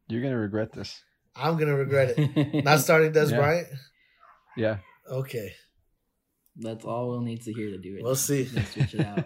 You're 0.08 0.22
gonna 0.22 0.38
regret 0.38 0.72
this. 0.72 1.02
I'm 1.34 1.56
gonna 1.58 1.76
regret 1.76 2.14
it. 2.16 2.64
Not 2.64 2.80
starting 2.80 3.12
Dez 3.12 3.30
Yeah. 3.30 3.36
Bryant. 3.36 3.68
Yeah. 4.56 4.76
Okay, 5.10 5.52
That's 6.58 6.84
all 6.84 7.08
we'll 7.08 7.20
need 7.20 7.42
to 7.42 7.52
hear 7.52 7.70
to 7.70 7.78
do 7.78 7.96
it. 7.96 8.02
We'll 8.02 8.14
see. 8.16 8.44
He's 8.44 8.52
gonna 8.52 8.66
switch 8.66 8.94
it 8.94 9.06
out. 9.06 9.24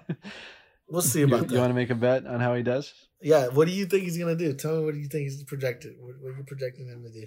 we'll 0.88 1.02
see 1.02 1.22
about 1.22 1.42
you 1.42 1.46
that. 1.46 1.52
You 1.54 1.60
want 1.60 1.70
to 1.70 1.74
make 1.74 1.90
a 1.90 1.94
bet 1.94 2.26
on 2.26 2.40
how 2.40 2.54
he 2.54 2.62
does? 2.62 2.92
Yeah, 3.22 3.48
what 3.48 3.66
do 3.68 3.72
you 3.74 3.86
think 3.86 4.04
he's 4.04 4.18
gonna 4.18 4.34
do? 4.36 4.52
Tell 4.54 4.78
me 4.78 4.84
what 4.84 4.94
do 4.94 5.00
you 5.00 5.08
think 5.08 5.24
he's 5.24 5.44
projected. 5.44 5.94
What, 6.00 6.14
what 6.20 6.34
are 6.34 6.36
you 6.38 6.44
projecting 6.44 6.88
him 6.88 7.02
to 7.04 7.10
do? 7.12 7.26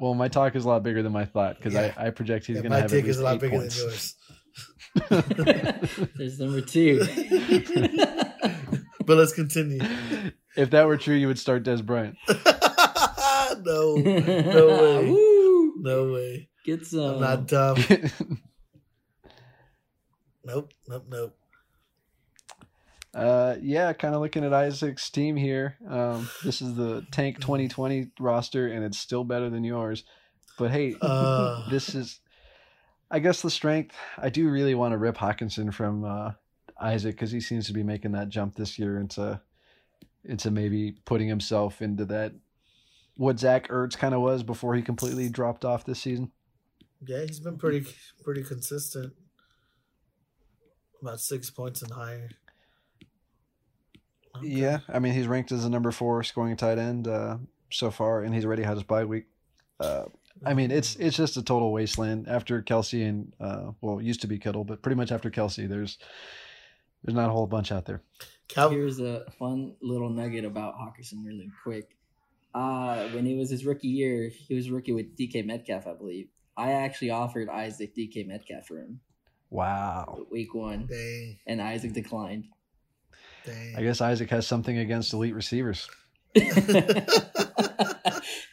Well, 0.00 0.14
my 0.14 0.28
talk 0.28 0.54
is 0.56 0.64
a 0.64 0.68
lot 0.68 0.82
bigger 0.82 1.02
than 1.02 1.12
my 1.12 1.24
thought 1.24 1.56
because 1.58 1.74
Yeah. 1.74 1.92
I, 1.96 2.06
I 2.06 2.10
project 2.10 2.46
he's 2.46 2.56
Yeah, 2.56 2.62
gonna 2.62 2.74
my 2.76 2.80
have 2.82 2.90
take 2.90 3.04
at 3.04 3.10
is 3.10 3.18
a 3.18 3.24
lot 3.24 3.40
bigger 3.40 3.58
points. 3.58 3.76
than 3.76 3.88
yours. 3.88 4.14
There's 6.16 6.38
number 6.40 6.60
two. 6.62 7.00
But 9.04 9.16
let's 9.16 9.32
continue. 9.32 9.80
if 10.56 10.70
that 10.70 10.86
were 10.86 10.96
true, 10.96 11.14
you 11.14 11.28
would 11.28 11.38
start 11.38 11.62
Dez 11.62 11.84
Bryant. 11.84 12.16
no, 13.64 13.96
no 13.96 14.66
way, 14.66 15.72
no 15.76 16.12
way. 16.12 16.48
Get 16.64 16.84
some. 16.86 17.14
I'm 17.14 17.20
not 17.20 17.46
dumb. 17.46 17.76
Nope, 20.48 20.72
nope, 20.88 21.04
nope. 21.10 21.36
Uh, 23.14 23.56
yeah, 23.60 23.92
kind 23.92 24.14
of 24.14 24.22
looking 24.22 24.44
at 24.44 24.54
Isaac's 24.54 25.10
team 25.10 25.36
here. 25.36 25.76
Um, 25.86 26.30
this 26.42 26.62
is 26.62 26.74
the 26.74 27.06
Tank 27.12 27.38
2020 27.40 28.12
roster, 28.18 28.66
and 28.66 28.82
it's 28.82 28.98
still 28.98 29.24
better 29.24 29.50
than 29.50 29.62
yours. 29.62 30.04
But 30.58 30.70
hey, 30.70 30.96
Uh. 31.02 31.68
this 31.70 31.94
is, 31.94 32.20
I 33.10 33.18
guess, 33.18 33.42
the 33.42 33.50
strength. 33.50 33.94
I 34.16 34.30
do 34.30 34.48
really 34.48 34.74
want 34.74 34.92
to 34.92 34.98
rip 34.98 35.18
Hockenson 35.18 35.72
from 35.72 36.04
uh, 36.04 36.32
Isaac 36.80 37.16
because 37.16 37.30
he 37.30 37.40
seems 37.40 37.66
to 37.66 37.74
be 37.74 37.82
making 37.82 38.12
that 38.12 38.30
jump 38.30 38.54
this 38.56 38.78
year 38.78 38.98
into, 38.98 39.38
into 40.24 40.50
maybe 40.50 40.96
putting 41.04 41.28
himself 41.28 41.82
into 41.82 42.06
that 42.06 42.32
what 43.16 43.38
Zach 43.38 43.68
Ertz 43.68 43.98
kind 43.98 44.14
of 44.14 44.22
was 44.22 44.42
before 44.42 44.74
he 44.76 44.80
completely 44.80 45.28
dropped 45.28 45.66
off 45.66 45.84
this 45.84 46.00
season. 46.00 46.32
Yeah, 47.06 47.24
he's 47.26 47.40
been 47.40 47.58
pretty, 47.58 47.86
pretty 48.24 48.44
consistent. 48.44 49.12
About 51.00 51.20
six 51.20 51.50
points 51.50 51.82
and 51.82 51.92
higher. 51.92 52.30
Okay. 54.36 54.46
Yeah, 54.46 54.80
I 54.88 54.98
mean 54.98 55.14
he's 55.14 55.26
ranked 55.26 55.52
as 55.52 55.64
the 55.64 55.70
number 55.70 55.90
four 55.90 56.22
scoring 56.22 56.56
tight 56.56 56.78
end 56.78 57.08
uh, 57.08 57.38
so 57.70 57.90
far, 57.90 58.22
and 58.22 58.34
he's 58.34 58.44
already 58.44 58.62
had 58.62 58.74
his 58.74 58.82
bye 58.82 59.04
week. 59.04 59.26
Uh, 59.80 60.04
I 60.44 60.54
mean 60.54 60.70
it's 60.70 60.96
it's 60.96 61.16
just 61.16 61.36
a 61.36 61.42
total 61.42 61.72
wasteland 61.72 62.28
after 62.28 62.62
Kelce 62.62 63.08
and 63.08 63.32
uh, 63.40 63.72
well 63.80 63.98
it 63.98 64.04
used 64.04 64.20
to 64.22 64.26
be 64.26 64.38
Kittle, 64.38 64.64
but 64.64 64.82
pretty 64.82 64.96
much 64.96 65.12
after 65.12 65.30
Kelce, 65.30 65.68
there's 65.68 65.98
there's 67.04 67.16
not 67.16 67.30
a 67.30 67.32
whole 67.32 67.46
bunch 67.46 67.72
out 67.72 67.86
there. 67.86 68.02
Cal- 68.48 68.70
Here's 68.70 68.98
a 68.98 69.30
fun 69.38 69.74
little 69.82 70.08
nugget 70.08 70.44
about 70.44 70.74
Hockenson, 70.76 71.24
really 71.24 71.50
quick. 71.62 71.96
Uh, 72.54 73.08
when 73.08 73.26
it 73.26 73.36
was 73.36 73.50
his 73.50 73.64
rookie 73.64 73.88
year, 73.88 74.30
he 74.30 74.54
was 74.54 74.70
rookie 74.70 74.92
with 74.92 75.16
DK 75.16 75.44
Metcalf, 75.44 75.86
I 75.86 75.92
believe. 75.92 76.28
I 76.56 76.72
actually 76.72 77.10
offered 77.10 77.48
Isaac 77.48 77.94
DK 77.94 78.26
Metcalf 78.26 78.66
for 78.66 78.78
him 78.78 79.00
Wow, 79.50 80.26
week 80.30 80.54
one, 80.54 80.86
Dang, 80.86 81.38
and 81.46 81.60
Isaac 81.62 81.92
declined. 81.94 82.44
dang. 83.46 83.74
I 83.76 83.82
guess 83.82 84.00
Isaac 84.00 84.28
has 84.30 84.46
something 84.46 84.76
against 84.78 85.12
elite 85.12 85.34
receivers. 85.34 85.88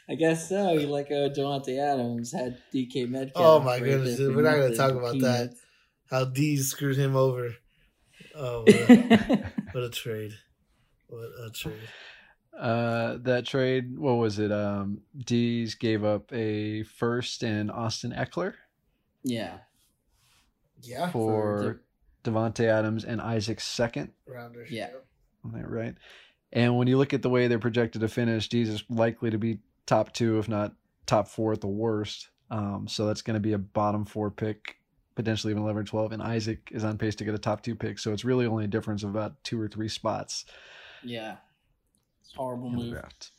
I 0.07 0.15
guess 0.17 0.49
so. 0.49 0.73
Like 0.73 1.07
uh, 1.07 1.29
Davante 1.35 1.79
Adams 1.79 2.31
had 2.31 2.57
DK 2.73 3.09
Metcalf. 3.09 3.45
Oh 3.45 3.59
my 3.59 3.73
right 3.73 3.83
goodness, 3.83 4.17
there 4.17 4.27
dude, 4.27 4.35
for 4.35 4.43
we're 4.43 4.49
not 4.49 4.57
gonna 4.57 4.75
talk 4.75 4.91
about 4.91 5.19
that. 5.19 5.49
peanuts. 5.49 5.61
How 6.09 6.25
D's 6.25 6.69
screwed 6.69 6.97
him 6.97 7.15
over. 7.15 7.55
Oh, 8.35 8.61
what 8.61 8.89
a, 8.89 9.51
what 9.71 9.83
a 9.83 9.89
trade! 9.89 10.31
What 11.07 11.29
a 11.45 11.49
trade. 11.51 11.89
Uh, 12.57 13.17
that 13.23 13.45
trade, 13.45 13.97
what 13.97 14.13
was 14.13 14.39
it? 14.39 14.51
Um, 14.51 15.01
D's 15.25 15.75
gave 15.75 16.05
up 16.05 16.31
a 16.33 16.83
first 16.83 17.43
and 17.43 17.69
Austin 17.69 18.13
Ekeler 18.13 18.53
Yeah. 19.23 19.57
Yeah. 20.87 21.09
for 21.11 21.81
Davante 22.23 22.65
Adams 22.65 23.03
and 23.05 23.21
Isaac's 23.21 23.63
second. 23.65 24.11
Rounders. 24.27 24.71
Yeah. 24.71 24.91
Right. 25.43 25.95
And 26.51 26.77
when 26.77 26.87
you 26.87 26.97
look 26.97 27.13
at 27.13 27.21
the 27.21 27.29
way 27.29 27.47
they're 27.47 27.59
projected 27.59 28.01
to 28.01 28.07
finish, 28.07 28.49
D's 28.49 28.69
is 28.69 28.83
likely 28.89 29.29
to 29.31 29.37
be 29.37 29.59
top 29.85 30.11
two, 30.13 30.39
if 30.39 30.47
not 30.49 30.73
top 31.05 31.27
four 31.27 31.53
at 31.53 31.61
the 31.61 31.67
worst. 31.67 32.29
Um, 32.49 32.87
so 32.87 33.05
that's 33.07 33.21
going 33.21 33.35
to 33.35 33.39
be 33.39 33.53
a 33.53 33.57
bottom 33.57 34.05
four 34.05 34.31
pick, 34.31 34.77
potentially 35.15 35.51
even 35.51 35.63
11 35.63 35.81
or 35.81 35.85
12. 35.85 36.11
And 36.13 36.21
Isaac 36.21 36.69
is 36.71 36.83
on 36.83 36.97
pace 36.97 37.15
to 37.15 37.25
get 37.25 37.33
a 37.35 37.39
top 37.39 37.61
two 37.61 37.75
pick. 37.75 37.99
So 37.99 38.13
it's 38.13 38.23
really 38.25 38.45
only 38.45 38.65
a 38.65 38.67
difference 38.67 39.03
of 39.03 39.09
about 39.09 39.43
two 39.43 39.59
or 39.59 39.67
three 39.67 39.89
spots 39.89 40.45
Yeah. 41.03 41.37
It's 42.21 42.33
a 42.33 42.37
horrible 42.37 42.69
move. 42.71 42.91
draft. 42.93 43.31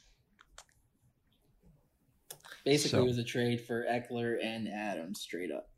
Basically, 2.65 2.91
So- 2.99 3.03
it 3.05 3.07
was 3.07 3.19
a 3.19 3.25
trade 3.25 3.61
for 3.61 3.85
Ekeler 3.85 4.37
and 4.45 4.69
Adams 4.69 5.21
straight 5.21 5.51
up. 5.53 5.71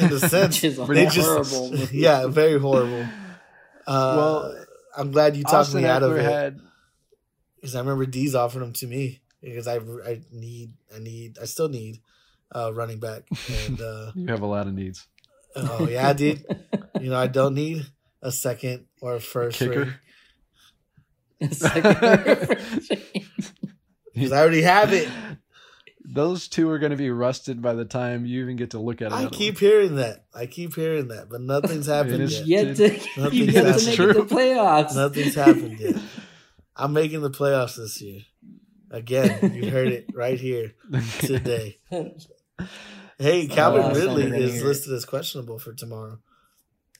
In 0.00 0.10
the 0.10 0.20
sense, 0.28 0.56
Which 0.62 0.64
is 0.64 0.76
they 0.88 1.06
just 1.06 1.28
horrible 1.52 1.70
move. 1.72 1.92
yeah, 2.06 2.26
very 2.26 2.58
horrible. 2.58 3.06
Uh, 3.86 4.14
Well, 4.16 4.64
I'm 4.96 5.10
glad 5.12 5.36
you 5.36 5.44
talked 5.44 5.54
Austin 5.54 5.82
me 5.82 5.88
out 5.88 6.02
of 6.02 6.12
Ekeler 6.12 6.18
it 6.18 6.24
had 6.24 6.60
because 7.56 7.74
I 7.76 7.80
remember 7.80 8.06
D's 8.06 8.34
offering 8.34 8.64
them 8.64 8.72
to 8.74 8.86
me 8.86 9.20
because 9.42 9.68
I 9.68 9.76
I 9.76 10.20
need 10.32 10.72
I 10.94 10.98
need 10.98 11.38
I 11.40 11.44
still 11.44 11.68
need 11.68 12.00
uh 12.54 12.72
running 12.74 12.98
back 12.98 13.22
and 13.66 13.80
uh 13.80 14.10
you 14.16 14.26
have 14.28 14.42
a 14.42 14.46
lot 14.46 14.66
of 14.66 14.74
needs. 14.74 15.06
oh 15.56 15.88
yeah 15.88 16.12
dude 16.12 16.44
you 17.00 17.10
know 17.10 17.16
I 17.18 17.26
don't 17.28 17.54
need 17.54 17.86
a 18.22 18.32
second 18.32 18.86
or 19.00 19.14
a 19.16 19.20
first 19.20 19.58
Kicker? 19.58 19.94
because 21.38 21.62
I 24.32 24.38
already 24.40 24.62
have 24.62 24.92
it. 24.92 25.08
Those 26.10 26.48
two 26.48 26.70
are 26.70 26.78
going 26.78 26.90
to 26.92 26.96
be 26.96 27.10
rusted 27.10 27.60
by 27.60 27.74
the 27.74 27.84
time 27.84 28.24
you 28.24 28.40
even 28.42 28.56
get 28.56 28.70
to 28.70 28.78
look 28.78 29.02
at 29.02 29.12
it. 29.12 29.14
I 29.14 29.26
keep 29.26 29.58
hearing 29.58 29.96
that. 29.96 30.24
I 30.34 30.46
keep 30.46 30.74
hearing 30.74 31.08
that, 31.08 31.28
but 31.28 31.40
nothing's 31.42 31.86
happened 31.96 32.22
is- 32.22 32.40
yet. 32.48 32.66
yet 32.68 32.76
to 32.76 33.20
Nothing 33.20 33.38
you 33.38 33.52
get 33.52 33.64
that's 33.64 33.84
to 33.84 33.90
make 33.90 34.16
it 34.16 34.28
to 34.28 34.34
playoffs. 34.34 34.94
Nothing's 34.94 35.34
happened 35.34 35.78
yet. 35.78 35.96
I'm 36.76 36.92
making 36.92 37.20
the 37.20 37.30
playoffs 37.30 37.76
this 37.76 38.00
year. 38.00 38.20
Again, 38.90 39.52
you 39.54 39.70
heard 39.70 39.88
it 39.88 40.06
right 40.14 40.40
here 40.40 40.72
today. 41.20 41.78
Hey, 43.18 43.46
Calvin 43.48 43.82
Oh, 43.84 43.94
Ridley 43.94 44.24
is 44.40 44.54
here. 44.54 44.64
listed 44.64 44.94
as 44.94 45.04
questionable 45.04 45.58
for 45.58 45.74
tomorrow. 45.74 46.18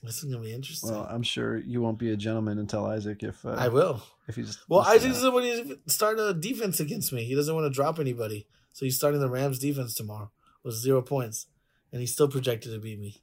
This 0.03 0.17
is 0.23 0.25
gonna 0.31 0.43
be 0.43 0.53
interesting. 0.53 0.91
well, 0.91 1.07
I'm 1.09 1.23
sure 1.23 1.57
you 1.57 1.81
won't 1.81 1.97
be 1.97 2.11
a 2.11 2.15
gentleman 2.15 2.59
and 2.59 2.69
tell 2.69 2.85
Isaac 2.85 3.23
if 3.23 3.45
uh, 3.45 3.49
I 3.57 3.67
will. 3.69 4.01
if 4.27 4.35
he's 4.35 4.57
Well, 4.69 4.81
listed 4.81 4.95
Isaac 4.97 5.11
doesn't 5.13 5.33
want 5.33 5.45
to 5.85 5.91
start 5.91 6.19
a 6.19 6.33
defense 6.33 6.79
against 6.79 7.11
me. 7.11 7.23
He 7.25 7.35
doesn't 7.35 7.53
want 7.53 7.65
to 7.65 7.69
drop 7.75 7.99
anybody, 7.99 8.47
so 8.79 8.85
he's 8.85 8.95
starting 8.95 9.19
the 9.19 9.29
Rams 9.29 9.59
defense 9.59 9.93
tomorrow 9.93 10.31
with 10.63 10.73
zero 10.73 11.01
points, 11.01 11.47
and 11.91 11.99
he's 11.99 12.13
still 12.13 12.29
projected 12.29 12.71
to 12.71 12.79
beat 12.79 12.97
me. 12.97 13.21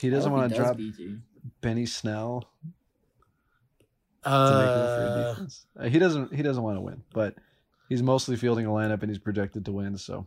he 0.00 0.08
doesn't 0.08 0.32
want 0.32 0.50
to 0.50 0.56
does 0.56 0.64
drop 0.64 0.78
beat. 0.78 0.94
Benny 1.60 1.84
Snell 1.84 2.48
to 4.24 4.30
make 4.30 4.32
it 4.32 4.72
for 4.72 5.02
a 5.04 5.46
Uh. 5.80 5.84
Uh, 5.84 5.88
he 5.90 5.98
doesn't. 5.98 6.34
He 6.34 6.42
doesn't 6.42 6.62
want 6.62 6.78
to 6.78 6.80
win, 6.80 7.02
but 7.12 7.34
he's 7.90 8.02
mostly 8.02 8.36
fielding 8.36 8.64
a 8.64 8.70
lineup 8.70 9.02
and 9.02 9.10
he's 9.10 9.18
projected 9.18 9.66
to 9.66 9.72
win. 9.72 9.98
So 9.98 10.26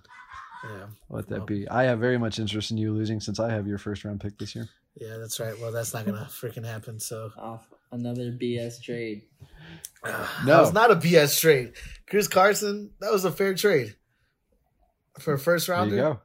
yeah, 0.65 0.85
let 1.09 1.27
that 1.29 1.37
Well. 1.39 1.45
be. 1.47 1.67
I 1.67 1.85
have 1.85 1.97
very 1.97 2.19
much 2.19 2.37
interest 2.37 2.69
in 2.69 2.77
you 2.77 2.93
losing 2.93 3.19
since 3.21 3.39
I 3.39 3.49
have 3.51 3.65
your 3.65 3.79
first 3.79 4.03
round 4.05 4.21
pick 4.21 4.37
this 4.37 4.53
year. 4.53 4.69
yeah, 4.95 5.17
that's 5.17 5.39
right. 5.39 5.59
Well, 5.59 5.71
that's 5.71 5.95
not 5.95 6.05
gonna 6.05 6.27
freaking 6.29 6.63
happen. 6.65 6.99
So 6.99 7.31
Off 7.39 7.67
another 7.91 8.31
BS 8.31 8.83
trade. 8.83 9.23
No. 10.45 10.61
it's 10.61 10.73
not 10.73 10.91
a 10.91 10.95
BS 10.95 11.39
trade. 11.39 11.73
Chris 12.07 12.27
Carson, 12.27 12.91
that 12.99 13.11
was 13.11 13.25
a 13.25 13.31
fair 13.31 13.55
trade 13.55 13.95
for 15.19 15.33
a 15.33 15.39
first 15.39 15.67
There 15.67 15.75
rounder. 15.75 15.95
you 15.95 16.01
go. 16.01 16.19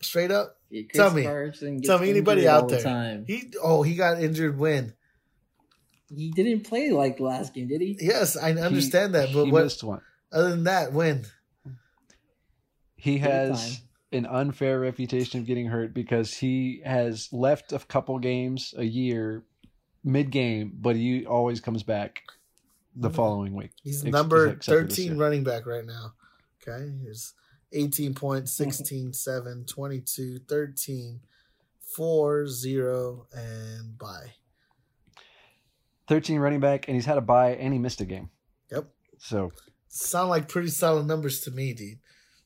Straight 0.00 0.30
up, 0.30 0.58
Yeah, 0.70 0.82
Chris 0.82 0.96
Tell 0.96 1.10
me. 1.14 1.80
Tell 1.82 1.98
me 1.98 2.10
anybody 2.10 2.46
out 2.46 2.62
all 2.64 2.68
the 2.68 2.74
there. 2.76 2.84
Time. 2.84 3.24
he 3.26 3.52
oh 3.62 3.82
he 3.82 3.94
got 3.94 4.22
injured 4.22 4.58
when. 4.58 4.92
He 6.14 6.30
didn't 6.30 6.60
play 6.64 6.90
like 6.90 7.18
last 7.18 7.54
game, 7.54 7.66
did 7.68 7.80
he? 7.80 7.96
Yes, 8.00 8.36
I 8.36 8.52
understand 8.52 9.14
that, 9.14 9.30
but 9.32 9.46
he 9.46 9.50
what 9.52 9.64
missed 9.64 9.82
one. 9.82 10.02
other 10.32 10.50
than 10.50 10.64
that, 10.64 10.92
when? 10.92 11.24
He 12.96 13.18
has 13.18 13.80
an 14.12 14.26
unfair 14.26 14.80
reputation 14.80 15.40
of 15.40 15.46
getting 15.46 15.66
hurt 15.66 15.92
because 15.94 16.32
he 16.34 16.80
has 16.84 17.28
left 17.32 17.72
a 17.72 17.78
couple 17.80 18.18
games 18.18 18.74
a 18.76 18.84
year 18.84 19.44
mid 20.04 20.30
game, 20.30 20.72
but 20.80 20.94
he 20.96 21.26
always 21.26 21.60
comes 21.60 21.82
back 21.82 22.22
the 22.94 23.10
Mhm. 23.10 23.14
following 23.14 23.54
week. 23.54 23.72
He's 23.82 24.02
Ex- 24.04 24.12
number 24.12 24.48
except 24.48 24.64
for 24.64 24.84
this 24.86 24.96
13 24.96 25.18
running 25.18 25.42
back 25.44 25.66
right 25.66 25.84
now. 25.84 26.14
Okay. 26.66 26.92
He's 27.04 27.34
18 27.72 28.14
points, 28.14 28.52
16, 28.56 29.12
7, 29.12 29.64
22, 29.66 30.38
13, 30.48 31.20
4, 31.80 32.46
0, 32.46 33.26
and 33.32 33.98
bye. 33.98 34.32
13 36.08 36.38
running 36.38 36.60
back, 36.60 36.86
and 36.88 36.94
he's 36.94 37.04
had 37.06 37.18
a 37.18 37.22
bye 37.22 37.50
and 37.56 37.72
he 37.72 37.78
missed 37.78 38.00
a 38.00 38.04
game. 38.04 38.30
Yep. 38.70 38.86
So 39.18 39.50
Sound 39.88 40.28
like 40.28 40.46
pretty 40.48 40.68
solid 40.68 41.06
numbers 41.06 41.40
to 41.42 41.50
me, 41.50 41.72
dude. 41.72 41.98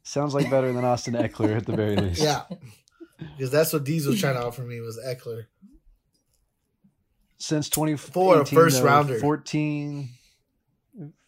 sounds 0.02 0.34
like 0.34 0.48
better 0.50 0.72
than 0.72 0.84
Austin 0.84 1.14
Ekeler 1.14 1.56
at 1.56 1.66
the 1.66 1.74
very 1.74 1.96
least. 1.96 2.22
Yeah. 2.22 2.42
Because 3.18 3.50
that's 3.50 3.72
what 3.72 3.86
was 3.86 4.20
trying 4.20 4.36
to 4.36 4.46
offer 4.46 4.62
me 4.62 4.80
was 4.80 4.98
Ekeler. 5.04 5.46
Since 7.38 7.68
24 7.70 8.40
a 8.42 8.46
first 8.46 8.78
though, 8.78 8.84
rounder. 8.84 9.18
14. 9.18 10.08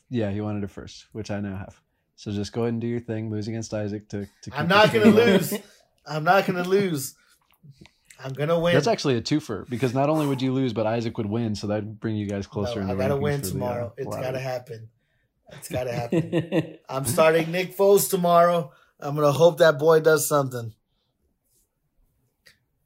Yeah, 0.08 0.30
he 0.30 0.40
wanted 0.40 0.62
a 0.64 0.68
first, 0.68 1.06
which 1.12 1.30
I 1.30 1.40
now 1.40 1.56
have. 1.56 1.80
So 2.22 2.30
just 2.30 2.52
go 2.52 2.60
ahead 2.62 2.74
and 2.74 2.80
do 2.80 2.86
your 2.86 3.00
thing. 3.00 3.32
Lose 3.32 3.48
against 3.48 3.74
Isaac 3.74 4.08
to. 4.10 4.20
to 4.20 4.26
keep 4.44 4.56
I'm 4.56 4.68
not 4.68 4.92
going 4.92 5.10
to 5.10 5.24
lose. 5.24 5.52
I'm 6.06 6.22
not 6.22 6.46
going 6.46 6.62
to 6.62 6.68
lose. 6.70 7.16
I'm 8.22 8.32
going 8.32 8.48
to 8.48 8.60
win. 8.60 8.74
That's 8.74 8.86
actually 8.86 9.16
a 9.16 9.20
twofer 9.20 9.68
because 9.68 9.92
not 9.92 10.08
only 10.08 10.28
would 10.28 10.40
you 10.40 10.52
lose, 10.52 10.72
but 10.72 10.86
Isaac 10.86 11.18
would 11.18 11.26
win, 11.26 11.56
so 11.56 11.66
that'd 11.66 11.98
bring 11.98 12.14
you 12.14 12.28
guys 12.28 12.46
closer. 12.46 12.76
No, 12.76 12.82
in 12.82 12.90
I 12.90 12.94
the 12.94 12.98
got 13.00 13.08
to 13.08 13.16
win 13.16 13.40
for 13.40 13.46
the, 13.46 13.50
uh, 13.50 13.52
tomorrow. 13.54 13.92
it's 13.96 14.06
lottery. 14.06 14.22
got 14.22 14.30
to 14.30 14.38
happen. 14.38 14.88
It's 15.54 15.68
got 15.68 15.84
to 15.84 15.92
happen. 15.92 16.78
I'm 16.88 17.06
starting 17.06 17.50
Nick 17.50 17.76
Foles 17.76 18.08
tomorrow. 18.08 18.70
I'm 19.00 19.16
going 19.16 19.26
to 19.26 19.32
hope 19.32 19.58
that 19.58 19.80
boy 19.80 19.98
does 19.98 20.28
something. 20.28 20.72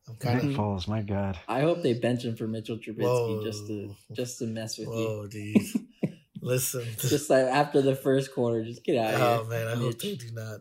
I'm 0.08 0.16
kind 0.16 0.42
Nick 0.42 0.52
of. 0.52 0.56
Foles, 0.56 0.88
my 0.88 1.02
God. 1.02 1.38
I 1.46 1.60
hope 1.60 1.82
they 1.82 1.92
bench 1.92 2.24
him 2.24 2.36
for 2.36 2.48
Mitchell 2.48 2.78
Trubisky 2.78 3.02
Whoa. 3.02 3.44
just 3.44 3.66
to 3.66 3.94
just 4.14 4.38
to 4.38 4.46
mess 4.46 4.78
with 4.78 4.88
you. 4.88 4.94
Whoa, 4.94 5.26
dude. 5.26 5.56
Listen. 6.46 6.86
Just 6.98 7.28
like 7.28 7.44
after 7.44 7.82
the 7.82 7.96
first 7.96 8.32
quarter, 8.32 8.64
just 8.64 8.84
get 8.84 8.96
out 8.96 9.14
of 9.14 9.20
Oh 9.20 9.50
here. 9.50 9.50
man, 9.50 9.68
I 9.68 9.74
hope 9.74 9.98
they 9.98 10.14
do 10.14 10.30
not. 10.32 10.60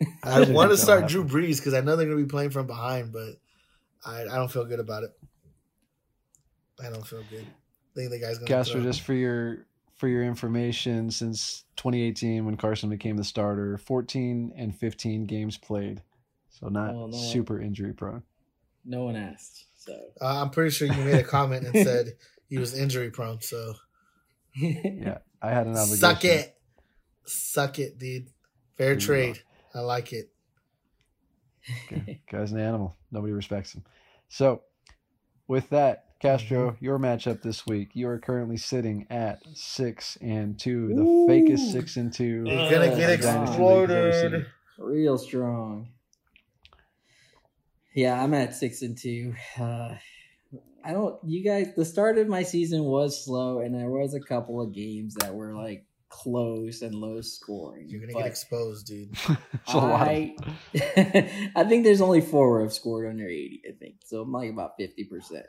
I 0.22 0.42
I 0.42 0.50
want 0.50 0.70
to 0.70 0.76
start 0.76 1.02
happen. 1.02 1.12
Drew 1.12 1.24
Brees 1.24 1.58
because 1.58 1.74
I 1.74 1.80
know 1.80 1.96
they're 1.96 2.06
going 2.06 2.18
to 2.18 2.24
be 2.24 2.28
playing 2.30 2.50
from 2.50 2.66
behind, 2.66 3.12
but 3.12 3.30
I 4.04 4.22
I 4.22 4.36
don't 4.36 4.50
feel 4.50 4.64
good 4.64 4.80
about 4.80 5.04
it. 5.04 5.10
I 6.84 6.90
don't 6.90 7.06
feel 7.06 7.22
good. 7.30 7.44
I 7.46 7.94
think 7.94 8.10
the 8.10 8.18
guy's 8.20 8.38
going 8.38 8.46
to. 8.46 8.52
Castro, 8.52 8.80
just 8.80 9.00
for 9.02 9.14
your 9.14 9.66
for 9.96 10.06
your 10.08 10.22
information, 10.22 11.10
since 11.10 11.64
2018 11.76 12.44
when 12.46 12.56
Carson 12.56 12.88
became 12.88 13.16
the 13.16 13.24
starter, 13.24 13.78
14 13.78 14.52
and 14.56 14.72
15 14.76 15.26
games 15.26 15.56
played, 15.58 16.02
so 16.50 16.68
not 16.68 16.94
Oh, 16.94 17.06
no. 17.08 17.16
super 17.18 17.60
injury 17.60 17.92
prone. 17.92 18.22
No 18.84 19.04
one 19.04 19.16
asked. 19.16 19.64
So 19.76 19.92
Uh, 20.20 20.42
I'm 20.42 20.50
pretty 20.50 20.70
sure 20.70 20.86
you 20.86 21.04
made 21.04 21.14
a 21.18 21.24
comment 21.24 21.66
and 21.66 21.74
said 21.86 22.12
he 22.48 22.58
was 22.58 22.78
injury 22.78 23.10
prone. 23.10 23.40
So 23.40 23.74
Yeah, 24.60 25.18
I 25.42 25.50
had 25.50 25.66
an 25.66 25.72
obligation. 25.76 25.96
suck 25.98 26.24
it, 26.24 26.56
suck 27.24 27.78
it, 27.78 27.98
dude. 27.98 28.28
Fair 28.76 28.94
you 28.94 29.00
trade. 29.00 29.42
I 29.74 29.80
like 29.80 30.12
it. 30.12 30.30
Okay. 31.92 32.20
Guy's 32.30 32.52
an 32.52 32.60
animal. 32.60 32.96
Nobody 33.10 33.32
respects 33.32 33.74
him. 33.74 33.84
So, 34.28 34.62
with 35.46 35.68
that, 35.70 36.04
Castro, 36.20 36.70
Mm-hmm. 36.72 36.84
your 36.84 36.98
matchup 36.98 37.42
this 37.42 37.66
week, 37.66 37.90
you 37.94 38.08
are 38.08 38.18
currently 38.18 38.56
sitting 38.56 39.06
at 39.10 39.40
six 39.54 40.16
and 40.20 40.58
two, 40.58 40.88
the 40.94 41.02
Ooh. 41.02 41.26
fakest 41.28 41.70
six 41.72 41.96
and 41.96 42.12
two. 42.12 42.44
You're 42.46 42.70
gonna 42.70 42.96
get 42.96 43.20
Dynasty 43.20 43.58
League 43.62 43.84
I've 43.84 43.90
ever 43.90 44.12
seen. 44.12 44.20
exploded. 44.34 44.46
Real 44.78 45.18
strong. 45.18 45.88
Yeah, 47.94 48.22
I'm 48.22 48.34
at 48.34 48.54
six 48.54 48.82
and 48.82 48.96
two. 48.96 49.34
Uh, 49.58 49.94
I 50.84 50.92
don't. 50.92 51.16
You 51.24 51.44
guys, 51.44 51.74
the 51.76 51.84
start 51.84 52.18
of 52.18 52.28
my 52.28 52.42
season 52.42 52.84
was 52.84 53.24
slow, 53.24 53.60
and 53.60 53.74
there 53.74 53.90
was 53.90 54.14
a 54.14 54.20
couple 54.20 54.60
of 54.60 54.72
games 54.72 55.14
that 55.16 55.34
were 55.34 55.54
like 55.54 55.84
close 56.08 56.80
and 56.82 56.94
low 56.94 57.20
scoring. 57.20 57.86
You're 57.88 58.00
gonna 58.00 58.12
but 58.14 58.20
get 58.20 58.28
exposed, 58.28 58.86
dude. 58.86 59.10
It's 59.52 59.74
a 59.74 59.76
lot 59.76 60.02
of- 60.02 60.08
I, 60.08 60.36
I 61.56 61.64
think 61.64 61.84
there's 61.84 62.00
only 62.00 62.22
four 62.22 62.50
where 62.50 62.62
I've 62.64 62.72
scored 62.72 63.06
under 63.06 63.26
80. 63.26 63.62
I 63.68 63.72
think 63.78 63.96
so. 64.06 64.22
I'm 64.22 64.32
like 64.32 64.50
about 64.50 64.72
50 64.78 65.04
percent. 65.04 65.46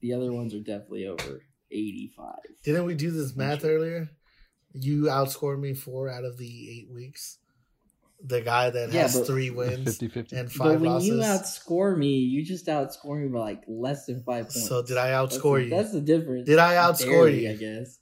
The 0.00 0.14
other 0.14 0.32
ones 0.32 0.54
are 0.54 0.60
definitely 0.60 1.06
over 1.06 1.42
85. 1.70 2.34
Didn't 2.64 2.84
we 2.86 2.94
do 2.94 3.10
this 3.10 3.36
math 3.36 3.64
earlier? 3.64 4.08
You 4.72 5.02
outscored 5.04 5.60
me 5.60 5.74
four 5.74 6.08
out 6.08 6.24
of 6.24 6.38
the 6.38 6.70
eight 6.70 6.90
weeks. 6.90 7.38
The 8.24 8.40
guy 8.40 8.70
that 8.70 8.92
Yeah, 8.92 9.02
has 9.02 9.16
but- 9.18 9.26
three 9.26 9.50
wins 9.50 9.98
50-50. 9.98 10.32
and 10.32 10.48
But 10.48 10.52
five 10.56 10.80
when 10.80 10.90
losses. 10.90 11.08
you 11.08 11.14
outscore 11.16 11.96
me, 11.96 12.18
you 12.18 12.44
just 12.44 12.66
outscore 12.66 13.20
me 13.20 13.28
by 13.28 13.40
like 13.40 13.62
less 13.66 14.06
than 14.06 14.22
five 14.22 14.44
points. 14.44 14.68
so 14.68 14.82
did 14.82 14.96
I 14.96 15.08
outscore 15.10 15.56
the- 15.58 15.64
you? 15.64 15.70
That's 15.70 15.92
the 15.92 16.00
difference. 16.00 16.46
Did 16.46 16.58
I 16.58 16.74
outscore 16.74 17.06
Barely, 17.26 17.46
you? 17.46 17.50
I 17.50 17.54
guess. 17.56 17.98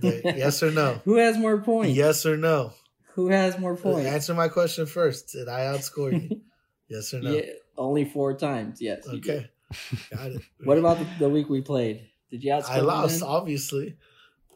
The- 0.00 0.22
yes 0.36 0.62
or 0.62 0.70
no? 0.70 1.00
Who 1.04 1.16
has 1.16 1.36
more 1.36 1.58
points? 1.58 1.96
Yes 1.96 2.24
or 2.24 2.36
no? 2.36 2.72
Who 3.14 3.28
has 3.30 3.58
more 3.58 3.72
uh, 3.72 3.76
points? 3.76 4.06
Answer 4.08 4.34
my 4.34 4.48
question 4.48 4.86
first. 4.86 5.32
Did 5.32 5.48
I 5.48 5.60
outscore 5.62 6.12
you? 6.12 6.42
yes 6.88 7.12
or 7.12 7.20
no? 7.20 7.32
Yeah, 7.32 7.42
only 7.76 8.04
four 8.04 8.34
times. 8.36 8.80
Yes. 8.80 9.06
Okay. 9.08 9.50
Got 10.14 10.30
it. 10.30 10.42
What 10.62 10.78
about 10.78 10.98
the, 11.00 11.06
the 11.18 11.28
week 11.28 11.48
we 11.48 11.60
played? 11.60 12.06
Did 12.30 12.44
you 12.44 12.52
outscore 12.52 12.70
I 12.70 12.76
me 12.76 12.82
lost, 12.82 13.20
then? 13.20 13.28
obviously. 13.28 13.96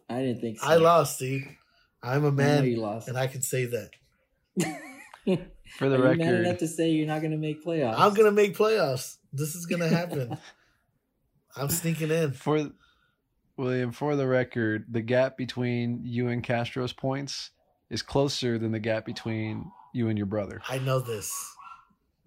I 0.09 0.21
didn't 0.23 0.41
think 0.41 0.61
so. 0.61 0.67
I 0.69 0.77
lost, 0.77 1.19
dude. 1.19 1.43
I'm 2.03 2.25
a 2.25 2.33
man, 2.33 2.65
you 2.65 2.77
lost. 2.81 3.09
and 3.09 3.19
I 3.19 3.27
can 3.27 3.43
say 3.43 3.65
that. 3.67 3.91
For 5.79 5.89
the 5.89 5.97
Are 6.03 6.13
you 6.13 6.19
mad 6.19 6.35
enough 6.35 6.45
record, 6.45 6.59
to 6.61 6.69
say 6.69 6.91
you're 6.91 7.07
not 7.07 7.21
going 7.21 7.33
to 7.33 7.39
make 7.39 7.65
playoffs? 7.65 7.95
I'm 7.97 8.15
gonna 8.15 8.33
make 8.33 8.57
playoffs. 8.57 9.19
This 9.33 9.55
is 9.55 9.67
gonna 9.67 9.89
happen. 9.89 10.37
I'm 11.57 11.69
sneaking 11.69 12.11
in. 12.11 12.33
for 12.33 12.71
William, 13.57 13.93
for 13.93 14.17
the 14.17 14.27
record, 14.27 14.87
the 14.89 15.03
gap 15.03 15.37
between 15.37 16.01
you 16.05 16.29
and 16.29 16.43
Castro's 16.43 16.93
points 16.93 17.51
is 17.91 18.03
closer 18.03 18.59
than 18.59 18.73
the 18.73 18.79
gap 18.79 19.05
between 19.05 19.71
you 19.93 20.09
and 20.09 20.17
your 20.17 20.27
brother. 20.27 20.63
I 20.69 20.79
know 20.79 21.01
this. 21.01 21.33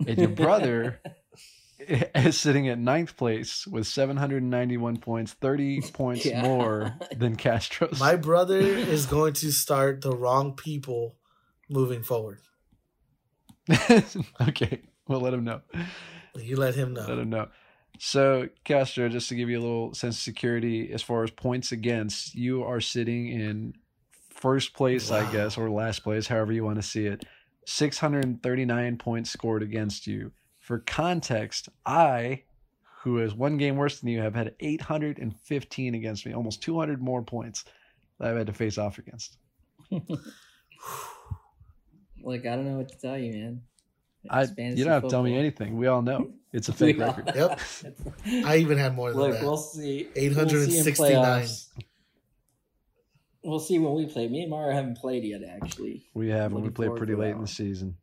And 0.06 0.18
your 0.18 0.30
brother 0.30 1.02
is 1.80 2.40
sitting 2.40 2.68
at 2.68 2.78
ninth 2.78 3.18
place 3.18 3.66
with 3.66 3.88
791 3.88 4.98
points, 4.98 5.34
30 5.34 5.82
points 5.94 6.30
God. 6.30 6.44
more 6.44 6.94
than 7.16 7.36
Castro's. 7.36 8.00
My 8.00 8.16
brother 8.16 8.60
is 8.60 9.06
going 9.06 9.34
to 9.34 9.52
start 9.52 10.02
the 10.02 10.16
wrong 10.16 10.54
people 10.54 11.16
moving 11.70 12.04
forward. 12.04 12.42
okay, 14.50 14.82
we'll 15.08 15.22
let 15.22 15.34
him 15.34 15.44
know. 15.44 15.62
You 16.36 16.58
let 16.58 16.76
him 16.76 16.94
know. 16.94 17.06
Let 17.08 17.20
him 17.20 17.30
know. 17.30 17.48
So, 18.00 18.50
Castro, 18.64 19.08
just 19.08 19.30
to 19.30 19.36
give 19.36 19.50
you 19.50 19.60
a 19.60 19.62
little 19.62 19.94
sense 19.94 20.18
of 20.18 20.24
security, 20.24 20.92
as 20.92 21.02
far 21.02 21.24
as 21.24 21.32
points 21.32 21.72
against, 21.72 22.36
you 22.36 22.64
are 22.64 22.82
sitting 22.82 23.28
in 23.28 23.76
first 24.30 24.74
place, 24.74 25.12
I 25.12 25.32
guess, 25.32 25.58
or 25.58 25.70
last 25.70 26.04
place, 26.04 26.28
however 26.28 26.52
you 26.52 26.66
want 26.66 26.78
to 26.78 26.82
see 26.82 27.06
it. 27.06 27.24
639 27.66 28.98
points 28.98 29.30
scored 29.30 29.64
against 29.64 30.08
you. 30.08 30.32
For 30.60 30.80
context, 30.80 31.70
I, 31.86 32.44
who 33.04 33.20
is 33.20 33.34
one 33.34 33.58
game 33.58 33.78
worse 33.78 34.00
than 34.00 34.10
you, 34.10 34.22
have 34.22 34.36
had 34.36 34.56
815 34.60 35.96
against 35.96 36.26
me, 36.26 36.34
almost 36.34 36.62
200 36.62 37.02
more 37.02 37.22
points 37.22 37.64
that 38.20 38.30
I've 38.30 38.38
had 38.38 38.48
to 38.48 38.54
face 38.54 38.78
off 38.78 38.98
against. 38.98 39.38
Look, 42.24 42.46
I 42.46 42.56
don't 42.56 42.66
know 42.66 42.78
what 42.78 42.90
to 42.90 42.98
tell 42.98 43.18
you, 43.18 43.34
man. 43.34 43.62
I, 44.30 44.44
It's 44.44 44.54
you 44.58 44.86
don't 44.86 44.94
have 44.94 45.04
to 45.04 45.10
tell 45.10 45.24
me 45.24 45.38
anything. 45.38 45.78
We 45.78 45.88
all 45.88 46.02
know 46.02 46.32
it's 46.54 46.70
a 46.70 46.74
fake 46.82 46.98
record. 47.00 47.32
Yep. 47.36 47.60
I 48.46 48.58
even 48.58 48.78
had 48.78 48.96
more 48.96 49.12
than 49.12 49.20
Look, 49.20 49.32
that. 49.34 49.44
we'll 49.44 49.58
see. 49.58 50.08
869. 50.16 51.22
We'll 51.22 51.46
see. 51.46 51.68
We'll 53.44 53.60
see 53.60 53.78
when 53.80 53.94
we 53.96 54.06
play. 54.06 54.30
Me 54.30 54.44
and 54.44 54.50
Mara 54.50 54.74
haven't 54.74 54.98
played 54.98 55.26
yet, 55.26 55.42
actually. 55.44 56.06
We 56.14 56.30
have, 56.30 56.54
and 56.54 56.64
we 56.64 56.70
played 56.70 56.96
pretty 56.96 57.16
late 57.16 57.32
in 57.32 57.42
the 57.42 57.48
season. 57.48 57.98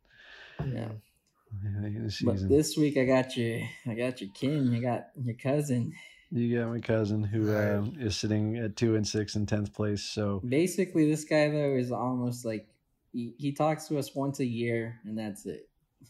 Yeah. 0.59 0.89
Late 1.81 1.97
in 1.97 2.07
the 2.07 2.23
But 2.25 2.47
this 2.49 2.77
week 2.77 2.99
I 2.99 3.05
got 3.05 3.35
your, 3.39 3.61
I 3.87 3.95
got 3.95 4.21
your 4.21 4.29
kin. 4.35 4.71
You 4.71 4.83
got 4.83 5.07
your 5.17 5.37
cousin. 5.37 5.95
You 6.31 6.59
got 6.61 6.69
my 6.71 6.81
cousin 6.81 7.25
who 7.25 7.51
Right. 7.51 7.73
um, 7.75 7.97
is 7.99 8.17
sitting 8.17 8.59
at 8.59 8.77
two 8.77 8.95
and 8.97 9.09
six 9.09 9.35
in 9.35 9.47
tenth 9.47 9.73
place. 9.73 10.03
So 10.03 10.41
Basically, 10.47 11.11
this 11.11 11.25
guy 11.25 11.49
though 11.49 11.75
is 11.75 11.91
almost 11.91 12.45
like 12.45 12.69
he, 13.13 13.35
he 13.39 13.53
talks 13.53 13.87
to 13.89 13.99
us 13.99 14.15
once 14.15 14.41
a 14.41 14.45
year, 14.47 15.01
and 15.05 15.19
that's 15.19 15.47
it. 15.47 15.69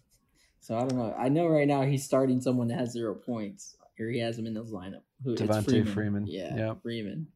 So 0.63 0.77
I 0.77 0.81
don't 0.81 0.99
know. 0.99 1.15
I 1.19 1.31
know 1.31 1.47
right 1.47 1.67
now 1.67 1.83
he's 1.83 2.05
starting 2.05 2.43
someone 2.43 2.69
that 2.69 2.79
has 2.79 2.93
zero 2.93 3.15
points, 3.15 3.77
or 3.99 4.09
he 4.09 4.19
has 4.21 4.39
him 4.39 4.47
in 4.47 4.55
his 4.55 4.71
lineup. 4.71 5.01
Who 5.25 5.33
it's 5.33 5.41
Devonta 5.41 5.89
Freeman. 5.89 6.27
Yeah, 6.27 6.55
Yep. 6.55 6.83
Freeman. 6.83 7.29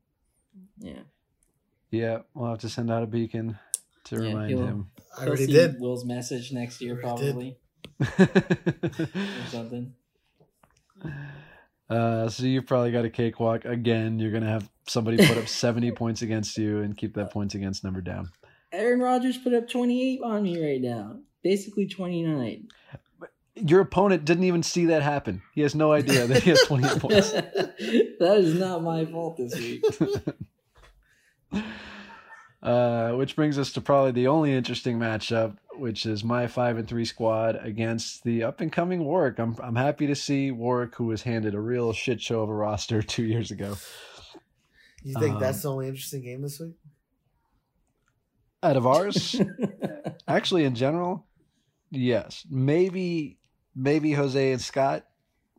Yeah, 0.78 1.00
yeah, 1.90 2.18
we'll 2.34 2.50
have 2.50 2.58
to 2.58 2.68
send 2.68 2.90
out 2.90 3.02
a 3.02 3.06
beacon 3.06 3.58
to 4.04 4.16
Yeah, 4.16 4.28
remind 4.28 4.58
him. 4.58 4.90
I 5.18 5.26
already 5.26 5.46
see 5.46 5.52
did. 5.52 5.80
Will's 5.80 6.04
message 6.04 6.52
next 6.52 6.82
year, 6.82 6.96
probably 6.96 7.56
or 8.18 9.46
something. 9.50 9.94
uh, 11.88 12.28
so 12.28 12.44
you've 12.44 12.66
probably 12.66 12.92
got 12.92 13.04
a 13.06 13.10
cakewalk 13.10 13.64
again. 13.64 14.18
You're 14.18 14.32
gonna 14.32 14.50
have 14.50 14.68
somebody 14.86 15.16
put 15.16 15.38
up 15.38 15.48
seventy 15.48 15.90
points 15.92 16.20
against 16.22 16.58
you 16.58 16.82
and 16.82 16.94
keep 16.96 17.14
that 17.14 17.30
points 17.32 17.54
against 17.54 17.84
number 17.84 18.02
down. 18.02 18.30
Aaron 18.74 19.00
Rodgers 19.00 19.38
put 19.38 19.54
up 19.54 19.68
28 19.68 20.20
on 20.22 20.42
me 20.42 20.62
right 20.64 20.80
now. 20.80 21.18
Basically 21.42 21.86
29. 21.86 22.68
Your 23.56 23.80
opponent 23.80 24.24
didn't 24.24 24.44
even 24.44 24.62
see 24.64 24.86
that 24.86 25.02
happen. 25.02 25.42
He 25.54 25.60
has 25.60 25.74
no 25.74 25.92
idea 25.92 26.26
that 26.26 26.42
he 26.42 26.50
has 26.50 26.62
twenty 26.62 26.88
eight 26.88 26.98
points. 26.98 27.30
that 27.30 28.34
is 28.38 28.54
not 28.54 28.82
my 28.82 29.04
fault 29.04 29.36
this 29.36 29.54
week. 29.54 29.84
Uh, 32.62 33.12
which 33.12 33.36
brings 33.36 33.58
us 33.58 33.72
to 33.72 33.80
probably 33.82 34.10
the 34.10 34.26
only 34.26 34.50
interesting 34.50 34.98
matchup, 34.98 35.54
which 35.74 36.06
is 36.06 36.24
my 36.24 36.46
five 36.46 36.78
and 36.78 36.88
three 36.88 37.04
squad 37.04 37.56
against 37.62 38.24
the 38.24 38.42
up 38.42 38.62
and 38.62 38.72
coming 38.72 39.04
Warwick. 39.04 39.38
I'm 39.38 39.54
I'm 39.62 39.76
happy 39.76 40.06
to 40.06 40.14
see 40.14 40.50
Warwick, 40.50 40.94
who 40.94 41.04
was 41.04 41.20
handed 41.22 41.54
a 41.54 41.60
real 41.60 41.92
shit 41.92 42.22
show 42.22 42.40
of 42.40 42.48
a 42.48 42.54
roster 42.54 43.02
two 43.02 43.24
years 43.24 43.50
ago. 43.50 43.76
You 45.02 45.12
think 45.20 45.34
Um, 45.34 45.40
that's 45.40 45.60
the 45.60 45.70
only 45.70 45.88
interesting 45.88 46.22
game 46.22 46.40
this 46.40 46.58
week? 46.58 46.72
Out 48.64 48.76
of 48.76 48.86
ours, 48.86 49.36
actually, 50.28 50.64
in 50.64 50.74
general, 50.74 51.24
yes, 51.90 52.44
maybe 52.50 53.36
maybe 53.76 54.12
Jose 54.12 54.52
and 54.52 54.60
Scott, 54.60 55.04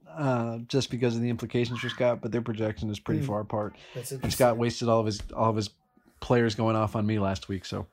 uh, 0.09 0.57
just 0.67 0.89
because 0.89 1.15
of 1.15 1.21
the 1.21 1.29
implications 1.29 1.79
for 1.79 1.89
Scott, 1.89 2.19
but 2.21 2.31
their 2.31 2.41
projection 2.41 2.89
is 2.89 2.99
pretty 2.99 3.21
Hmm. 3.21 3.27
far 3.27 3.39
apart. 3.41 3.75
And. 4.23 4.33
Scott 4.33 4.57
wasted 4.57 4.89
all 4.89 4.99
of 5.01 5.05
his 5.05 5.21
all 5.35 5.49
of 5.51 5.55
his 5.55 5.69
players 6.19 6.55
going 6.55 6.75
off 6.75 6.95
on 6.95 7.05
me 7.05 7.19
last 7.19 7.47
week, 7.47 7.63
so 7.65 7.85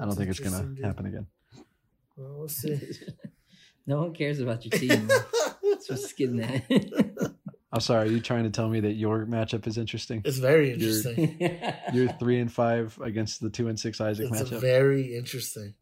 I 0.00 0.04
don't 0.04 0.14
think 0.14 0.30
it's 0.30 0.38
gonna 0.40 0.62
dude. 0.62 0.84
happen 0.84 1.06
again. 1.06 1.26
Well, 2.16 2.34
we'll 2.38 2.48
see. 2.48 2.80
no 3.86 4.00
one 4.02 4.14
cares 4.14 4.38
about 4.40 4.64
your 4.64 4.78
team. 4.78 5.08
That's 5.08 5.90
what's 5.90 6.12
getting 6.12 6.40
at. 6.40 6.64
I'm 7.72 7.80
sorry. 7.80 8.08
Are 8.08 8.12
you 8.12 8.20
trying 8.20 8.44
to 8.44 8.50
tell 8.50 8.68
me 8.68 8.80
that 8.80 8.92
your 8.92 9.24
matchup 9.24 9.66
is 9.66 9.78
interesting? 9.78 10.20
it's 10.24 10.36
very 10.38 10.74
You're- 10.74 10.74
interesting. 10.74 11.74
You're 11.94 12.12
three 12.12 12.38
and 12.38 12.52
five 12.52 12.98
against 13.02 13.40
the 13.40 13.48
two 13.50 13.68
and 13.68 13.80
six 13.80 14.00
Isaac 14.00 14.28
It's 14.30 14.42
matchup. 14.42 14.60
very 14.60 15.16
interesting. 15.16 15.74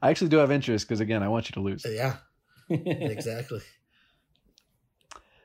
I 0.00 0.10
actually 0.10 0.28
do 0.28 0.36
have 0.38 0.50
interest 0.52 0.86
because 0.88 1.00
again, 1.00 1.22
I 1.22 1.28
want 1.28 1.48
you 1.48 1.54
to 1.54 1.60
lose. 1.60 1.84
Yeah, 1.88 2.16
exactly. 2.68 3.60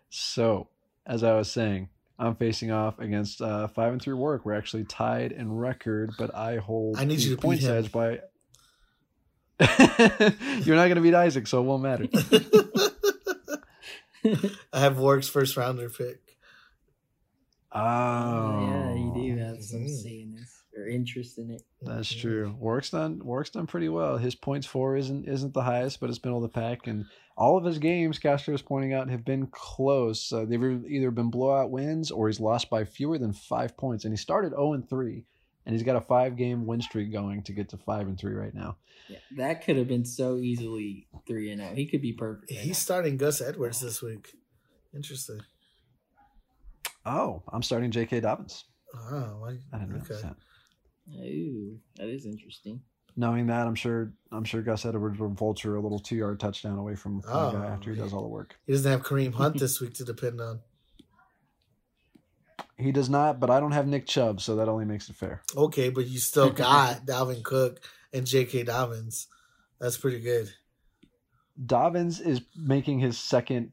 So, 0.10 0.70
as 1.06 1.24
I 1.24 1.36
was 1.36 1.52
saying, 1.52 1.90
I'm 2.18 2.36
facing 2.36 2.72
off 2.72 3.00
against 3.00 3.42
uh, 3.42 3.68
five 3.68 3.92
and 3.92 4.02
three 4.02 4.14
work. 4.14 4.46
We're 4.46 4.54
actually 4.54 4.86
tied 4.86 5.32
in 5.34 5.52
record, 5.52 6.12
but 6.18 6.34
I 6.34 6.58
hold. 6.58 6.98
I 6.98 7.04
need 7.06 7.18
the 7.20 7.24
you 7.24 7.36
to 7.36 7.42
point 7.42 7.60
beat 7.60 7.68
him. 7.68 7.76
edge 7.76 7.92
by. 7.92 8.22
You're 10.64 10.76
not 10.78 10.86
going 10.86 10.96
to 10.96 11.02
beat 11.02 11.14
Isaac, 11.16 11.48
so 11.48 11.60
it 11.60 11.64
won't 11.64 11.84
matter. 11.84 12.06
I 14.74 14.80
have 14.80 14.98
Warwick's 14.98 15.30
first 15.30 15.56
rounder 15.58 15.90
pick. 15.90 16.20
Oh, 17.72 18.68
yeah, 18.70 18.94
you 18.96 19.14
do 19.16 19.38
have 19.38 19.62
some 19.64 19.82
Mhm. 19.82 19.90
say 20.02 20.22
in 20.22 20.34
this 20.36 20.64
or 20.78 20.88
interest 20.88 21.38
in 21.38 21.52
it. 21.52 21.62
That's 21.82 22.14
true. 22.14 22.56
Work's 22.60 22.92
done. 22.92 23.20
Work's 23.24 23.50
done 23.50 23.68
pretty 23.68 23.90
well. 23.90 24.18
His 24.18 24.36
points 24.36 24.66
for 24.68 24.96
isn't 24.96 25.28
isn't 25.28 25.54
the 25.54 25.64
highest, 25.64 26.00
but 26.00 26.10
it's 26.10 26.20
been 26.20 26.32
all 26.32 26.42
the 26.42 26.48
pack, 26.50 26.88
and 26.88 27.06
all 27.38 27.58
of 27.58 27.66
his 27.66 27.80
games, 27.80 28.18
Castro 28.18 28.54
is 28.54 28.62
pointing 28.62 28.94
out, 28.94 29.10
have 29.10 29.26
been 29.26 29.48
close. 29.48 30.32
Uh, 30.32 30.46
they've 30.46 30.86
either 30.90 31.12
been 31.12 31.30
blowout 31.30 31.70
wins 31.70 32.12
or 32.12 32.28
he's 32.28 32.40
lost 32.40 32.70
by 32.70 32.86
fewer 32.86 33.18
than 33.18 33.34
five 33.34 33.76
points. 33.76 34.06
And 34.06 34.14
he 34.14 34.18
started 34.18 34.52
zero 34.52 34.72
and 34.74 34.88
three, 34.90 35.26
and 35.66 35.74
he's 35.76 35.84
got 35.84 35.96
a 35.96 36.02
five 36.02 36.36
game 36.38 36.66
win 36.66 36.82
streak 36.82 37.12
going 37.12 37.44
to 37.44 37.54
get 37.54 37.70
to 37.70 37.78
five 37.78 38.08
and 38.08 38.18
three 38.20 38.34
right 38.34 38.54
now. 38.54 38.78
Yeah, 39.08 39.18
that 39.38 39.64
could 39.66 39.78
have 39.78 39.88
been 39.88 40.06
so 40.06 40.38
easily 40.38 41.08
three 41.28 41.52
and 41.52 41.62
zero. 41.62 41.74
He 41.76 41.86
could 41.88 42.02
be 42.02 42.14
perfect. 42.14 42.52
right 42.52 42.60
He's 42.60 42.78
starting 42.78 43.18
Gus 43.18 43.42
Edwards 43.42 43.80
this 43.80 44.02
week. 44.02 44.32
Interesting. 44.94 45.40
Oh, 47.06 47.44
I'm 47.52 47.62
starting 47.62 47.92
J.K. 47.92 48.22
Dobbins. 48.22 48.66
Oh, 48.96 49.38
why- 49.40 49.60
I 49.74 49.78
didn't 49.78 49.94
realize 49.94 50.12
okay. 50.12 50.22
that. 50.24 50.36
Ooh, 51.24 51.78
that 51.98 52.08
is 52.08 52.26
interesting. 52.26 52.82
Knowing 53.16 53.48
that, 53.48 53.68
I'm 53.68 53.76
sure 53.76 54.12
I'm 54.32 54.44
sure 54.44 54.62
Gus 54.62 54.86
Edwards 54.86 55.20
will 55.20 55.30
vulture 55.30 55.76
a 55.76 55.82
little 55.82 56.00
two 56.00 56.16
yard 56.16 56.40
touchdown 56.40 56.78
away 56.80 56.96
from 56.96 57.22
the 57.22 57.28
Oh, 57.30 57.52
guy 57.52 57.66
after 57.68 57.94
he 57.94 58.00
does 58.00 58.12
all 58.12 58.24
the 58.24 58.28
work. 58.28 58.56
He 58.66 58.74
doesn't 58.74 58.92
have 58.92 59.04
Kareem 59.04 59.34
Hunt 59.34 59.58
this 59.60 59.80
week 59.80 59.94
to 59.96 60.04
depend 60.04 60.42
on. 60.42 60.60
He 62.78 62.92
does 62.92 63.10
not, 63.10 63.40
but 63.40 63.50
I 63.50 63.60
don't 63.60 63.72
have 63.72 63.88
Nick 63.88 64.06
Chubb, 64.06 64.42
so 64.42 64.58
that 64.58 64.68
only 64.68 64.86
makes 64.86 65.10
it 65.10 65.16
fair. 65.16 65.42
Okay, 65.56 65.90
but 65.90 66.08
you 66.08 66.20
still 66.20 66.50
got 66.52 67.06
Dalvin 67.06 67.44
Cook 67.44 67.80
and 68.14 68.26
J.K. 68.26 68.64
Dobbins. 68.64 69.28
That's 69.80 69.98
pretty 69.98 70.20
good. 70.20 70.54
Dobbins 71.66 72.20
is 72.20 72.42
making 72.56 73.00
his 73.00 73.18
second 73.18 73.72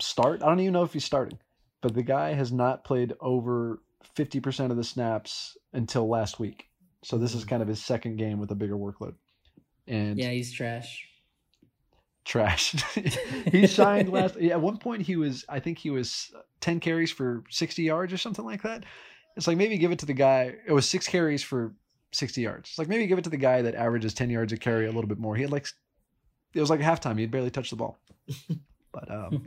start. 0.00 0.42
I 0.42 0.46
don't 0.46 0.60
even 0.60 0.72
know 0.72 0.82
if 0.82 0.92
he's 0.92 1.04
starting, 1.04 1.38
but 1.82 1.94
the 1.94 2.02
guy 2.02 2.32
has 2.32 2.50
not 2.50 2.84
played 2.84 3.14
over 3.20 3.80
50% 4.16 4.70
of 4.70 4.76
the 4.76 4.84
snaps 4.84 5.56
until 5.72 6.08
last 6.08 6.40
week. 6.40 6.68
So 7.02 7.16
this 7.16 7.34
is 7.34 7.44
mm. 7.44 7.48
kind 7.48 7.62
of 7.62 7.68
his 7.68 7.84
second 7.84 8.16
game 8.16 8.40
with 8.40 8.50
a 8.50 8.54
bigger 8.56 8.76
workload. 8.76 9.14
And 9.86 10.18
Yeah, 10.18 10.30
he's 10.30 10.52
trash. 10.52 11.06
Trash. 12.24 12.72
he 13.50 13.66
shined 13.66 14.10
last 14.10 14.40
yeah, 14.40 14.52
at 14.52 14.60
one 14.60 14.78
point 14.78 15.02
he 15.02 15.16
was 15.16 15.44
I 15.48 15.60
think 15.60 15.78
he 15.78 15.90
was 15.90 16.32
10 16.60 16.80
carries 16.80 17.10
for 17.10 17.44
60 17.50 17.82
yards 17.82 18.12
or 18.12 18.18
something 18.18 18.44
like 18.44 18.62
that. 18.62 18.84
It's 19.36 19.46
like 19.46 19.56
maybe 19.56 19.78
give 19.78 19.92
it 19.92 19.98
to 20.00 20.06
the 20.06 20.14
guy. 20.14 20.54
It 20.66 20.72
was 20.72 20.88
six 20.88 21.08
carries 21.08 21.42
for 21.42 21.74
sixty 22.12 22.42
yards. 22.42 22.70
It's 22.70 22.78
like 22.78 22.88
maybe 22.88 23.06
give 23.06 23.18
it 23.18 23.24
to 23.24 23.30
the 23.30 23.36
guy 23.36 23.62
that 23.62 23.74
averages 23.74 24.14
ten 24.14 24.30
yards 24.30 24.52
a 24.52 24.56
carry 24.56 24.86
a 24.86 24.92
little 24.92 25.08
bit 25.08 25.18
more. 25.18 25.36
He 25.36 25.42
had 25.42 25.52
like 25.52 25.66
it 26.54 26.60
was 26.60 26.70
like 26.70 26.80
halftime. 26.80 27.16
He 27.16 27.22
had 27.22 27.30
barely 27.30 27.50
touched 27.50 27.70
the 27.70 27.76
ball. 27.76 27.98
but 28.92 29.10
um, 29.10 29.44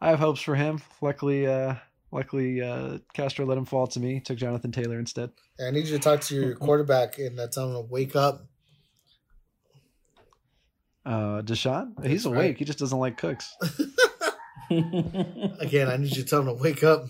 I 0.00 0.10
have 0.10 0.20
hopes 0.20 0.40
for 0.40 0.54
him. 0.54 0.80
Luckily, 1.00 1.46
uh, 1.46 1.74
luckily 2.12 2.62
uh, 2.62 2.98
Castro 3.12 3.44
let 3.44 3.58
him 3.58 3.64
fall 3.64 3.88
to 3.88 4.00
me. 4.00 4.20
Took 4.20 4.38
Jonathan 4.38 4.70
Taylor 4.70 4.98
instead. 4.98 5.30
I 5.64 5.70
need 5.72 5.86
you 5.86 5.96
to 5.96 6.02
talk 6.02 6.20
to 6.22 6.34
your 6.34 6.54
quarterback 6.54 7.18
and 7.18 7.38
uh, 7.40 7.48
tell 7.48 7.68
him 7.68 7.74
to 7.74 7.92
wake 7.92 8.14
up. 8.14 8.46
Uh, 11.04 11.42
Deshaun, 11.42 12.04
he's 12.06 12.26
awake. 12.26 12.38
right. 12.38 12.58
He 12.58 12.64
just 12.64 12.78
doesn't 12.78 12.98
like 12.98 13.16
cooks. 13.16 13.56
Again, 14.70 15.88
I 15.88 15.96
need 15.96 16.16
you 16.16 16.22
to 16.22 16.24
tell 16.24 16.40
him 16.40 16.46
to 16.46 16.54
wake 16.54 16.82
up. 16.84 17.06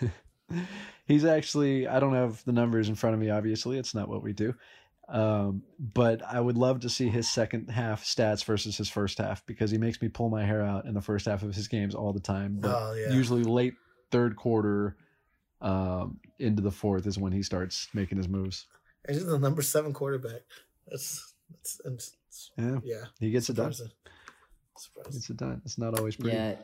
he's 1.06 1.24
actually 1.24 1.86
I 1.86 2.00
don't 2.00 2.14
have 2.14 2.44
the 2.44 2.52
numbers 2.52 2.88
in 2.88 2.94
front 2.94 3.14
of 3.14 3.20
me. 3.20 3.30
Obviously, 3.30 3.78
it's 3.78 3.94
not 3.94 4.08
what 4.08 4.22
we 4.22 4.32
do. 4.32 4.54
Um, 5.06 5.62
but 5.78 6.22
I 6.24 6.40
would 6.40 6.56
love 6.56 6.80
to 6.80 6.88
see 6.88 7.08
his 7.08 7.28
second 7.28 7.70
half 7.70 8.04
stats 8.04 8.42
versus 8.44 8.76
his 8.76 8.88
first 8.88 9.18
half 9.18 9.44
because 9.44 9.70
he 9.70 9.76
makes 9.76 10.00
me 10.00 10.08
pull 10.08 10.30
my 10.30 10.44
hair 10.44 10.62
out 10.62 10.86
in 10.86 10.94
the 10.94 11.02
first 11.02 11.26
half 11.26 11.42
of 11.42 11.54
his 11.54 11.68
games 11.68 11.94
all 11.94 12.12
the 12.14 12.20
time. 12.20 12.56
But 12.58 12.74
Oh 12.74 12.94
yeah. 12.94 13.12
usually 13.12 13.44
late 13.44 13.74
third 14.10 14.34
quarter 14.36 14.96
um, 15.60 16.20
into 16.38 16.62
the 16.62 16.70
fourth 16.70 17.06
is 17.06 17.18
when 17.18 17.32
he 17.32 17.42
starts 17.42 17.88
making 17.92 18.16
his 18.16 18.28
moves. 18.28 18.66
And 19.04 19.14
he's 19.16 19.26
the 19.26 19.38
number 19.38 19.60
seven 19.60 19.92
quarterback. 19.92 20.40
That's 20.88 21.34
that's, 21.50 21.80
that's 21.84 22.16
Yeah, 22.56 22.78
yeah. 22.84 23.04
he 23.20 23.30
gets 23.30 23.48
it 23.50 23.56
done. 23.56 23.72
Surprising. 23.72 23.92
Surprising. 24.76 25.12
Gets 25.12 25.30
it 25.30 25.36
done. 25.36 25.62
It's 25.64 25.78
not 25.78 25.98
always 25.98 26.16
pretty. 26.16 26.36
yeah, 26.36 26.56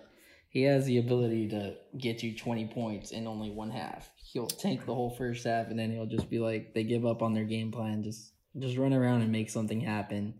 he 0.50 0.62
has 0.62 0.84
the 0.86 0.98
ability 0.98 1.48
to 1.50 1.74
get 1.96 2.22
you 2.22 2.36
20 2.36 2.66
points 2.66 3.12
in 3.12 3.26
only 3.26 3.50
one 3.50 3.70
half. 3.70 4.10
He'll 4.16 4.48
tank 4.48 4.84
the 4.86 4.94
whole 4.94 5.10
first 5.10 5.44
half, 5.44 5.68
and 5.68 5.78
then 5.78 5.90
he'll 5.92 6.06
just 6.06 6.28
be 6.30 6.38
like, 6.38 6.74
they 6.74 6.84
give 6.84 7.06
up 7.06 7.22
on 7.22 7.34
their 7.34 7.44
game 7.44 7.70
plan, 7.72 8.02
just 8.02 8.32
just 8.58 8.76
run 8.76 8.92
around 8.92 9.22
and 9.22 9.30
make 9.30 9.48
something 9.48 9.80
happen, 9.80 10.34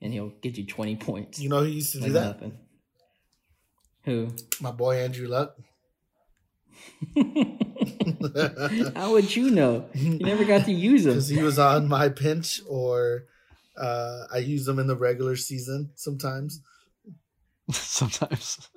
and 0.00 0.12
he'll 0.12 0.32
get 0.40 0.56
you 0.56 0.66
20 0.66 0.96
points. 0.96 1.38
You 1.38 1.50
know 1.50 1.60
who 1.60 1.66
used 1.66 1.92
to 1.92 2.00
do 2.00 2.12
that? 2.12 2.24
nothing. 2.24 2.58
Who? 4.04 4.28
My 4.60 4.70
boy 4.70 4.96
Andrew 4.96 5.28
Luck. 5.28 5.54
How 8.96 9.12
would 9.12 9.34
you 9.36 9.50
know? 9.50 9.88
You 9.94 10.18
never 10.18 10.44
got 10.44 10.64
to 10.64 10.72
use 10.72 11.06
him. 11.06 11.12
Because 11.12 11.28
he 11.28 11.42
was 11.42 11.58
on 11.58 11.88
my 11.88 12.08
pinch, 12.08 12.60
or 12.68 13.24
uh, 13.76 14.24
I 14.32 14.38
use 14.38 14.64
them 14.66 14.78
in 14.78 14.86
the 14.86 14.96
regular 14.96 15.36
season 15.36 15.90
sometimes. 15.94 16.60
Sometimes. 17.70 18.68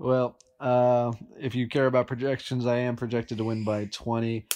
Well, 0.00 0.38
uh, 0.60 1.12
if 1.38 1.54
you 1.54 1.68
care 1.68 1.86
about 1.86 2.06
projections, 2.06 2.64
I 2.64 2.78
am 2.78 2.96
projected 2.96 3.36
to 3.36 3.44
win 3.44 3.64
by 3.64 3.84
20. 3.84 4.46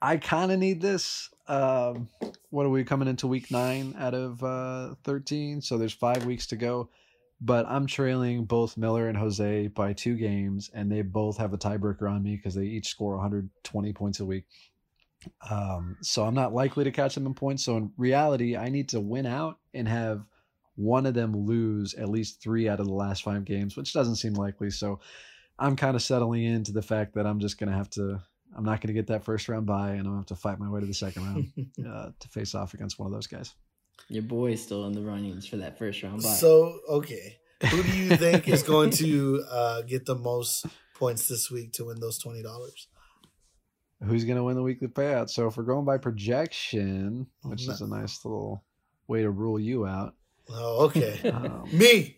I 0.00 0.16
kind 0.16 0.52
of 0.52 0.60
need 0.60 0.80
this. 0.80 1.28
Um, 1.48 2.08
what 2.50 2.66
are 2.66 2.70
we 2.70 2.84
coming 2.84 3.08
into 3.08 3.26
week 3.26 3.50
nine 3.50 3.96
out 3.98 4.14
of 4.14 4.42
uh, 4.44 4.94
13? 5.02 5.60
So 5.60 5.76
there's 5.76 5.92
five 5.92 6.24
weeks 6.24 6.46
to 6.48 6.56
go. 6.56 6.88
But 7.40 7.66
I'm 7.68 7.88
trailing 7.88 8.44
both 8.44 8.76
Miller 8.76 9.08
and 9.08 9.18
Jose 9.18 9.66
by 9.68 9.92
two 9.92 10.14
games, 10.14 10.70
and 10.72 10.90
they 10.90 11.02
both 11.02 11.36
have 11.38 11.52
a 11.52 11.58
tiebreaker 11.58 12.08
on 12.08 12.22
me 12.22 12.36
because 12.36 12.54
they 12.54 12.62
each 12.62 12.86
score 12.86 13.16
120 13.16 13.92
points 13.92 14.20
a 14.20 14.24
week. 14.24 14.44
Um, 15.48 15.96
so 16.02 16.24
I'm 16.24 16.34
not 16.34 16.54
likely 16.54 16.84
to 16.84 16.90
catch 16.90 17.14
them 17.14 17.26
in 17.26 17.34
points. 17.34 17.64
So 17.64 17.76
in 17.76 17.92
reality, 17.96 18.56
I 18.56 18.68
need 18.68 18.90
to 18.90 19.00
win 19.00 19.26
out 19.26 19.58
and 19.74 19.88
have 19.88 20.24
one 20.76 21.06
of 21.06 21.14
them 21.14 21.36
lose 21.36 21.94
at 21.94 22.08
least 22.08 22.42
three 22.42 22.68
out 22.68 22.80
of 22.80 22.86
the 22.86 22.94
last 22.94 23.22
five 23.22 23.44
games, 23.44 23.76
which 23.76 23.92
doesn't 23.92 24.16
seem 24.16 24.34
likely. 24.34 24.70
So 24.70 25.00
I'm 25.58 25.76
kind 25.76 25.94
of 25.96 26.02
settling 26.02 26.44
into 26.44 26.72
the 26.72 26.82
fact 26.82 27.14
that 27.14 27.26
I'm 27.26 27.40
just 27.40 27.58
going 27.58 27.70
to 27.70 27.76
have 27.76 27.90
to, 27.90 28.20
I'm 28.56 28.64
not 28.64 28.80
going 28.80 28.88
to 28.88 28.94
get 28.94 29.08
that 29.08 29.24
first 29.24 29.48
round 29.48 29.66
by, 29.66 29.90
and 29.90 30.00
I'm 30.00 30.04
going 30.04 30.14
to 30.14 30.20
have 30.20 30.26
to 30.26 30.36
fight 30.36 30.58
my 30.58 30.70
way 30.70 30.80
to 30.80 30.86
the 30.86 30.94
second 30.94 31.24
round 31.24 31.52
uh, 31.88 32.10
to 32.18 32.28
face 32.28 32.54
off 32.54 32.74
against 32.74 32.98
one 32.98 33.06
of 33.06 33.12
those 33.12 33.26
guys. 33.26 33.54
Your 34.08 34.22
boy's 34.22 34.62
still 34.62 34.86
in 34.86 34.92
the 34.92 35.02
runnings 35.02 35.46
for 35.46 35.58
that 35.58 35.78
first 35.78 36.02
round. 36.02 36.22
Bye. 36.22 36.28
So 36.28 36.80
okay, 36.88 37.38
who 37.70 37.82
do 37.82 37.96
you 37.96 38.16
think 38.16 38.48
is 38.48 38.62
going 38.62 38.90
to 38.90 39.44
uh, 39.50 39.82
get 39.82 40.06
the 40.06 40.16
most 40.16 40.66
points 40.94 41.28
this 41.28 41.50
week 41.50 41.72
to 41.74 41.86
win 41.86 42.00
those 42.00 42.18
twenty 42.18 42.42
dollars? 42.42 42.88
Who's 44.04 44.24
going 44.24 44.36
to 44.36 44.44
win 44.44 44.56
the 44.56 44.62
weekly 44.62 44.88
payout? 44.88 45.30
So 45.30 45.46
if 45.46 45.56
we're 45.56 45.62
going 45.62 45.84
by 45.84 45.96
projection, 45.98 47.26
which 47.42 47.68
is 47.68 47.80
a 47.80 47.86
nice 47.86 48.24
little 48.24 48.64
way 49.06 49.22
to 49.22 49.30
rule 49.30 49.58
you 49.60 49.86
out, 49.86 50.14
Oh, 50.48 50.86
okay. 50.86 51.30
um, 51.30 51.68
Me. 51.72 52.16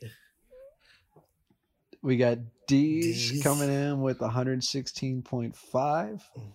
we 2.02 2.16
got 2.16 2.38
D's, 2.66 3.30
D's. 3.32 3.42
coming 3.42 3.68
in 3.70 4.00
with 4.00 4.18
116.5. 4.20 5.54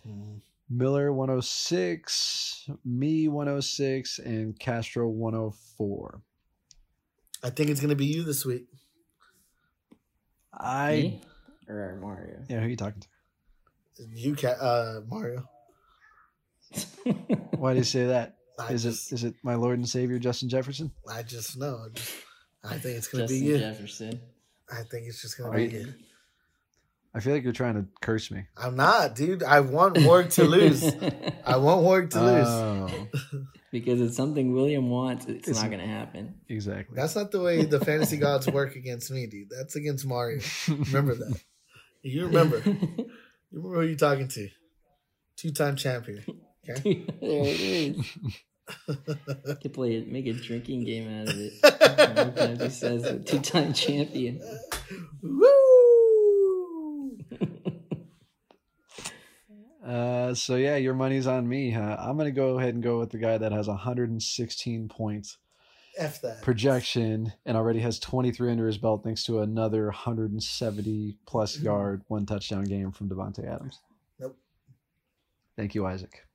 Mhm. 0.08 0.42
Miller 0.72 1.12
106, 1.14 2.70
me 2.86 3.28
106, 3.28 4.20
and 4.20 4.58
Castro 4.60 5.08
104. 5.10 6.22
I 7.44 7.50
think 7.50 7.70
it's 7.72 7.82
gonna 7.82 7.96
be 7.96 8.06
you 8.06 8.24
this 8.24 8.46
week. 8.46 8.68
I 10.54 10.92
Me 10.92 11.22
or 11.68 11.98
Mario? 12.02 12.44
yeah, 12.50 12.60
who 12.60 12.66
are 12.66 12.70
you 12.70 12.76
talking 12.76 13.02
to? 13.02 13.08
You 14.14 14.36
can 14.36 14.56
uh 14.60 15.02
Mario. 15.08 15.50
Why 17.58 17.74
do 17.74 17.80
you 17.80 17.84
say 17.84 18.08
that? 18.08 18.36
I 18.60 18.74
Is 18.74 18.84
just, 18.84 19.12
it 19.12 19.16
is 19.16 19.24
it 19.24 19.36
my 19.44 19.56
Lord 19.56 19.78
and 19.80 19.88
Savior 19.88 20.20
Justin 20.20 20.50
Jefferson? 20.50 20.92
I 21.10 21.24
just 21.24 21.58
know. 21.58 21.80
I, 21.86 21.90
just, 21.94 22.14
I 22.64 22.78
think 22.78 22.98
it's 22.98 23.08
gonna 23.08 23.24
Justin 23.24 23.40
be 23.40 23.46
you. 23.46 23.58
Jefferson. 23.58 24.22
I 24.72 24.84
think 24.84 25.08
it's 25.08 25.22
just 25.22 25.38
gonna 25.38 25.52
Are 25.52 25.56
be 25.56 25.64
you- 25.66 25.80
you. 25.80 25.94
I 27.12 27.22
feel 27.22 27.34
like 27.34 27.44
you're 27.44 27.54
trying 27.54 27.74
to 27.74 27.88
curse 28.02 28.30
me. 28.30 28.46
I'm 28.56 28.76
not, 28.76 29.16
dude. 29.16 29.42
I 29.42 29.62
want 29.62 29.98
work 30.04 30.30
to 30.32 30.44
lose. 30.44 30.84
I 31.44 31.58
want 31.58 31.82
work 31.84 32.12
to 32.12 32.22
lose. 32.24 32.48
Oh, 32.48 33.08
because 33.72 34.00
it's 34.00 34.16
something 34.16 34.54
William 34.54 34.92
wants. 34.92 35.26
It's, 35.26 35.48
It's- 35.48 35.56
not 35.60 35.72
going 35.72 35.82
to 35.82 35.88
happen. 35.92 36.36
exactly. 36.48 36.96
That's 36.96 37.16
not 37.16 37.32
the 37.32 37.40
way 37.42 37.66
the 37.66 37.80
fantasy 37.84 38.18
gods 38.18 38.46
work 38.46 38.76
against 38.76 39.10
me, 39.10 39.26
dude. 39.26 39.50
That's 39.50 39.76
against 39.76 40.06
Mario. 40.06 40.40
Remember 40.68 41.16
that. 41.16 41.42
You 42.04 42.28
remember. 42.28 42.62
You 43.52 43.74
are 43.74 43.84
you're 43.84 43.98
talking 43.98 44.28
to. 44.28 44.50
Two 45.36 45.52
time 45.52 45.76
champion. 45.76 46.24
Okay. 46.70 47.06
there 47.22 47.46
it 47.46 47.60
is. 47.60 48.18
Could 49.62 49.74
play 49.74 49.96
it, 49.96 50.08
make 50.08 50.28
a 50.28 50.34
drinking 50.34 50.86
game 50.86 51.22
out 51.22 51.30
of 51.30 51.36
it. 51.40 51.54
Sometimes 52.08 52.62
he 52.62 52.70
says 52.70 53.26
two-time 53.26 53.74
champion. 53.74 54.40
Woo! 55.24 57.18
Uh, 59.86 60.36
so 60.36 60.56
yeah, 60.56 60.76
your 60.76 60.94
money's 60.94 61.26
on 61.26 61.50
me. 61.50 61.72
Huh? 61.72 61.98
I'm 62.00 62.16
gonna 62.16 62.30
go 62.30 62.60
ahead 62.60 62.76
and 62.76 62.84
go 62.84 63.00
with 63.00 63.10
the 63.10 63.18
guy 63.18 63.40
that 63.40 63.52
has 63.52 63.68
116 63.68 64.88
points 64.88 65.40
F 66.00 66.22
that. 66.22 66.42
projection 66.42 67.34
and 67.46 67.58
already 67.58 67.80
has 67.80 68.00
23 68.00 68.52
under 68.52 68.66
his 68.66 68.78
belt 68.78 69.04
thanks 69.04 69.24
to 69.26 69.42
another 69.42 69.86
170 69.86 71.18
plus 71.26 71.56
mm-hmm. 71.56 71.66
yard 71.66 72.02
one 72.08 72.26
touchdown 72.26 72.64
game 72.64 72.92
from 72.92 73.10
Davante 73.10 73.46
Adams. 73.46 73.80
Nope. 74.20 74.38
Thank 75.56 75.76
you, 75.76 75.86
Isaac. 75.86 76.26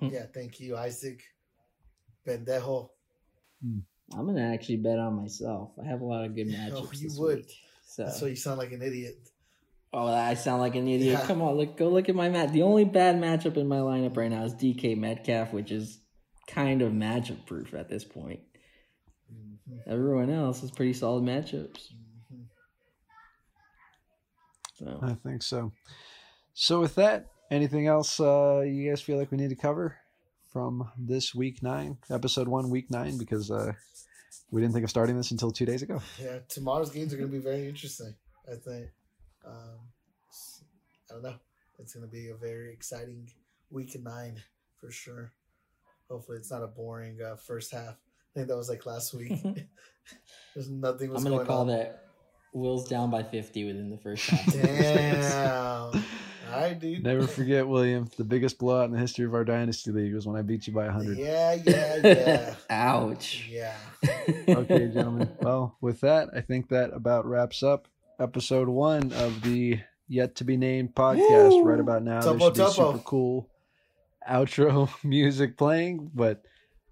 Hmm. 0.00 0.08
Yeah, 0.08 0.26
thank 0.32 0.60
you, 0.60 0.76
Isaac. 0.76 1.22
Pendejo. 2.26 2.90
Hmm. 3.62 3.78
I'm 4.16 4.26
gonna 4.26 4.52
actually 4.52 4.76
bet 4.76 4.98
on 4.98 5.14
myself. 5.14 5.70
I 5.82 5.86
have 5.86 6.00
a 6.00 6.04
lot 6.04 6.24
of 6.24 6.34
good 6.34 6.48
matchups. 6.48 6.72
Oh, 6.74 6.90
you 6.92 7.08
this 7.08 7.18
would. 7.18 7.36
week, 7.38 7.54
so. 7.86 8.04
That's 8.04 8.20
why 8.20 8.28
you 8.28 8.36
sound 8.36 8.58
like 8.58 8.72
an 8.72 8.82
idiot. 8.82 9.16
Oh, 9.92 10.06
I 10.06 10.34
sound 10.34 10.60
like 10.60 10.74
an 10.74 10.86
idiot. 10.86 11.18
Yeah. 11.18 11.26
Come 11.26 11.40
on, 11.40 11.54
look, 11.54 11.76
go 11.76 11.88
look 11.88 12.08
at 12.08 12.14
my 12.14 12.28
match. 12.28 12.52
The 12.52 12.62
only 12.62 12.84
bad 12.84 13.16
matchup 13.16 13.56
in 13.56 13.66
my 13.68 13.78
lineup 13.78 14.16
right 14.16 14.30
now 14.30 14.44
is 14.44 14.54
DK 14.54 14.98
Metcalf, 14.98 15.52
which 15.52 15.70
is 15.70 15.98
kind 16.46 16.82
of 16.82 16.92
matchup 16.92 17.46
proof 17.46 17.72
at 17.74 17.88
this 17.88 18.04
point. 18.04 18.40
Everyone 19.86 20.30
else 20.30 20.62
is 20.62 20.70
pretty 20.70 20.92
solid 20.92 21.24
matchups. 21.24 21.88
So 24.74 24.98
I 25.02 25.14
think 25.14 25.42
so. 25.42 25.72
So 26.54 26.80
with 26.80 26.94
that, 26.96 27.26
anything 27.50 27.86
else 27.86 28.20
uh, 28.20 28.60
you 28.66 28.88
guys 28.88 29.00
feel 29.00 29.18
like 29.18 29.30
we 29.30 29.36
need 29.38 29.50
to 29.50 29.56
cover 29.56 29.96
from 30.52 30.90
this 30.96 31.34
week 31.34 31.62
nine, 31.62 31.98
episode 32.10 32.48
one, 32.48 32.70
week 32.70 32.90
nine? 32.90 33.18
Because 33.18 33.50
uh, 33.50 33.72
we 34.50 34.60
didn't 34.60 34.74
think 34.74 34.84
of 34.84 34.90
starting 34.90 35.16
this 35.16 35.30
until 35.30 35.50
two 35.50 35.66
days 35.66 35.82
ago. 35.82 36.00
Yeah, 36.22 36.38
tomorrow's 36.48 36.90
games 36.90 37.12
are 37.12 37.16
going 37.16 37.30
to 37.30 37.36
be 37.36 37.42
very 37.42 37.68
interesting. 37.68 38.14
I 38.46 38.54
think. 38.54 38.88
Um, 39.46 39.78
s- 40.30 40.62
I 41.10 41.14
don't 41.14 41.22
know. 41.22 41.34
It's 41.78 41.94
going 41.94 42.06
to 42.06 42.10
be 42.12 42.28
a 42.28 42.34
very 42.34 42.72
exciting 42.72 43.28
week 43.70 43.96
nine 44.02 44.42
for 44.80 44.90
sure. 44.90 45.32
Hopefully, 46.10 46.38
it's 46.38 46.50
not 46.50 46.62
a 46.62 46.66
boring 46.66 47.18
uh, 47.22 47.36
first 47.36 47.72
half. 47.72 47.96
I 48.38 48.42
think 48.42 48.50
that 48.50 48.56
was 48.56 48.68
like 48.68 48.86
last 48.86 49.14
week. 49.14 49.32
There's 50.54 50.70
nothing 50.70 51.10
was 51.10 51.24
I'm 51.24 51.24
gonna 51.24 51.44
going 51.44 51.46
call 51.48 51.62
on. 51.62 51.66
that 51.66 52.04
Will's 52.52 52.88
down 52.88 53.10
by 53.10 53.24
50 53.24 53.64
within 53.64 53.90
the 53.90 53.96
first 53.96 54.30
half. 54.30 54.52
Damn. 54.52 56.04
All 56.52 56.60
right, 56.60 56.78
dude. 56.78 57.02
Never 57.02 57.26
forget, 57.26 57.66
William, 57.66 58.08
the 58.16 58.22
biggest 58.22 58.60
blowout 58.60 58.84
in 58.84 58.92
the 58.92 58.98
history 59.00 59.24
of 59.24 59.34
our 59.34 59.44
dynasty 59.44 59.90
league 59.90 60.14
was 60.14 60.24
when 60.24 60.36
I 60.36 60.42
beat 60.42 60.68
you 60.68 60.72
by 60.72 60.84
100. 60.84 61.18
Yeah, 61.18 61.58
yeah, 61.66 61.96
yeah, 62.04 62.54
Ouch. 62.70 63.48
yeah. 63.50 63.74
Okay, 64.48 64.88
gentlemen. 64.88 65.28
Well, 65.40 65.76
with 65.80 66.00
that, 66.02 66.28
I 66.32 66.40
think 66.40 66.68
that 66.68 66.90
about 66.94 67.26
wraps 67.26 67.64
up 67.64 67.88
episode 68.20 68.68
one 68.68 69.12
of 69.14 69.42
the 69.42 69.80
yet 70.06 70.36
to 70.36 70.44
be 70.44 70.56
named 70.56 70.94
podcast 70.94 71.50
Woo! 71.50 71.64
right 71.64 71.80
about 71.80 72.04
now. 72.04 72.20
Topo, 72.20 72.38
there 72.38 72.46
should 72.46 72.54
be 72.54 72.60
topo. 72.60 72.92
super 72.92 73.04
cool 73.04 73.50
outro 74.30 74.88
music 75.04 75.56
playing, 75.56 76.10
but 76.14 76.44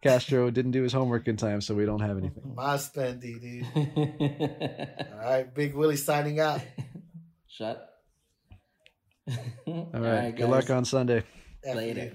Castro 0.06 0.50
didn't 0.50 0.72
do 0.72 0.82
his 0.82 0.92
homework 0.92 1.28
in 1.28 1.36
time, 1.36 1.60
so 1.60 1.74
we 1.74 1.84
don't 1.84 2.00
have 2.00 2.18
anything. 2.18 2.54
My 2.54 2.76
spendy, 2.76 3.40
dude. 3.40 5.08
All 5.12 5.18
right, 5.18 5.54
Big 5.54 5.74
Willie 5.74 5.96
signing 5.96 6.40
out. 6.40 6.60
Shut. 7.48 7.88
All 9.66 9.90
right, 9.94 10.34
good 10.34 10.48
luck 10.48 10.70
on 10.70 10.84
Sunday. 10.84 11.24
F 11.64 11.76
Later. 11.76 12.04
you. 12.04 12.12